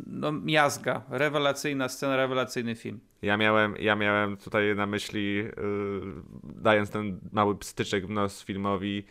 no, 0.06 0.32
miazga, 0.32 1.02
rewelacyjna 1.10 1.88
scena, 1.88 2.16
rewelacyjny 2.16 2.74
film. 2.74 3.00
Ja 3.22 3.36
miałem, 3.36 3.74
ja 3.80 3.96
miałem 3.96 4.36
tutaj 4.36 4.76
na 4.76 4.86
myśli, 4.86 5.34
yy, 5.34 5.52
dając 6.44 6.90
ten 6.90 7.20
mały 7.32 7.58
pstyczek 7.58 8.06
w 8.06 8.10
nos 8.10 8.44
filmowi, 8.44 9.04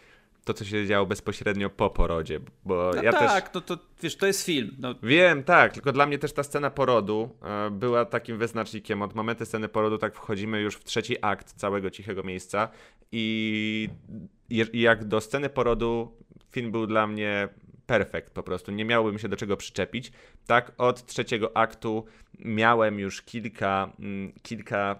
to, 0.47 0.53
co 0.53 0.65
się 0.65 0.87
działo 0.87 1.05
bezpośrednio 1.05 1.69
po 1.69 1.89
porodzie, 1.89 2.39
bo 2.65 2.91
no 2.95 3.03
ja 3.03 3.11
tak, 3.11 3.49
też... 3.49 3.53
no 3.53 3.61
to 3.61 3.77
wiesz, 4.01 4.17
to 4.17 4.27
jest 4.27 4.45
film. 4.45 4.75
No. 4.79 4.95
Wiem, 5.03 5.43
tak, 5.43 5.73
tylko 5.73 5.91
dla 5.91 6.05
mnie 6.05 6.17
też 6.17 6.33
ta 6.33 6.43
scena 6.43 6.69
porodu 6.69 7.29
e, 7.43 7.71
była 7.71 8.05
takim 8.05 8.37
wyznacznikiem. 8.37 9.01
Od 9.01 9.15
momentu 9.15 9.45
sceny 9.45 9.67
porodu 9.67 9.97
tak 9.97 10.15
wchodzimy 10.15 10.61
już 10.61 10.75
w 10.75 10.83
trzeci 10.83 11.15
akt 11.21 11.53
całego 11.53 11.89
Cichego 11.89 12.23
Miejsca 12.23 12.69
i, 13.11 13.89
i 14.49 14.81
jak 14.81 15.05
do 15.05 15.21
sceny 15.21 15.49
porodu 15.49 16.17
film 16.51 16.71
był 16.71 16.87
dla 16.87 17.07
mnie 17.07 17.49
perfekt 17.87 18.33
po 18.33 18.43
prostu, 18.43 18.71
nie 18.71 18.85
miałbym 18.85 19.19
się 19.19 19.29
do 19.29 19.37
czego 19.37 19.57
przyczepić. 19.57 20.11
Tak, 20.47 20.71
od 20.77 21.05
trzeciego 21.05 21.57
aktu 21.57 22.05
miałem 22.39 22.99
już 22.99 23.21
kilka, 23.21 23.93
mm, 23.99 24.33
kilka 24.41 24.99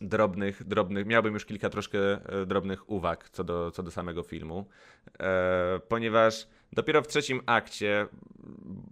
drobnych, 0.00 0.64
drobnych, 0.64 1.06
miałbym 1.06 1.34
już 1.34 1.44
kilka 1.44 1.70
troszkę 1.70 1.98
e, 1.98 2.46
drobnych 2.46 2.90
uwag 2.90 3.30
co 3.30 3.44
do, 3.44 3.70
co 3.70 3.82
do 3.82 3.90
samego 3.90 4.22
filmu, 4.22 4.66
e, 5.20 5.80
ponieważ 5.88 6.48
dopiero 6.72 7.02
w 7.02 7.08
trzecim 7.08 7.40
akcie 7.46 8.06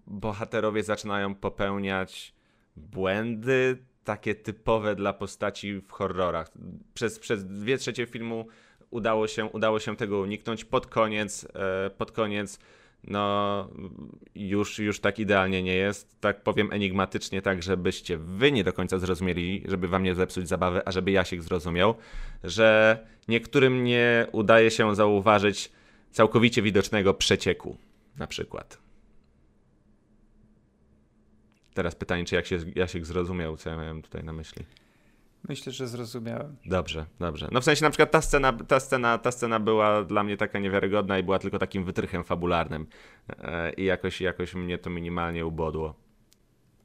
bohaterowie 0.07 0.83
zaczynają 0.83 1.35
popełniać 1.35 2.35
błędy 2.77 3.79
takie 4.05 4.35
typowe 4.35 4.95
dla 4.95 5.13
postaci 5.13 5.81
w 5.81 5.93
horrorach. 5.93 6.51
Przez, 6.95 7.19
przez 7.19 7.47
dwie 7.47 7.79
trzecie 7.79 8.07
filmu 8.07 8.47
udało 8.91 9.29
się, 9.29 9.45
udało 9.45 9.81
się 9.81 9.97
tego 9.97 10.21
uniknąć. 10.21 10.65
Pod 10.65 10.87
koniec, 10.87 11.47
e, 11.55 11.91
pod 11.91 12.13
koniec 12.13 12.59
no 13.09 13.69
już, 14.35 14.79
już 14.79 15.01
tak 15.01 15.19
idealnie 15.19 15.63
nie 15.63 15.75
jest. 15.75 16.21
Tak 16.21 16.43
powiem 16.43 16.73
enigmatycznie, 16.73 17.43
tak 17.43 17.63
żebyście 17.63 18.19
wy 18.19 18.53
nie 18.53 18.65
do 18.65 18.73
końca 18.73 18.99
zrozumieli, 18.99 19.63
żeby 19.69 19.89
wam 19.89 20.03
nie 20.03 20.15
zepsuć 20.15 20.49
zabawy, 20.49 20.83
a 20.85 20.93
żeby 20.93 21.11
Jasiek 21.11 21.43
zrozumiał, 21.43 21.95
że 22.45 22.99
niektórym 23.29 23.85
nie 23.85 24.27
udaje 24.33 24.71
się 24.71 24.95
zauważyć 24.95 25.73
całkowicie 26.11 26.63
widocznego 26.63 27.15
przecieku, 27.15 27.77
na 28.17 28.27
przykład. 28.27 28.79
Teraz 31.75 31.95
pytanie, 31.95 32.25
czy 32.25 32.35
jak 32.35 32.47
się 32.47 32.59
Jasiek 32.75 33.07
zrozumiał, 33.07 33.57
co 33.57 33.71
ja 33.71 33.77
miałem 33.77 34.03
tutaj 34.03 34.25
na 34.25 34.33
myśli. 34.33 34.65
Myślę, 35.49 35.73
że 35.73 35.89
zrozumiałem. 35.89 36.57
Dobrze, 36.67 37.07
dobrze. 37.21 37.49
No 37.53 37.61
w 37.61 37.65
sensie 37.65 37.85
na 37.85 37.91
przykład 37.91 38.11
ta 38.11 38.21
scena, 38.21 38.53
ta 38.53 38.81
scena, 38.81 39.19
ta 39.19 39.33
scena 39.33 39.61
była 39.61 40.05
dla 40.05 40.25
mnie 40.25 40.37
taka 40.37 40.59
niewiarygodna 40.59 41.19
i 41.19 41.23
była 41.23 41.39
tylko 41.39 41.59
takim 41.59 41.85
wytrychem 41.85 42.25
fabularnym. 42.25 42.87
E, 43.43 43.73
I 43.73 43.85
jakoś, 43.85 44.21
jakoś 44.21 44.55
mnie 44.55 44.79
to 44.79 44.91
minimalnie 44.91 45.47
ubodło. 45.47 45.95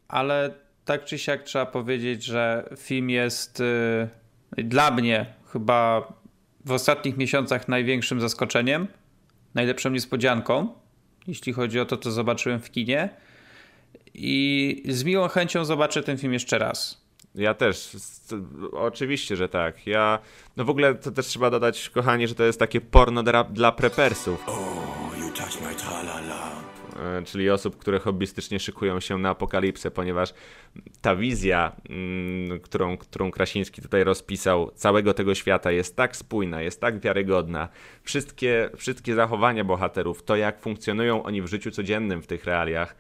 Ale 0.08 0.54
tak 0.86 1.06
czy 1.06 1.19
siak 1.19 1.43
trzeba 1.43 1.65
powiedzieć, 1.65 2.24
że 2.24 2.69
film 2.78 3.10
jest 3.10 3.63
yy, 4.58 4.63
dla 4.63 4.91
mnie 4.91 5.34
chyba 5.52 6.13
w 6.65 6.72
ostatnich 6.72 7.17
miesiącach 7.17 7.67
największym 7.67 8.22
zaskoczeniem, 8.22 8.88
najlepszą 9.56 9.89
niespodzianką, 9.89 10.74
jeśli 11.28 11.54
chodzi 11.54 11.79
o 11.79 11.86
to, 11.86 11.98
co 11.98 12.12
zobaczyłem 12.12 12.60
w 12.60 12.71
kinie. 12.71 13.10
I 14.13 14.84
z 14.90 15.04
miłą 15.04 15.27
chęcią 15.27 15.65
zobaczę 15.65 16.04
ten 16.04 16.17
film 16.17 16.34
jeszcze 16.34 16.58
raz. 16.58 16.98
Ja 17.36 17.54
też. 17.54 17.98
Oczywiście, 18.71 19.36
że 19.36 19.50
tak. 19.50 19.88
Ja. 19.88 20.19
No 20.58 20.65
w 20.65 20.69
ogóle 20.69 20.96
to 20.96 21.12
też 21.12 21.25
trzeba 21.25 21.50
dodać, 21.50 21.90
kochani, 21.90 22.27
że 22.27 22.36
to 22.36 22.44
jest 22.44 22.60
takie 22.60 22.82
porno 22.82 23.23
dla, 23.23 23.44
dla 23.44 23.71
prepersów. 23.71 24.46
E, 27.00 27.23
czyli 27.23 27.50
osób, 27.50 27.77
które 27.77 28.00
hobbystycznie 28.00 28.60
szykują 28.60 29.00
się 29.00 29.17
na 29.17 29.30
apokalipsę, 29.30 29.92
ponieważ 29.92 30.34
ta 31.02 31.15
wizja, 31.15 31.71
mm, 31.90 32.60
którą, 32.60 32.98
którą 32.98 33.32
Krasiński 33.32 33.82
tutaj 33.82 34.04
rozpisał, 34.04 34.71
całego 34.75 35.13
tego 35.13 35.36
świata 35.36 35.71
jest 35.71 35.96
tak 35.96 36.17
spójna, 36.17 36.62
jest 36.62 36.82
tak 36.82 37.00
wiarygodna. 37.00 37.69
Wszystkie, 38.04 38.69
wszystkie 38.77 39.15
zachowania 39.15 39.63
bohaterów, 39.63 40.23
to 40.23 40.36
jak 40.36 40.62
funkcjonują 40.62 41.23
oni 41.23 41.42
w 41.42 41.48
życiu 41.48 41.71
codziennym 41.71 42.21
w 42.21 42.27
tych 42.27 42.46
realiach, 42.46 42.96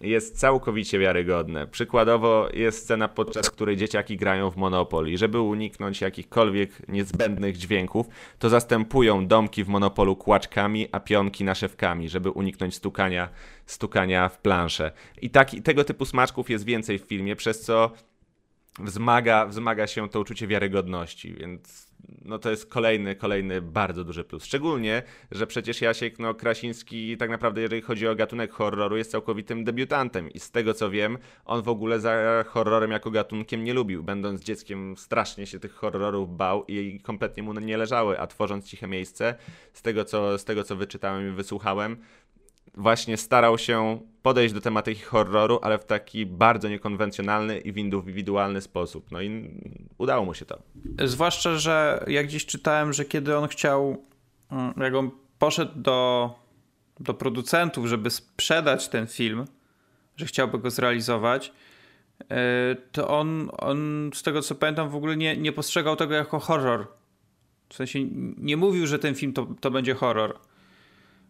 jest 0.00 0.38
całkowicie 0.38 0.98
wiarygodne. 0.98 1.66
Przykładowo 1.66 2.48
jest 2.52 2.82
scena, 2.82 3.08
podczas 3.08 3.50
której 3.50 3.76
dzieciaki 3.76 4.16
grają 4.16 4.50
w 4.50 4.56
Monopoly. 4.56 5.18
Żeby 5.18 5.40
uniknąć 5.40 6.00
jakichkolwiek 6.00 6.88
niezbędnych 6.88 7.56
dźwięków, 7.56 8.06
to 8.38 8.48
zastępują 8.48 9.26
domki 9.26 9.64
w 9.64 9.68
Monopolu 9.68 10.16
kłaczkami, 10.16 10.88
a 10.92 11.00
pionki 11.00 11.44
naszewkami, 11.50 12.08
żeby 12.08 12.30
uniknąć 12.30 12.74
stukania, 12.74 13.28
stukania 13.66 14.28
w 14.28 14.38
planszę. 14.38 14.92
I 15.22 15.30
tak, 15.30 15.50
tego 15.64 15.84
typu 15.84 16.04
smaczków 16.04 16.50
jest 16.50 16.64
więcej 16.64 16.98
w 16.98 17.02
filmie, 17.02 17.36
przez 17.36 17.60
co 17.60 17.90
wzmaga, 18.78 19.46
wzmaga 19.46 19.86
się 19.86 20.08
to 20.08 20.20
uczucie 20.20 20.46
wiarygodności, 20.46 21.34
więc 21.34 21.89
no 22.24 22.38
to 22.38 22.50
jest 22.50 22.66
kolejny, 22.66 23.16
kolejny 23.16 23.62
bardzo 23.62 24.04
duży 24.04 24.24
plus. 24.24 24.44
Szczególnie, 24.44 25.02
że 25.30 25.46
przecież 25.46 25.80
Jasiek 25.80 26.18
no, 26.18 26.34
Krasiński 26.34 27.16
tak 27.16 27.30
naprawdę, 27.30 27.60
jeżeli 27.60 27.82
chodzi 27.82 28.08
o 28.08 28.14
gatunek 28.14 28.52
horroru, 28.52 28.96
jest 28.96 29.10
całkowitym 29.10 29.64
debiutantem 29.64 30.30
i 30.30 30.40
z 30.40 30.50
tego 30.50 30.74
co 30.74 30.90
wiem, 30.90 31.18
on 31.44 31.62
w 31.62 31.68
ogóle 31.68 32.00
za 32.00 32.44
horrorem 32.46 32.90
jako 32.90 33.10
gatunkiem 33.10 33.64
nie 33.64 33.74
lubił. 33.74 34.02
Będąc 34.02 34.42
dzieckiem 34.42 34.96
strasznie 34.96 35.46
się 35.46 35.58
tych 35.58 35.72
horrorów 35.72 36.36
bał 36.36 36.64
i 36.68 37.00
kompletnie 37.00 37.42
mu 37.42 37.52
nie 37.52 37.76
leżały, 37.76 38.20
a 38.20 38.26
tworząc 38.26 38.66
Ciche 38.68 38.86
Miejsce, 38.86 39.34
z 39.72 39.82
tego 39.82 40.04
co, 40.04 40.38
z 40.38 40.44
tego, 40.44 40.64
co 40.64 40.76
wyczytałem 40.76 41.28
i 41.28 41.30
wysłuchałem, 41.30 41.96
właśnie 42.74 43.16
starał 43.16 43.58
się 43.58 44.00
podejść 44.22 44.54
do 44.54 44.60
tematyki 44.60 45.00
horroru, 45.00 45.58
ale 45.62 45.78
w 45.78 45.84
taki 45.84 46.26
bardzo 46.26 46.68
niekonwencjonalny 46.68 47.58
i 47.58 47.72
w 47.72 47.76
indywidualny 47.76 48.60
sposób. 48.60 49.10
No 49.10 49.22
i 49.22 49.50
udało 49.98 50.24
mu 50.24 50.34
się 50.34 50.44
to. 50.44 50.62
Zwłaszcza, 51.04 51.58
że 51.58 52.04
jak 52.06 52.26
gdzieś 52.26 52.46
czytałem, 52.46 52.92
że 52.92 53.04
kiedy 53.04 53.36
on 53.36 53.48
chciał, 53.48 54.04
mm, 54.50 54.74
jak 54.76 54.94
on 54.94 55.10
poszedł 55.38 55.72
do, 55.76 56.30
do 57.00 57.14
producentów, 57.14 57.86
żeby 57.86 58.10
sprzedać 58.10 58.88
ten 58.88 59.06
film, 59.06 59.44
że 60.16 60.26
chciałby 60.26 60.58
go 60.58 60.70
zrealizować, 60.70 61.52
e, 62.30 62.76
to 62.92 63.08
on, 63.08 63.50
on 63.58 64.10
z 64.14 64.22
tego 64.22 64.42
co 64.42 64.54
pamiętam 64.54 64.88
w 64.88 64.94
ogóle 64.94 65.16
nie, 65.16 65.36
nie 65.36 65.52
postrzegał 65.52 65.96
tego 65.96 66.14
jako 66.14 66.38
horror. 66.38 66.86
W 67.68 67.74
sensie 67.74 67.98
nie 68.36 68.56
mówił, 68.56 68.86
że 68.86 68.98
ten 68.98 69.14
film 69.14 69.32
to, 69.32 69.46
to 69.60 69.70
będzie 69.70 69.94
horror. 69.94 70.38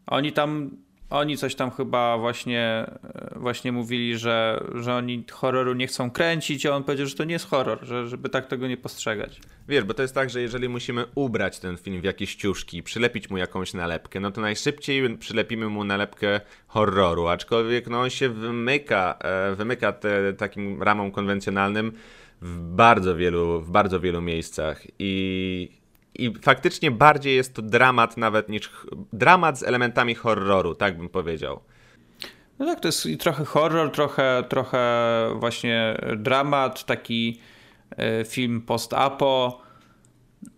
Oni 0.06 0.32
tam 0.32 0.70
oni 1.10 1.36
coś 1.36 1.54
tam 1.54 1.70
chyba 1.70 2.18
właśnie, 2.18 2.90
właśnie 3.36 3.72
mówili, 3.72 4.18
że, 4.18 4.64
że 4.74 4.94
oni 4.94 5.24
horroru 5.30 5.74
nie 5.74 5.86
chcą 5.86 6.10
kręcić, 6.10 6.66
a 6.66 6.76
on 6.76 6.84
powiedział, 6.84 7.06
że 7.06 7.14
to 7.14 7.24
nie 7.24 7.32
jest 7.32 7.46
horror, 7.46 7.78
że, 7.82 8.08
żeby 8.08 8.28
tak 8.28 8.46
tego 8.46 8.68
nie 8.68 8.76
postrzegać. 8.76 9.40
Wiesz, 9.68 9.84
bo 9.84 9.94
to 9.94 10.02
jest 10.02 10.14
tak, 10.14 10.30
że 10.30 10.40
jeżeli 10.40 10.68
musimy 10.68 11.04
ubrać 11.14 11.58
ten 11.58 11.76
film 11.76 12.00
w 12.00 12.04
jakieś 12.04 12.34
ciuszki, 12.34 12.82
przylepić 12.82 13.30
mu 13.30 13.36
jakąś 13.36 13.74
nalepkę, 13.74 14.20
no 14.20 14.30
to 14.30 14.40
najszybciej 14.40 15.18
przylepimy 15.18 15.68
mu 15.68 15.84
nalepkę 15.84 16.40
horroru, 16.66 17.26
aczkolwiek 17.26 17.86
no 17.86 18.00
on 18.00 18.10
się 18.10 18.28
wymyka, 18.28 19.18
e, 19.20 19.54
wymyka 19.54 19.92
te, 19.92 20.32
takim 20.32 20.82
ramom 20.82 21.10
konwencjonalnym 21.10 21.92
w 22.42 22.58
bardzo 22.58 23.16
wielu, 23.16 23.60
w 23.60 23.70
bardzo 23.70 24.00
wielu 24.00 24.20
miejscach 24.22 24.82
i 24.98 25.79
i 26.14 26.34
faktycznie 26.42 26.90
bardziej 26.90 27.36
jest 27.36 27.54
to 27.54 27.62
dramat 27.62 28.16
nawet 28.16 28.48
niż 28.48 28.70
dramat 29.12 29.58
z 29.58 29.62
elementami 29.62 30.14
horroru, 30.14 30.74
tak 30.74 30.98
bym 30.98 31.08
powiedział. 31.08 31.60
No 32.58 32.66
tak, 32.66 32.80
to 32.80 32.88
jest 32.88 33.06
i 33.06 33.18
trochę 33.18 33.44
horror, 33.44 33.92
trochę, 33.92 34.44
trochę 34.48 34.80
właśnie 35.34 35.96
dramat, 36.16 36.84
taki 36.84 37.40
e, 37.96 38.24
film 38.24 38.60
post-apo, 38.60 39.62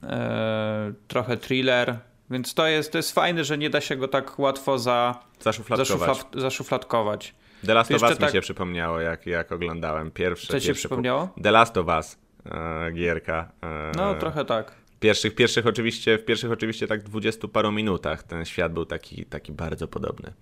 e, 0.03 0.93
trochę 1.09 1.37
thriller, 1.37 1.99
więc 2.31 2.55
to 2.55 2.67
jest, 2.67 2.93
to 2.93 2.99
jest 2.99 3.15
fajne, 3.15 3.45
że 3.45 3.59
nie 3.59 3.71
da 3.71 3.81
się 3.81 3.97
go 3.97 4.09
tak 4.09 4.39
łatwo 4.39 4.79
za, 4.79 5.21
zaszufladkować. 5.41 6.19
zaszufladkować. 6.35 7.35
The 7.67 7.75
Last 7.75 7.93
of 7.93 8.03
Us 8.03 8.19
tak... 8.19 8.29
mi 8.29 8.33
się 8.33 8.41
przypomniało, 8.41 9.01
jak, 9.01 9.27
jak 9.27 9.53
oglądałem 9.53 10.11
pierwsze. 10.11 10.53
Co 10.53 10.61
ci 10.61 10.67
się 10.67 10.75
przypomniało? 10.75 11.29
The 11.43 11.51
Last 11.51 11.77
of 11.77 11.87
Us, 11.87 12.19
e, 12.47 12.93
gierka. 12.93 13.53
E... 13.63 13.93
No, 13.97 14.15
trochę 14.15 14.45
tak. 14.45 14.82
Pierwszych, 15.03 15.35
pierwszych 15.35 15.67
oczywiście, 15.67 16.19
w 16.19 16.25
pierwszych 16.25 16.51
oczywiście 16.51 16.87
tak 16.87 17.03
dwudziestu 17.03 17.49
paru 17.49 17.73
minutach 17.73 18.23
ten 18.23 18.45
świat 18.45 18.73
był 18.73 18.87
taki, 18.87 19.25
taki 19.25 19.53
bardzo 19.53 19.89
podobny. 19.89 20.33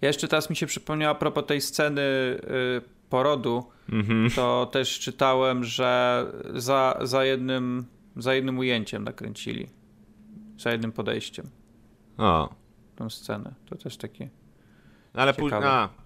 Ja 0.00 0.08
jeszcze 0.08 0.28
teraz 0.28 0.50
mi 0.50 0.56
się 0.56 0.66
przypomniała 0.66 1.12
a 1.12 1.14
propos 1.14 1.46
tej 1.46 1.60
sceny 1.60 2.00
y, 2.00 2.40
porodu, 3.10 3.64
mm-hmm. 3.88 4.34
to 4.36 4.68
też 4.72 4.98
czytałem, 4.98 5.64
że 5.64 6.26
za, 6.54 6.98
za, 7.02 7.24
jednym, 7.24 7.86
za 8.16 8.34
jednym 8.34 8.58
ujęciem 8.58 9.04
nakręcili. 9.04 9.68
Za 10.58 10.72
jednym 10.72 10.92
podejściem. 10.92 11.50
O. 12.18 12.54
Tą 12.96 13.10
scenę. 13.10 13.54
To 13.66 13.76
też 13.76 13.96
takie. 13.96 14.28
Ale 15.12 15.34
później, 15.34 15.60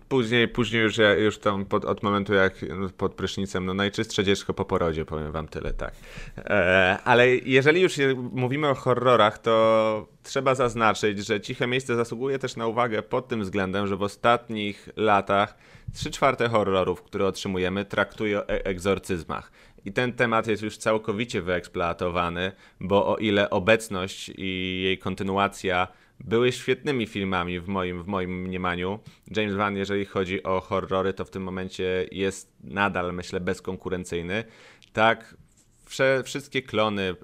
później, 0.08 0.48
później 0.48 0.82
już, 0.82 0.98
już 1.18 1.38
tam 1.38 1.64
pod, 1.64 1.84
od 1.84 2.02
momentu 2.02 2.34
jak 2.34 2.54
pod 2.96 3.14
prysznicem, 3.14 3.66
no 3.66 3.74
najczystsze 3.74 4.24
dziecko 4.24 4.54
po 4.54 4.64
porodzie, 4.64 5.04
powiem 5.04 5.32
wam 5.32 5.48
tyle, 5.48 5.72
tak. 5.72 5.94
E, 6.38 6.98
ale 7.04 7.28
jeżeli 7.36 7.80
już 7.80 7.96
mówimy 8.32 8.68
o 8.68 8.74
horrorach, 8.74 9.38
to 9.38 10.08
trzeba 10.22 10.54
zaznaczyć, 10.54 11.26
że 11.26 11.40
Ciche 11.40 11.66
Miejsce 11.66 11.96
zasługuje 11.96 12.38
też 12.38 12.56
na 12.56 12.66
uwagę 12.66 13.02
pod 13.02 13.28
tym 13.28 13.42
względem, 13.42 13.86
że 13.86 13.96
w 13.96 14.02
ostatnich 14.02 14.88
latach 14.96 15.56
3 15.94 16.10
czwarte 16.10 16.48
horrorów, 16.48 17.02
które 17.02 17.26
otrzymujemy, 17.26 17.84
traktuje 17.84 18.38
o 18.38 18.48
e 18.48 18.66
egzorcyzmach. 18.66 19.52
I 19.84 19.92
ten 19.92 20.12
temat 20.12 20.46
jest 20.46 20.62
już 20.62 20.76
całkowicie 20.76 21.42
wyeksploatowany, 21.42 22.52
bo 22.80 23.06
o 23.06 23.16
ile 23.16 23.50
obecność 23.50 24.30
i 24.36 24.80
jej 24.82 24.98
kontynuacja 24.98 25.88
były 26.24 26.52
świetnymi 26.52 27.06
filmami 27.06 27.60
w 27.60 27.68
moim, 27.68 28.02
w 28.02 28.06
moim 28.06 28.42
mniemaniu. 28.42 28.98
James 29.36 29.54
Wan, 29.54 29.76
jeżeli 29.76 30.04
chodzi 30.04 30.42
o 30.42 30.60
horrory, 30.60 31.12
to 31.12 31.24
w 31.24 31.30
tym 31.30 31.42
momencie 31.42 32.06
jest 32.12 32.56
nadal, 32.60 33.14
myślę, 33.14 33.40
bezkonkurencyjny. 33.40 34.44
Tak, 34.92 35.36
wsze, 35.84 36.22
wszystkie 36.24 36.62
klony 36.62 37.14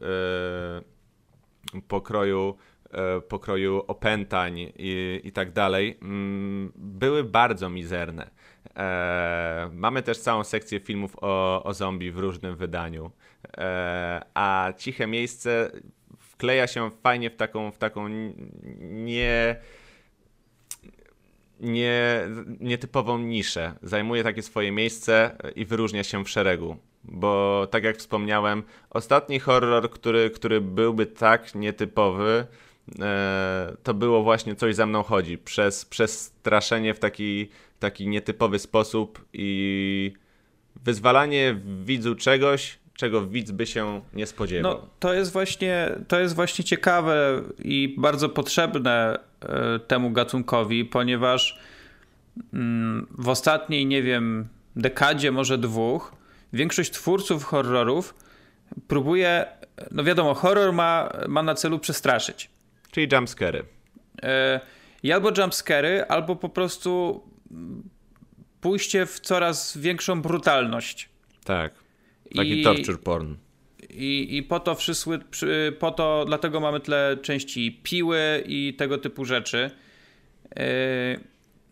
yy, 1.73 1.83
pokroju, 1.83 2.57
yy, 2.93 3.21
pokroju 3.21 3.85
opętań 3.87 4.59
i, 4.59 5.21
i 5.25 5.33
tak 5.33 5.53
dalej 5.53 5.89
yy, 5.89 6.71
były 6.77 7.25
bardzo 7.25 7.71
mizerne. 7.71 8.31
E, 8.77 9.71
mamy 9.73 10.03
też 10.03 10.19
całą 10.19 10.45
sekcję 10.45 10.81
filmów 10.81 11.17
o, 11.21 11.63
o 11.65 11.75
zombie 11.75 12.11
w 12.11 12.19
różnym 12.19 12.57
wydaniu. 12.57 13.11
E, 13.59 14.23
a 14.35 14.73
Ciche 14.79 15.07
Miejsce 15.07 15.71
wkleja 16.41 16.67
się 16.67 16.91
fajnie 17.03 17.31
w 17.31 17.37
taką, 17.37 17.73
w 17.73 17.79
taką 17.79 18.09
nie, 18.81 19.57
nie, 21.61 22.29
nietypową 22.61 23.19
niszę. 23.19 23.75
Zajmuje 23.83 24.25
takie 24.25 24.43
swoje 24.43 24.73
miejsce 24.73 25.37
i 25.57 25.65
wyróżnia 25.65 26.05
się 26.05 26.25
w 26.25 26.29
szeregu. 26.29 26.77
Bo 27.05 27.67
tak 27.71 27.85
jak 27.85 27.97
wspomniałem, 27.97 28.63
ostatni 28.91 29.39
horror, 29.39 29.91
który, 29.91 30.31
który 30.31 30.61
byłby 30.61 31.07
tak 31.07 31.55
nietypowy, 31.55 32.47
e, 33.01 33.77
to 33.83 33.95
było 33.95 34.23
właśnie 34.23 34.55
coś 34.55 34.75
za 34.75 34.87
mną 34.87 35.03
chodzi. 35.03 35.39
Przez, 35.39 35.85
przez 35.85 36.21
straszenie 36.21 36.95
w 36.95 36.99
taki, 36.99 37.49
taki 37.79 38.09
nietypowy 38.09 38.59
sposób 38.59 39.25
i 39.33 40.13
wyzwalanie 40.85 41.55
w 41.55 41.85
widzu 41.85 42.15
czegoś, 42.15 42.79
czego 43.01 43.27
widz 43.27 43.51
by 43.51 43.67
się 43.67 44.01
nie 44.13 44.27
spodziewał. 44.27 44.73
No, 44.73 44.89
to 44.99 45.15
jest 45.15 45.33
właśnie, 45.33 45.91
to 46.09 46.21
jest 46.21 46.35
właśnie 46.35 46.65
ciekawe 46.65 47.43
i 47.59 47.95
bardzo 47.99 48.29
potrzebne 48.29 49.19
e, 49.41 49.79
temu 49.79 50.11
gatunkowi, 50.11 50.85
ponieważ 50.85 51.59
mm, 52.53 53.07
w 53.19 53.29
ostatniej, 53.29 53.87
nie 53.87 54.03
wiem, 54.03 54.49
dekadzie, 54.77 55.33
może 55.33 55.59
dwóch, 55.59 56.13
większość 56.53 56.91
twórców 56.91 57.45
horrorów 57.45 58.15
próbuje, 58.89 59.47
no 59.91 60.05
wiadomo, 60.05 60.35
horror 60.35 60.73
ma, 60.73 61.13
ma 61.29 61.43
na 61.43 61.55
celu 61.55 61.79
przestraszyć. 61.79 62.51
Czyli 62.91 63.09
jumpscary. 63.13 63.65
E, 64.23 64.61
I 65.03 65.13
albo 65.13 65.31
jumpscary, 65.39 66.05
albo 66.09 66.37
po 66.37 66.49
prostu 66.49 67.23
pójście 68.61 69.07
w 69.07 69.21
coraz 69.21 69.77
większą 69.77 70.23
brutalność. 70.23 71.09
Tak. 71.45 71.73
Taki 72.37 72.61
I, 72.61 72.65
torture 72.65 72.99
porn. 72.99 73.35
I, 73.91 74.37
I 74.37 74.43
po 74.43 74.61
to 74.61 74.75
wszyscy, 74.75 75.11
po 75.79 75.91
to, 75.91 76.25
dlatego 76.27 76.61
mamy 76.61 76.81
tyle 76.81 77.17
części 77.23 77.81
piły 77.83 78.43
i 78.47 78.75
tego 78.79 78.99
typu 78.99 79.25
rzeczy. 79.25 79.71
Yy, 80.57 80.63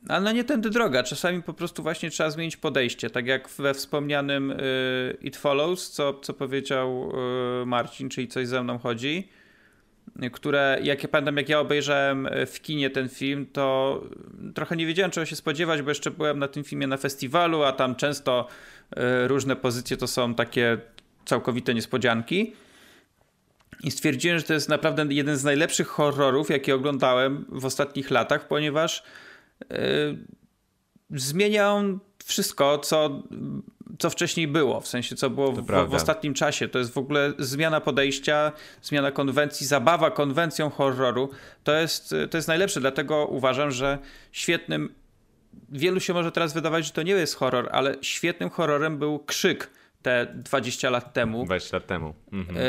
ale 0.09 0.21
no 0.21 0.33
nie 0.33 0.45
tędy 0.45 0.71
droga. 0.71 1.03
Czasami 1.03 1.43
po 1.43 1.55
prostu 1.55 1.83
właśnie 1.83 2.11
trzeba 2.11 2.31
zmienić 2.31 2.57
podejście. 2.57 3.11
Tak 3.11 3.27
jak 3.27 3.49
we 3.49 3.75
wspomnianym 3.75 4.49
yy, 4.49 5.19
It 5.21 5.37
Follows, 5.37 5.91
co, 5.91 6.15
co 6.15 6.35
powiedział 6.35 7.13
yy, 7.61 7.67
Marcin, 7.67 8.09
czyli 8.09 8.29
coś 8.29 8.49
ze 8.49 8.63
mną 8.63 8.79
chodzi. 8.79 9.29
Które, 10.33 10.79
jak 10.83 11.03
ja 11.03 11.09
pamiętam, 11.09 11.37
jak 11.37 11.49
ja 11.49 11.61
obejrzałem 11.61 12.29
w 12.47 12.61
kinie 12.61 12.91
ten 12.91 13.09
film, 13.09 13.47
to 13.53 14.01
trochę 14.55 14.77
nie 14.77 14.87
wiedziałem, 14.87 15.11
czego 15.11 15.27
się 15.27 15.37
spodziewać, 15.37 15.83
bo 15.83 15.91
jeszcze 15.91 16.11
byłem 16.11 16.39
na 16.39 16.49
tym 16.49 16.65
filmie 16.65 16.87
na 16.87 16.97
festiwalu, 16.97 17.63
a 17.63 17.73
tam 17.73 17.97
często 17.97 18.49
różne 19.27 19.57
pozycje 19.57 19.97
to 19.97 20.07
są 20.07 20.35
takie 20.35 20.79
całkowite 21.25 21.75
niespodzianki. 21.75 22.53
I 23.83 23.91
stwierdziłem, 23.91 24.39
że 24.39 24.45
to 24.45 24.55
jest 24.55 24.69
naprawdę 24.69 25.07
jeden 25.11 25.37
z 25.37 25.45
najlepszych 25.45 25.89
horrorów, 25.89 26.51
jakie 26.51 26.75
oglądałem 26.75 27.45
w 27.49 27.65
ostatnich 27.65 28.11
latach, 28.11 28.49
ponieważ 28.49 29.03
yy, 29.71 29.77
zmienia 31.11 31.73
on 31.73 31.99
wszystko, 32.29 32.79
co, 32.79 33.23
co 33.99 34.11
wcześniej 34.11 34.49
było, 34.49 34.81
w 34.81 34.89
sensie 34.89 35.17
co 35.17 35.31
było 35.31 35.53
w, 35.53 35.67
w, 35.67 35.95
ostatnim 35.95 36.35
czasie. 36.35 36.69
To 36.69 36.79
jest 36.79 36.93
w 36.93 36.99
ogóle 36.99 37.33
zmiana 37.39 37.81
podejścia, 37.81 38.53
zmiana 38.83 39.11
konwencji, 39.11 39.67
zabawa 39.67 40.11
konwencją 40.11 40.71
horroru. 40.71 41.31
To 41.65 41.73
jest, 41.73 42.15
to 42.31 42.39
jest 42.39 42.49
najlepsze, 42.49 42.81
dlatego 42.81 43.27
uważam, 43.27 43.71
że 43.71 43.99
świetnym. 44.33 44.95
Wielu 45.69 46.01
się 46.01 46.15
może 46.15 46.33
teraz 46.33 46.53
wydawać, 46.53 46.87
że 46.87 46.93
to 46.93 47.03
nie 47.03 47.13
jest 47.13 47.35
horror, 47.35 47.69
ale 47.73 47.95
świetnym 48.03 48.51
horrorem 48.51 48.99
był 48.99 49.19
krzyk 49.19 49.71
te 50.03 50.27
20 50.35 50.91
lat 50.91 51.13
temu. 51.13 51.45
20 51.45 51.77
lat 51.77 51.87
temu. 51.87 52.15
Mhm. 52.33 52.57
Y, 52.57 52.61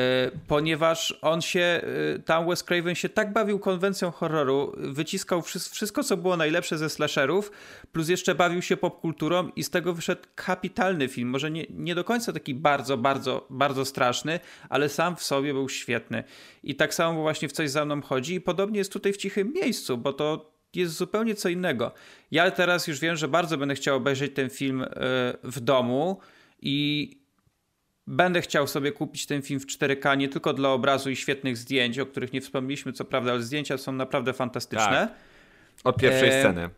ponieważ 0.47 1.19
on 1.21 1.41
się, 1.41 1.81
y, 2.15 2.19
tam 2.19 2.49
Wes 2.49 2.63
Craven 2.63 2.95
się 2.95 3.09
tak 3.09 3.33
bawił 3.33 3.59
konwencją 3.59 4.11
horroru, 4.11 4.73
wyciskał 4.77 5.41
wszystko, 5.41 6.03
co 6.03 6.17
było 6.17 6.37
najlepsze 6.37 6.77
ze 6.77 6.89
slasherów, 6.89 7.51
plus 7.91 8.09
jeszcze 8.09 8.35
bawił 8.35 8.61
się 8.61 8.77
popkulturą 8.77 9.49
i 9.55 9.63
z 9.63 9.69
tego 9.69 9.93
wyszedł 9.93 10.21
kapitalny 10.35 11.07
film. 11.07 11.29
Może 11.29 11.51
nie, 11.51 11.65
nie 11.69 11.95
do 11.95 12.03
końca 12.03 12.33
taki 12.33 12.55
bardzo, 12.55 12.97
bardzo, 12.97 13.47
bardzo 13.49 13.85
straszny, 13.85 14.39
ale 14.69 14.89
sam 14.89 15.15
w 15.15 15.23
sobie 15.23 15.53
był 15.53 15.69
świetny. 15.69 16.23
I 16.63 16.75
tak 16.75 16.93
samo 16.93 17.21
właśnie 17.21 17.47
w 17.47 17.51
coś 17.51 17.69
za 17.69 17.85
mną 17.85 18.01
chodzi 18.01 18.33
i 18.33 18.41
podobnie 18.41 18.77
jest 18.77 18.93
tutaj 18.93 19.13
w 19.13 19.17
cichym 19.17 19.53
miejscu, 19.53 19.97
bo 19.97 20.13
to 20.13 20.51
jest 20.75 20.93
zupełnie 20.93 21.35
co 21.35 21.49
innego. 21.49 21.91
Ja 22.31 22.51
teraz 22.51 22.87
już 22.87 22.99
wiem, 22.99 23.15
że 23.15 23.27
bardzo 23.27 23.57
będę 23.57 23.75
chciał 23.75 23.97
obejrzeć 23.97 24.35
ten 24.35 24.49
film 24.49 24.85
w 25.43 25.59
domu 25.59 26.19
i 26.61 27.18
Będę 28.11 28.41
chciał 28.41 28.67
sobie 28.67 28.91
kupić 28.91 29.25
ten 29.25 29.41
film 29.41 29.59
w 29.59 29.65
4K 29.65 30.17
nie 30.17 30.29
tylko 30.29 30.53
dla 30.53 30.69
obrazu 30.69 31.09
i 31.09 31.15
świetnych 31.15 31.57
zdjęć, 31.57 31.99
o 31.99 32.05
których 32.05 32.33
nie 32.33 32.41
wspomnieliśmy, 32.41 32.93
co 32.93 33.05
prawda, 33.05 33.31
ale 33.31 33.43
zdjęcia 33.43 33.77
są 33.77 33.91
naprawdę 33.91 34.33
fantastyczne. 34.33 34.85
Tak. 34.87 35.13
Od 35.83 35.97
pierwszej 35.97 36.29
e, 36.29 36.39
sceny. 36.39 36.69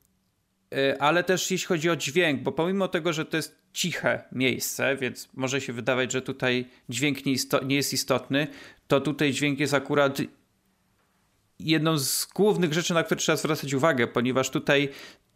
E, 0.76 1.02
ale 1.02 1.24
też 1.24 1.52
jeśli 1.52 1.68
chodzi 1.68 1.90
o 1.90 1.96
dźwięk, 1.96 2.42
bo 2.42 2.52
pomimo 2.52 2.88
tego, 2.88 3.14
że 3.14 3.26
to 3.26 3.38
jest 3.38 3.62
ciche 3.74 4.24
miejsce, 4.32 4.96
więc 4.96 5.30
może 5.34 5.62
się 5.62 5.74
wydawać, 5.74 6.12
że 6.12 6.22
tutaj 6.22 6.66
dźwięk 6.90 7.26
nie, 7.26 7.36
nie 7.66 7.76
jest 7.76 7.94
istotny, 7.94 8.48
to 8.88 9.02
tutaj 9.02 9.32
dźwięk 9.32 9.60
jest 9.60 9.74
akurat 9.74 10.18
jedną 11.60 11.98
z 11.98 12.26
głównych 12.26 12.74
rzeczy, 12.74 12.94
na 12.94 13.04
które 13.04 13.20
trzeba 13.20 13.36
zwracać 13.36 13.74
uwagę, 13.74 14.08
ponieważ 14.08 14.50
tutaj 14.50 14.90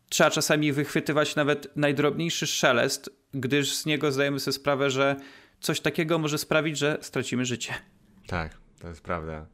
trzeba 0.09 0.31
czasami 0.31 0.71
wychwytywać 0.71 1.35
nawet 1.35 1.75
najdrobniejszy 1.75 2.47
szelest, 2.47 3.09
gdyż 3.33 3.75
z 3.75 3.85
niego 3.85 4.11
zdajemy 4.11 4.39
sobie 4.39 4.53
sprawę, 4.53 4.89
że 4.89 5.15
coś 5.59 5.79
takiego 5.79 6.19
może 6.19 6.37
sprawić, 6.37 6.77
że 6.77 6.97
stracimy 7.01 7.45
życie. 7.45 7.73
Tak, 8.27 8.57
to 8.79 8.87
jest 8.87 9.01
prawda. 9.01 9.45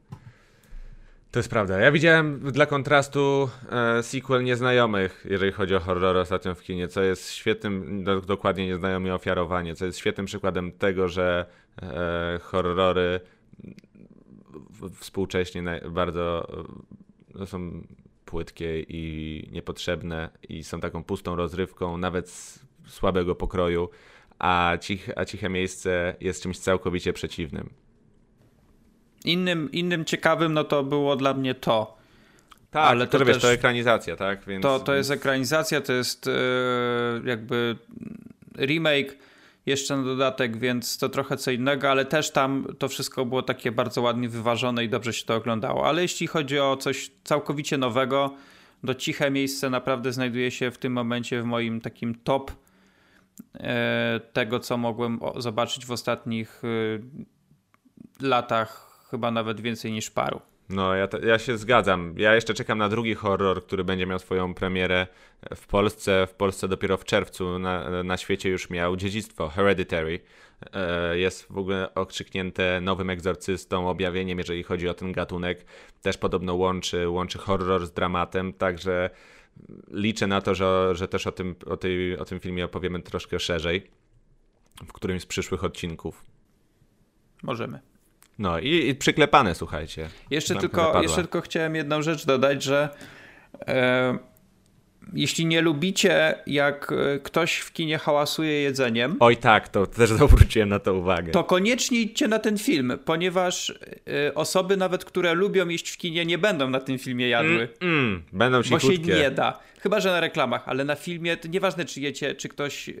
To 1.30 1.38
jest 1.38 1.50
prawda. 1.50 1.78
Ja 1.78 1.92
widziałem 1.92 2.40
dla 2.40 2.66
kontrastu 2.66 3.50
e, 3.70 4.02
sequel 4.02 4.44
Nieznajomych, 4.44 5.26
jeżeli 5.30 5.52
chodzi 5.52 5.74
o 5.74 5.80
horror 5.80 6.16
ostatnio 6.16 6.54
w 6.54 6.62
kinie, 6.62 6.88
co 6.88 7.02
jest 7.02 7.32
świetnym, 7.32 8.04
do, 8.04 8.20
dokładnie 8.20 8.66
Nieznajomi 8.66 9.10
Ofiarowanie, 9.10 9.74
co 9.74 9.86
jest 9.86 9.98
świetnym 9.98 10.26
przykładem 10.26 10.72
tego, 10.72 11.08
że 11.08 11.46
e, 11.82 12.38
horrory 12.42 13.20
współcześnie 15.00 15.62
bardzo 15.90 16.48
no, 17.34 17.46
są 17.46 17.86
płytkie 18.24 18.80
i 18.80 19.48
niepotrzebne 19.52 20.30
i 20.48 20.64
są 20.64 20.80
taką 20.80 21.04
pustą 21.04 21.36
rozrywką, 21.36 21.96
nawet 21.96 22.30
słabego 22.86 23.34
pokroju 23.34 23.88
a, 24.42 24.78
cich, 24.80 25.08
a 25.16 25.24
ciche 25.24 25.48
miejsce 25.48 26.14
jest 26.20 26.42
czymś 26.42 26.58
całkowicie 26.58 27.12
przeciwnym. 27.12 27.70
Innym, 29.24 29.72
innym 29.72 30.04
ciekawym 30.04 30.52
no 30.52 30.64
to 30.64 30.82
było 30.82 31.16
dla 31.16 31.34
mnie 31.34 31.54
to. 31.54 31.96
Tak, 32.70 32.86
ale 32.86 33.06
to, 33.06 33.18
to 33.18 33.24
wiesz, 33.24 33.38
to 33.38 33.52
ekranizacja, 33.52 34.16
tak? 34.16 34.44
Więc... 34.44 34.62
To, 34.62 34.80
to 34.80 34.94
jest 34.94 35.10
ekranizacja, 35.10 35.80
to 35.80 35.92
jest 35.92 36.26
yy, 36.26 36.32
jakby 37.24 37.76
remake 38.58 39.16
jeszcze 39.66 39.96
na 39.96 40.02
dodatek, 40.02 40.56
więc 40.56 40.98
to 40.98 41.08
trochę 41.08 41.36
co 41.36 41.50
innego, 41.50 41.90
ale 41.90 42.04
też 42.04 42.30
tam 42.30 42.66
to 42.78 42.88
wszystko 42.88 43.24
było 43.24 43.42
takie 43.42 43.72
bardzo 43.72 44.02
ładnie 44.02 44.28
wyważone 44.28 44.84
i 44.84 44.88
dobrze 44.88 45.12
się 45.12 45.26
to 45.26 45.34
oglądało. 45.34 45.86
Ale 45.86 46.02
jeśli 46.02 46.26
chodzi 46.26 46.58
o 46.58 46.76
coś 46.76 47.10
całkowicie 47.24 47.78
nowego, 47.78 48.34
to 48.86 48.94
ciche 48.94 49.30
miejsce 49.30 49.70
naprawdę 49.70 50.12
znajduje 50.12 50.50
się 50.50 50.70
w 50.70 50.78
tym 50.78 50.92
momencie 50.92 51.42
w 51.42 51.44
moim 51.44 51.80
takim 51.80 52.14
top 52.14 52.52
tego, 54.32 54.60
co 54.60 54.76
mogłem 54.76 55.20
zobaczyć 55.36 55.86
w 55.86 55.90
ostatnich 55.90 56.62
e, 56.64 58.26
latach, 58.26 59.02
chyba 59.10 59.30
nawet 59.30 59.60
więcej 59.60 59.92
niż 59.92 60.10
paru. 60.10 60.40
No, 60.68 60.94
ja, 60.94 61.08
ja 61.26 61.38
się 61.38 61.58
zgadzam. 61.58 62.14
Ja 62.16 62.34
jeszcze 62.34 62.54
czekam 62.54 62.78
na 62.78 62.88
drugi 62.88 63.14
horror, 63.14 63.64
który 63.64 63.84
będzie 63.84 64.06
miał 64.06 64.18
swoją 64.18 64.54
premierę 64.54 65.06
w 65.54 65.66
Polsce. 65.66 66.26
W 66.26 66.34
Polsce 66.34 66.68
dopiero 66.68 66.96
w 66.96 67.04
czerwcu, 67.04 67.58
na, 67.58 68.02
na 68.04 68.16
świecie 68.16 68.50
już 68.50 68.70
miał 68.70 68.96
Dziedzictwo, 68.96 69.48
Hereditary. 69.48 70.20
E, 70.72 71.18
jest 71.18 71.52
w 71.52 71.58
ogóle 71.58 71.94
okrzyknięte 71.94 72.80
nowym 72.80 73.10
egzorcystą, 73.10 73.88
objawieniem, 73.88 74.38
jeżeli 74.38 74.62
chodzi 74.62 74.88
o 74.88 74.94
ten 74.94 75.12
gatunek. 75.12 75.64
Też 76.02 76.18
podobno 76.18 76.54
łączy, 76.54 77.08
łączy 77.08 77.38
horror 77.38 77.86
z 77.86 77.92
dramatem, 77.92 78.52
także 78.52 79.10
liczę 79.90 80.26
na 80.26 80.40
to, 80.40 80.54
że, 80.54 80.94
że 80.94 81.08
też 81.08 81.26
o 81.26 81.32
tym, 81.32 81.54
o, 81.66 81.76
tej, 81.76 82.18
o 82.18 82.24
tym 82.24 82.40
filmie 82.40 82.64
opowiemy 82.64 83.02
troszkę 83.02 83.40
szerzej 83.40 83.90
w 84.86 84.92
którymś 84.92 85.22
z 85.22 85.26
przyszłych 85.26 85.64
odcinków. 85.64 86.24
Możemy. 87.42 87.80
No 88.38 88.58
i, 88.58 88.88
i 88.88 88.94
przyklepane, 88.94 89.54
słuchajcie. 89.54 90.08
Jeszcze 90.30 90.56
tylko, 90.56 91.02
jeszcze 91.02 91.22
tylko 91.22 91.40
chciałem 91.40 91.74
jedną 91.74 92.02
rzecz 92.02 92.26
dodać, 92.26 92.62
że 92.62 92.88
e, 93.66 94.18
jeśli 95.12 95.46
nie 95.46 95.60
lubicie, 95.60 96.34
jak 96.46 96.92
e, 96.92 97.18
ktoś 97.18 97.56
w 97.56 97.72
kinie 97.72 97.98
hałasuje 97.98 98.62
jedzeniem. 98.62 99.16
Oj, 99.20 99.36
tak, 99.36 99.68
to 99.68 99.86
też 99.86 100.10
zwróciłem 100.28 100.68
na 100.68 100.78
to 100.78 100.94
uwagę. 100.94 101.32
To 101.32 101.44
koniecznie 101.44 102.00
idźcie 102.00 102.28
na 102.28 102.38
ten 102.38 102.58
film, 102.58 102.92
ponieważ 103.04 103.70
y, 103.70 104.34
osoby, 104.34 104.76
nawet 104.76 105.04
które 105.04 105.34
lubią 105.34 105.68
jeść 105.68 105.90
w 105.90 105.96
kinie, 105.96 106.26
nie 106.26 106.38
będą 106.38 106.70
na 106.70 106.80
tym 106.80 106.98
filmie 106.98 107.28
jadły. 107.28 107.68
Mm, 107.80 108.04
mm, 108.04 108.22
będą 108.32 108.60
Bo 108.70 108.78
się 108.78 108.98
nie 108.98 109.30
da. 109.30 109.58
Chyba, 109.80 110.00
że 110.00 110.10
na 110.10 110.20
reklamach, 110.20 110.62
ale 110.66 110.84
na 110.84 110.94
filmie, 110.94 111.36
to 111.36 111.48
nieważne, 111.48 111.84
czy 111.84 112.00
jecie, 112.00 112.34
czy 112.34 112.48
ktoś 112.48 112.88
y, 112.88 112.94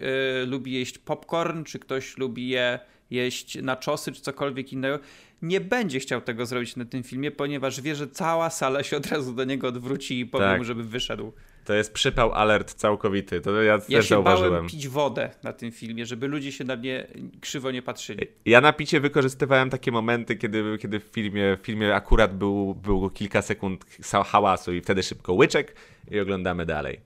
lubi 0.46 0.72
jeść 0.72 0.98
popcorn, 0.98 1.64
czy 1.64 1.78
ktoś 1.78 2.18
lubi 2.18 2.48
je 2.48 2.78
jeść 3.10 3.62
na 3.62 3.76
czosy, 3.76 4.12
czy 4.12 4.20
cokolwiek 4.20 4.72
innego 4.72 4.98
nie 5.42 5.60
będzie 5.60 6.00
chciał 6.00 6.20
tego 6.20 6.46
zrobić 6.46 6.76
na 6.76 6.84
tym 6.84 7.02
filmie, 7.02 7.30
ponieważ 7.30 7.80
wie, 7.80 7.94
że 7.94 8.08
cała 8.08 8.50
sala 8.50 8.82
się 8.82 8.96
od 8.96 9.06
razu 9.06 9.32
do 9.32 9.44
niego 9.44 9.68
odwróci 9.68 10.20
i 10.20 10.26
powie 10.26 10.44
tak. 10.44 10.58
mu, 10.58 10.64
żeby 10.64 10.84
wyszedł. 10.84 11.32
To 11.64 11.74
jest 11.74 11.92
przypał 11.92 12.32
alert 12.32 12.74
całkowity. 12.74 13.40
To 13.40 13.62
ja, 13.62 13.72
ja 13.72 13.78
też 13.78 13.88
się 13.88 14.14
zauważyłem. 14.14 14.52
bałem 14.52 14.66
pić 14.66 14.88
wodę 14.88 15.30
na 15.42 15.52
tym 15.52 15.72
filmie, 15.72 16.06
żeby 16.06 16.28
ludzie 16.28 16.52
się 16.52 16.64
na 16.64 16.76
mnie 16.76 17.06
krzywo 17.40 17.70
nie 17.70 17.82
patrzyli. 17.82 18.26
Ja 18.44 18.60
na 18.60 18.72
picie 18.72 19.00
wykorzystywałem 19.00 19.70
takie 19.70 19.92
momenty, 19.92 20.36
kiedy, 20.36 20.78
kiedy 20.80 21.00
w, 21.00 21.04
filmie, 21.04 21.56
w 21.56 21.66
filmie 21.66 21.94
akurat 21.94 22.36
był, 22.36 22.74
było 22.74 23.10
kilka 23.10 23.42
sekund 23.42 23.84
hałasu 24.26 24.72
i 24.72 24.80
wtedy 24.80 25.02
szybko 25.02 25.32
łyczek 25.32 25.76
i 26.10 26.20
oglądamy 26.20 26.66
dalej. 26.66 27.00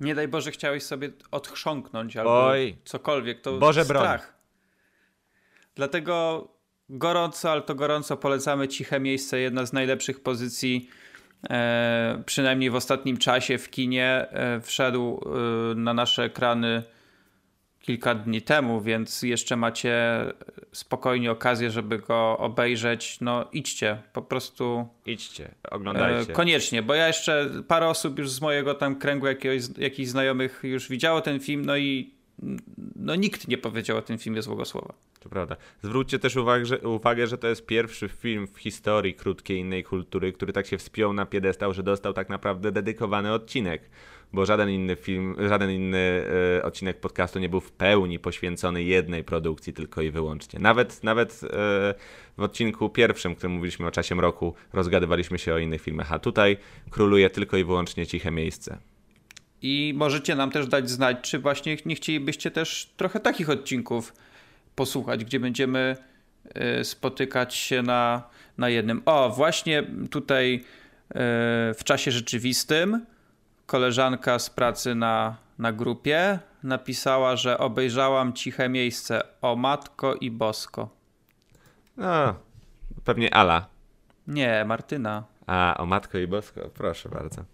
Nie 0.00 0.14
daj 0.14 0.28
Boże, 0.28 0.50
chciałeś 0.50 0.82
sobie 0.82 1.10
odchrząknąć 1.30 2.16
albo 2.16 2.46
Oj. 2.46 2.76
cokolwiek. 2.84 3.40
To 3.40 3.58
Boże 3.58 3.84
strach. 3.84 4.20
Broń. 4.20 4.32
Dlatego 5.74 6.48
gorąco, 6.88 7.52
ale 7.52 7.62
to 7.62 7.74
gorąco 7.74 8.16
polecamy 8.16 8.68
Ciche 8.68 9.00
Miejsce, 9.00 9.38
jedna 9.38 9.66
z 9.66 9.72
najlepszych 9.72 10.20
pozycji 10.20 10.88
przynajmniej 12.26 12.70
w 12.70 12.74
ostatnim 12.74 13.16
czasie 13.16 13.58
w 13.58 13.70
kinie. 13.70 14.26
E, 14.30 14.60
wszedł 14.60 15.20
e, 15.20 15.74
na 15.74 15.94
nasze 15.94 16.24
ekrany 16.24 16.82
kilka 17.80 18.14
dni 18.14 18.42
temu, 18.42 18.80
więc 18.80 19.22
jeszcze 19.22 19.56
macie 19.56 19.94
spokojnie 20.72 21.30
okazję, 21.30 21.70
żeby 21.70 21.98
go 21.98 22.38
obejrzeć. 22.38 23.20
No 23.20 23.48
idźcie, 23.52 24.02
po 24.12 24.22
prostu. 24.22 24.88
Idźcie, 25.06 25.54
oglądajcie. 25.70 26.32
E, 26.32 26.34
koniecznie, 26.34 26.82
bo 26.82 26.94
ja 26.94 27.06
jeszcze 27.06 27.50
parę 27.68 27.88
osób 27.88 28.18
już 28.18 28.30
z 28.30 28.40
mojego 28.40 28.74
tam 28.74 28.96
kręgu 28.96 29.26
jakiegoś, 29.26 29.62
jakichś 29.78 30.08
znajomych 30.08 30.60
już 30.62 30.88
widziało 30.88 31.20
ten 31.20 31.40
film, 31.40 31.64
no 31.64 31.76
i 31.76 32.14
no 32.96 33.14
nikt 33.14 33.48
nie 33.48 33.58
powiedział 33.58 33.96
o 33.96 34.02
tym 34.02 34.18
filmie 34.18 34.42
złego 34.42 34.64
słowa. 34.64 34.94
To 35.20 35.28
prawda. 35.28 35.56
Zwróćcie 35.82 36.18
też 36.18 36.36
uwagę 36.36 36.66
że, 36.66 36.78
uwagę, 36.78 37.26
że 37.26 37.38
to 37.38 37.48
jest 37.48 37.66
pierwszy 37.66 38.08
film 38.08 38.46
w 38.46 38.58
historii 38.58 39.14
krótkiej 39.14 39.58
innej 39.58 39.84
kultury, 39.84 40.32
który 40.32 40.52
tak 40.52 40.66
się 40.66 40.78
wspiął 40.78 41.12
na 41.12 41.26
piedestał, 41.26 41.74
że 41.74 41.82
dostał 41.82 42.12
tak 42.12 42.28
naprawdę 42.28 42.72
dedykowany 42.72 43.32
odcinek. 43.32 43.90
Bo 44.32 44.46
żaden 44.46 44.70
inny 44.70 44.96
film, 44.96 45.36
żaden 45.48 45.70
inny 45.70 46.24
e, 46.58 46.64
odcinek 46.64 47.00
podcastu 47.00 47.38
nie 47.38 47.48
był 47.48 47.60
w 47.60 47.72
pełni 47.72 48.18
poświęcony 48.18 48.82
jednej 48.82 49.24
produkcji 49.24 49.72
tylko 49.72 50.02
i 50.02 50.10
wyłącznie. 50.10 50.60
Nawet, 50.60 51.04
nawet 51.04 51.40
e, 51.44 51.94
w 52.36 52.42
odcinku 52.42 52.88
pierwszym, 52.88 53.34
którym 53.34 53.52
mówiliśmy 53.52 53.86
o 53.86 53.90
czasie 53.90 54.14
mroku, 54.14 54.54
rozgadywaliśmy 54.72 55.38
się 55.38 55.54
o 55.54 55.58
innych 55.58 55.82
filmach, 55.82 56.12
a 56.12 56.18
tutaj 56.18 56.56
króluje 56.90 57.30
tylko 57.30 57.56
i 57.56 57.64
wyłącznie 57.64 58.06
ciche 58.06 58.30
miejsce. 58.30 58.78
I 59.62 59.94
możecie 59.96 60.34
nam 60.34 60.50
też 60.50 60.66
dać 60.66 60.90
znać, 60.90 61.16
czy 61.22 61.38
właśnie 61.38 61.76
nie 61.86 61.94
chcielibyście 61.94 62.50
też 62.50 62.92
trochę 62.96 63.20
takich 63.20 63.50
odcinków 63.50 64.12
posłuchać, 64.78 65.24
gdzie 65.24 65.40
będziemy 65.40 65.96
y, 66.80 66.84
spotykać 66.84 67.54
się 67.54 67.82
na, 67.82 68.22
na 68.58 68.68
jednym. 68.68 69.02
O, 69.06 69.30
właśnie 69.30 69.82
tutaj 70.10 70.54
y, 70.54 71.14
w 71.74 71.80
czasie 71.84 72.10
rzeczywistym 72.10 73.06
koleżanka 73.66 74.38
z 74.38 74.50
pracy 74.50 74.94
na, 74.94 75.36
na 75.58 75.72
grupie 75.72 76.38
napisała, 76.62 77.36
że 77.36 77.58
obejrzałam 77.58 78.32
ciche 78.32 78.68
miejsce 78.68 79.22
o 79.42 79.56
matko 79.56 80.14
i 80.14 80.30
bosko. 80.30 80.88
No, 81.96 82.34
pewnie 83.04 83.34
Ala. 83.34 83.66
Nie, 84.26 84.64
Martyna. 84.64 85.24
A, 85.46 85.74
o 85.78 85.86
matko 85.86 86.18
i 86.18 86.26
bosko, 86.26 86.60
proszę 86.74 87.08
bardzo. 87.08 87.44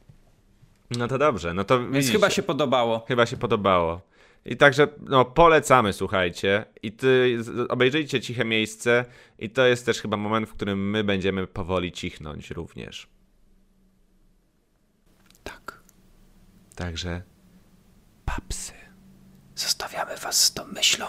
No 0.91 1.09
to 1.09 1.18
dobrze, 1.18 1.55
no 1.55 1.64
to 1.64 1.79
Więc 1.81 1.93
widzicie, 1.95 2.12
chyba 2.12 2.31
się 2.31 2.43
podobało. 2.43 3.05
chyba 3.09 3.27
się 3.27 3.37
podobało. 3.37 4.01
I 4.45 4.57
także, 4.57 4.88
no 5.01 5.24
polecamy, 5.24 5.92
słuchajcie. 5.92 6.64
I 6.82 6.92
ty 6.92 7.38
obejrzyjcie 7.68 8.20
Ciche 8.20 8.45
Miejsce 8.45 9.05
i 9.38 9.51
to 9.51 9.66
jest 9.66 9.86
też 9.86 10.01
chyba 10.01 10.16
moment, 10.16 10.49
w 10.49 10.53
którym 10.53 10.90
my 10.90 11.05
będziemy 11.05 11.47
powoli 11.47 11.92
cichnąć 11.92 12.51
również. 12.51 13.09
Tak. 15.45 15.82
Także 16.74 17.22
papsy. 18.24 18.72
Zostawiamy 19.55 20.16
was 20.16 20.45
z 20.45 20.55
tą 20.55 20.66
myślą. 20.66 21.07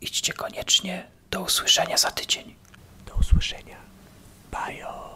Idźcie 0.00 0.32
koniecznie. 0.32 1.10
Do 1.30 1.42
usłyszenia 1.42 1.96
za 1.96 2.10
tydzień. 2.10 2.54
Do 3.06 3.14
usłyszenia. 3.14 3.76
Bajo. 4.50 5.13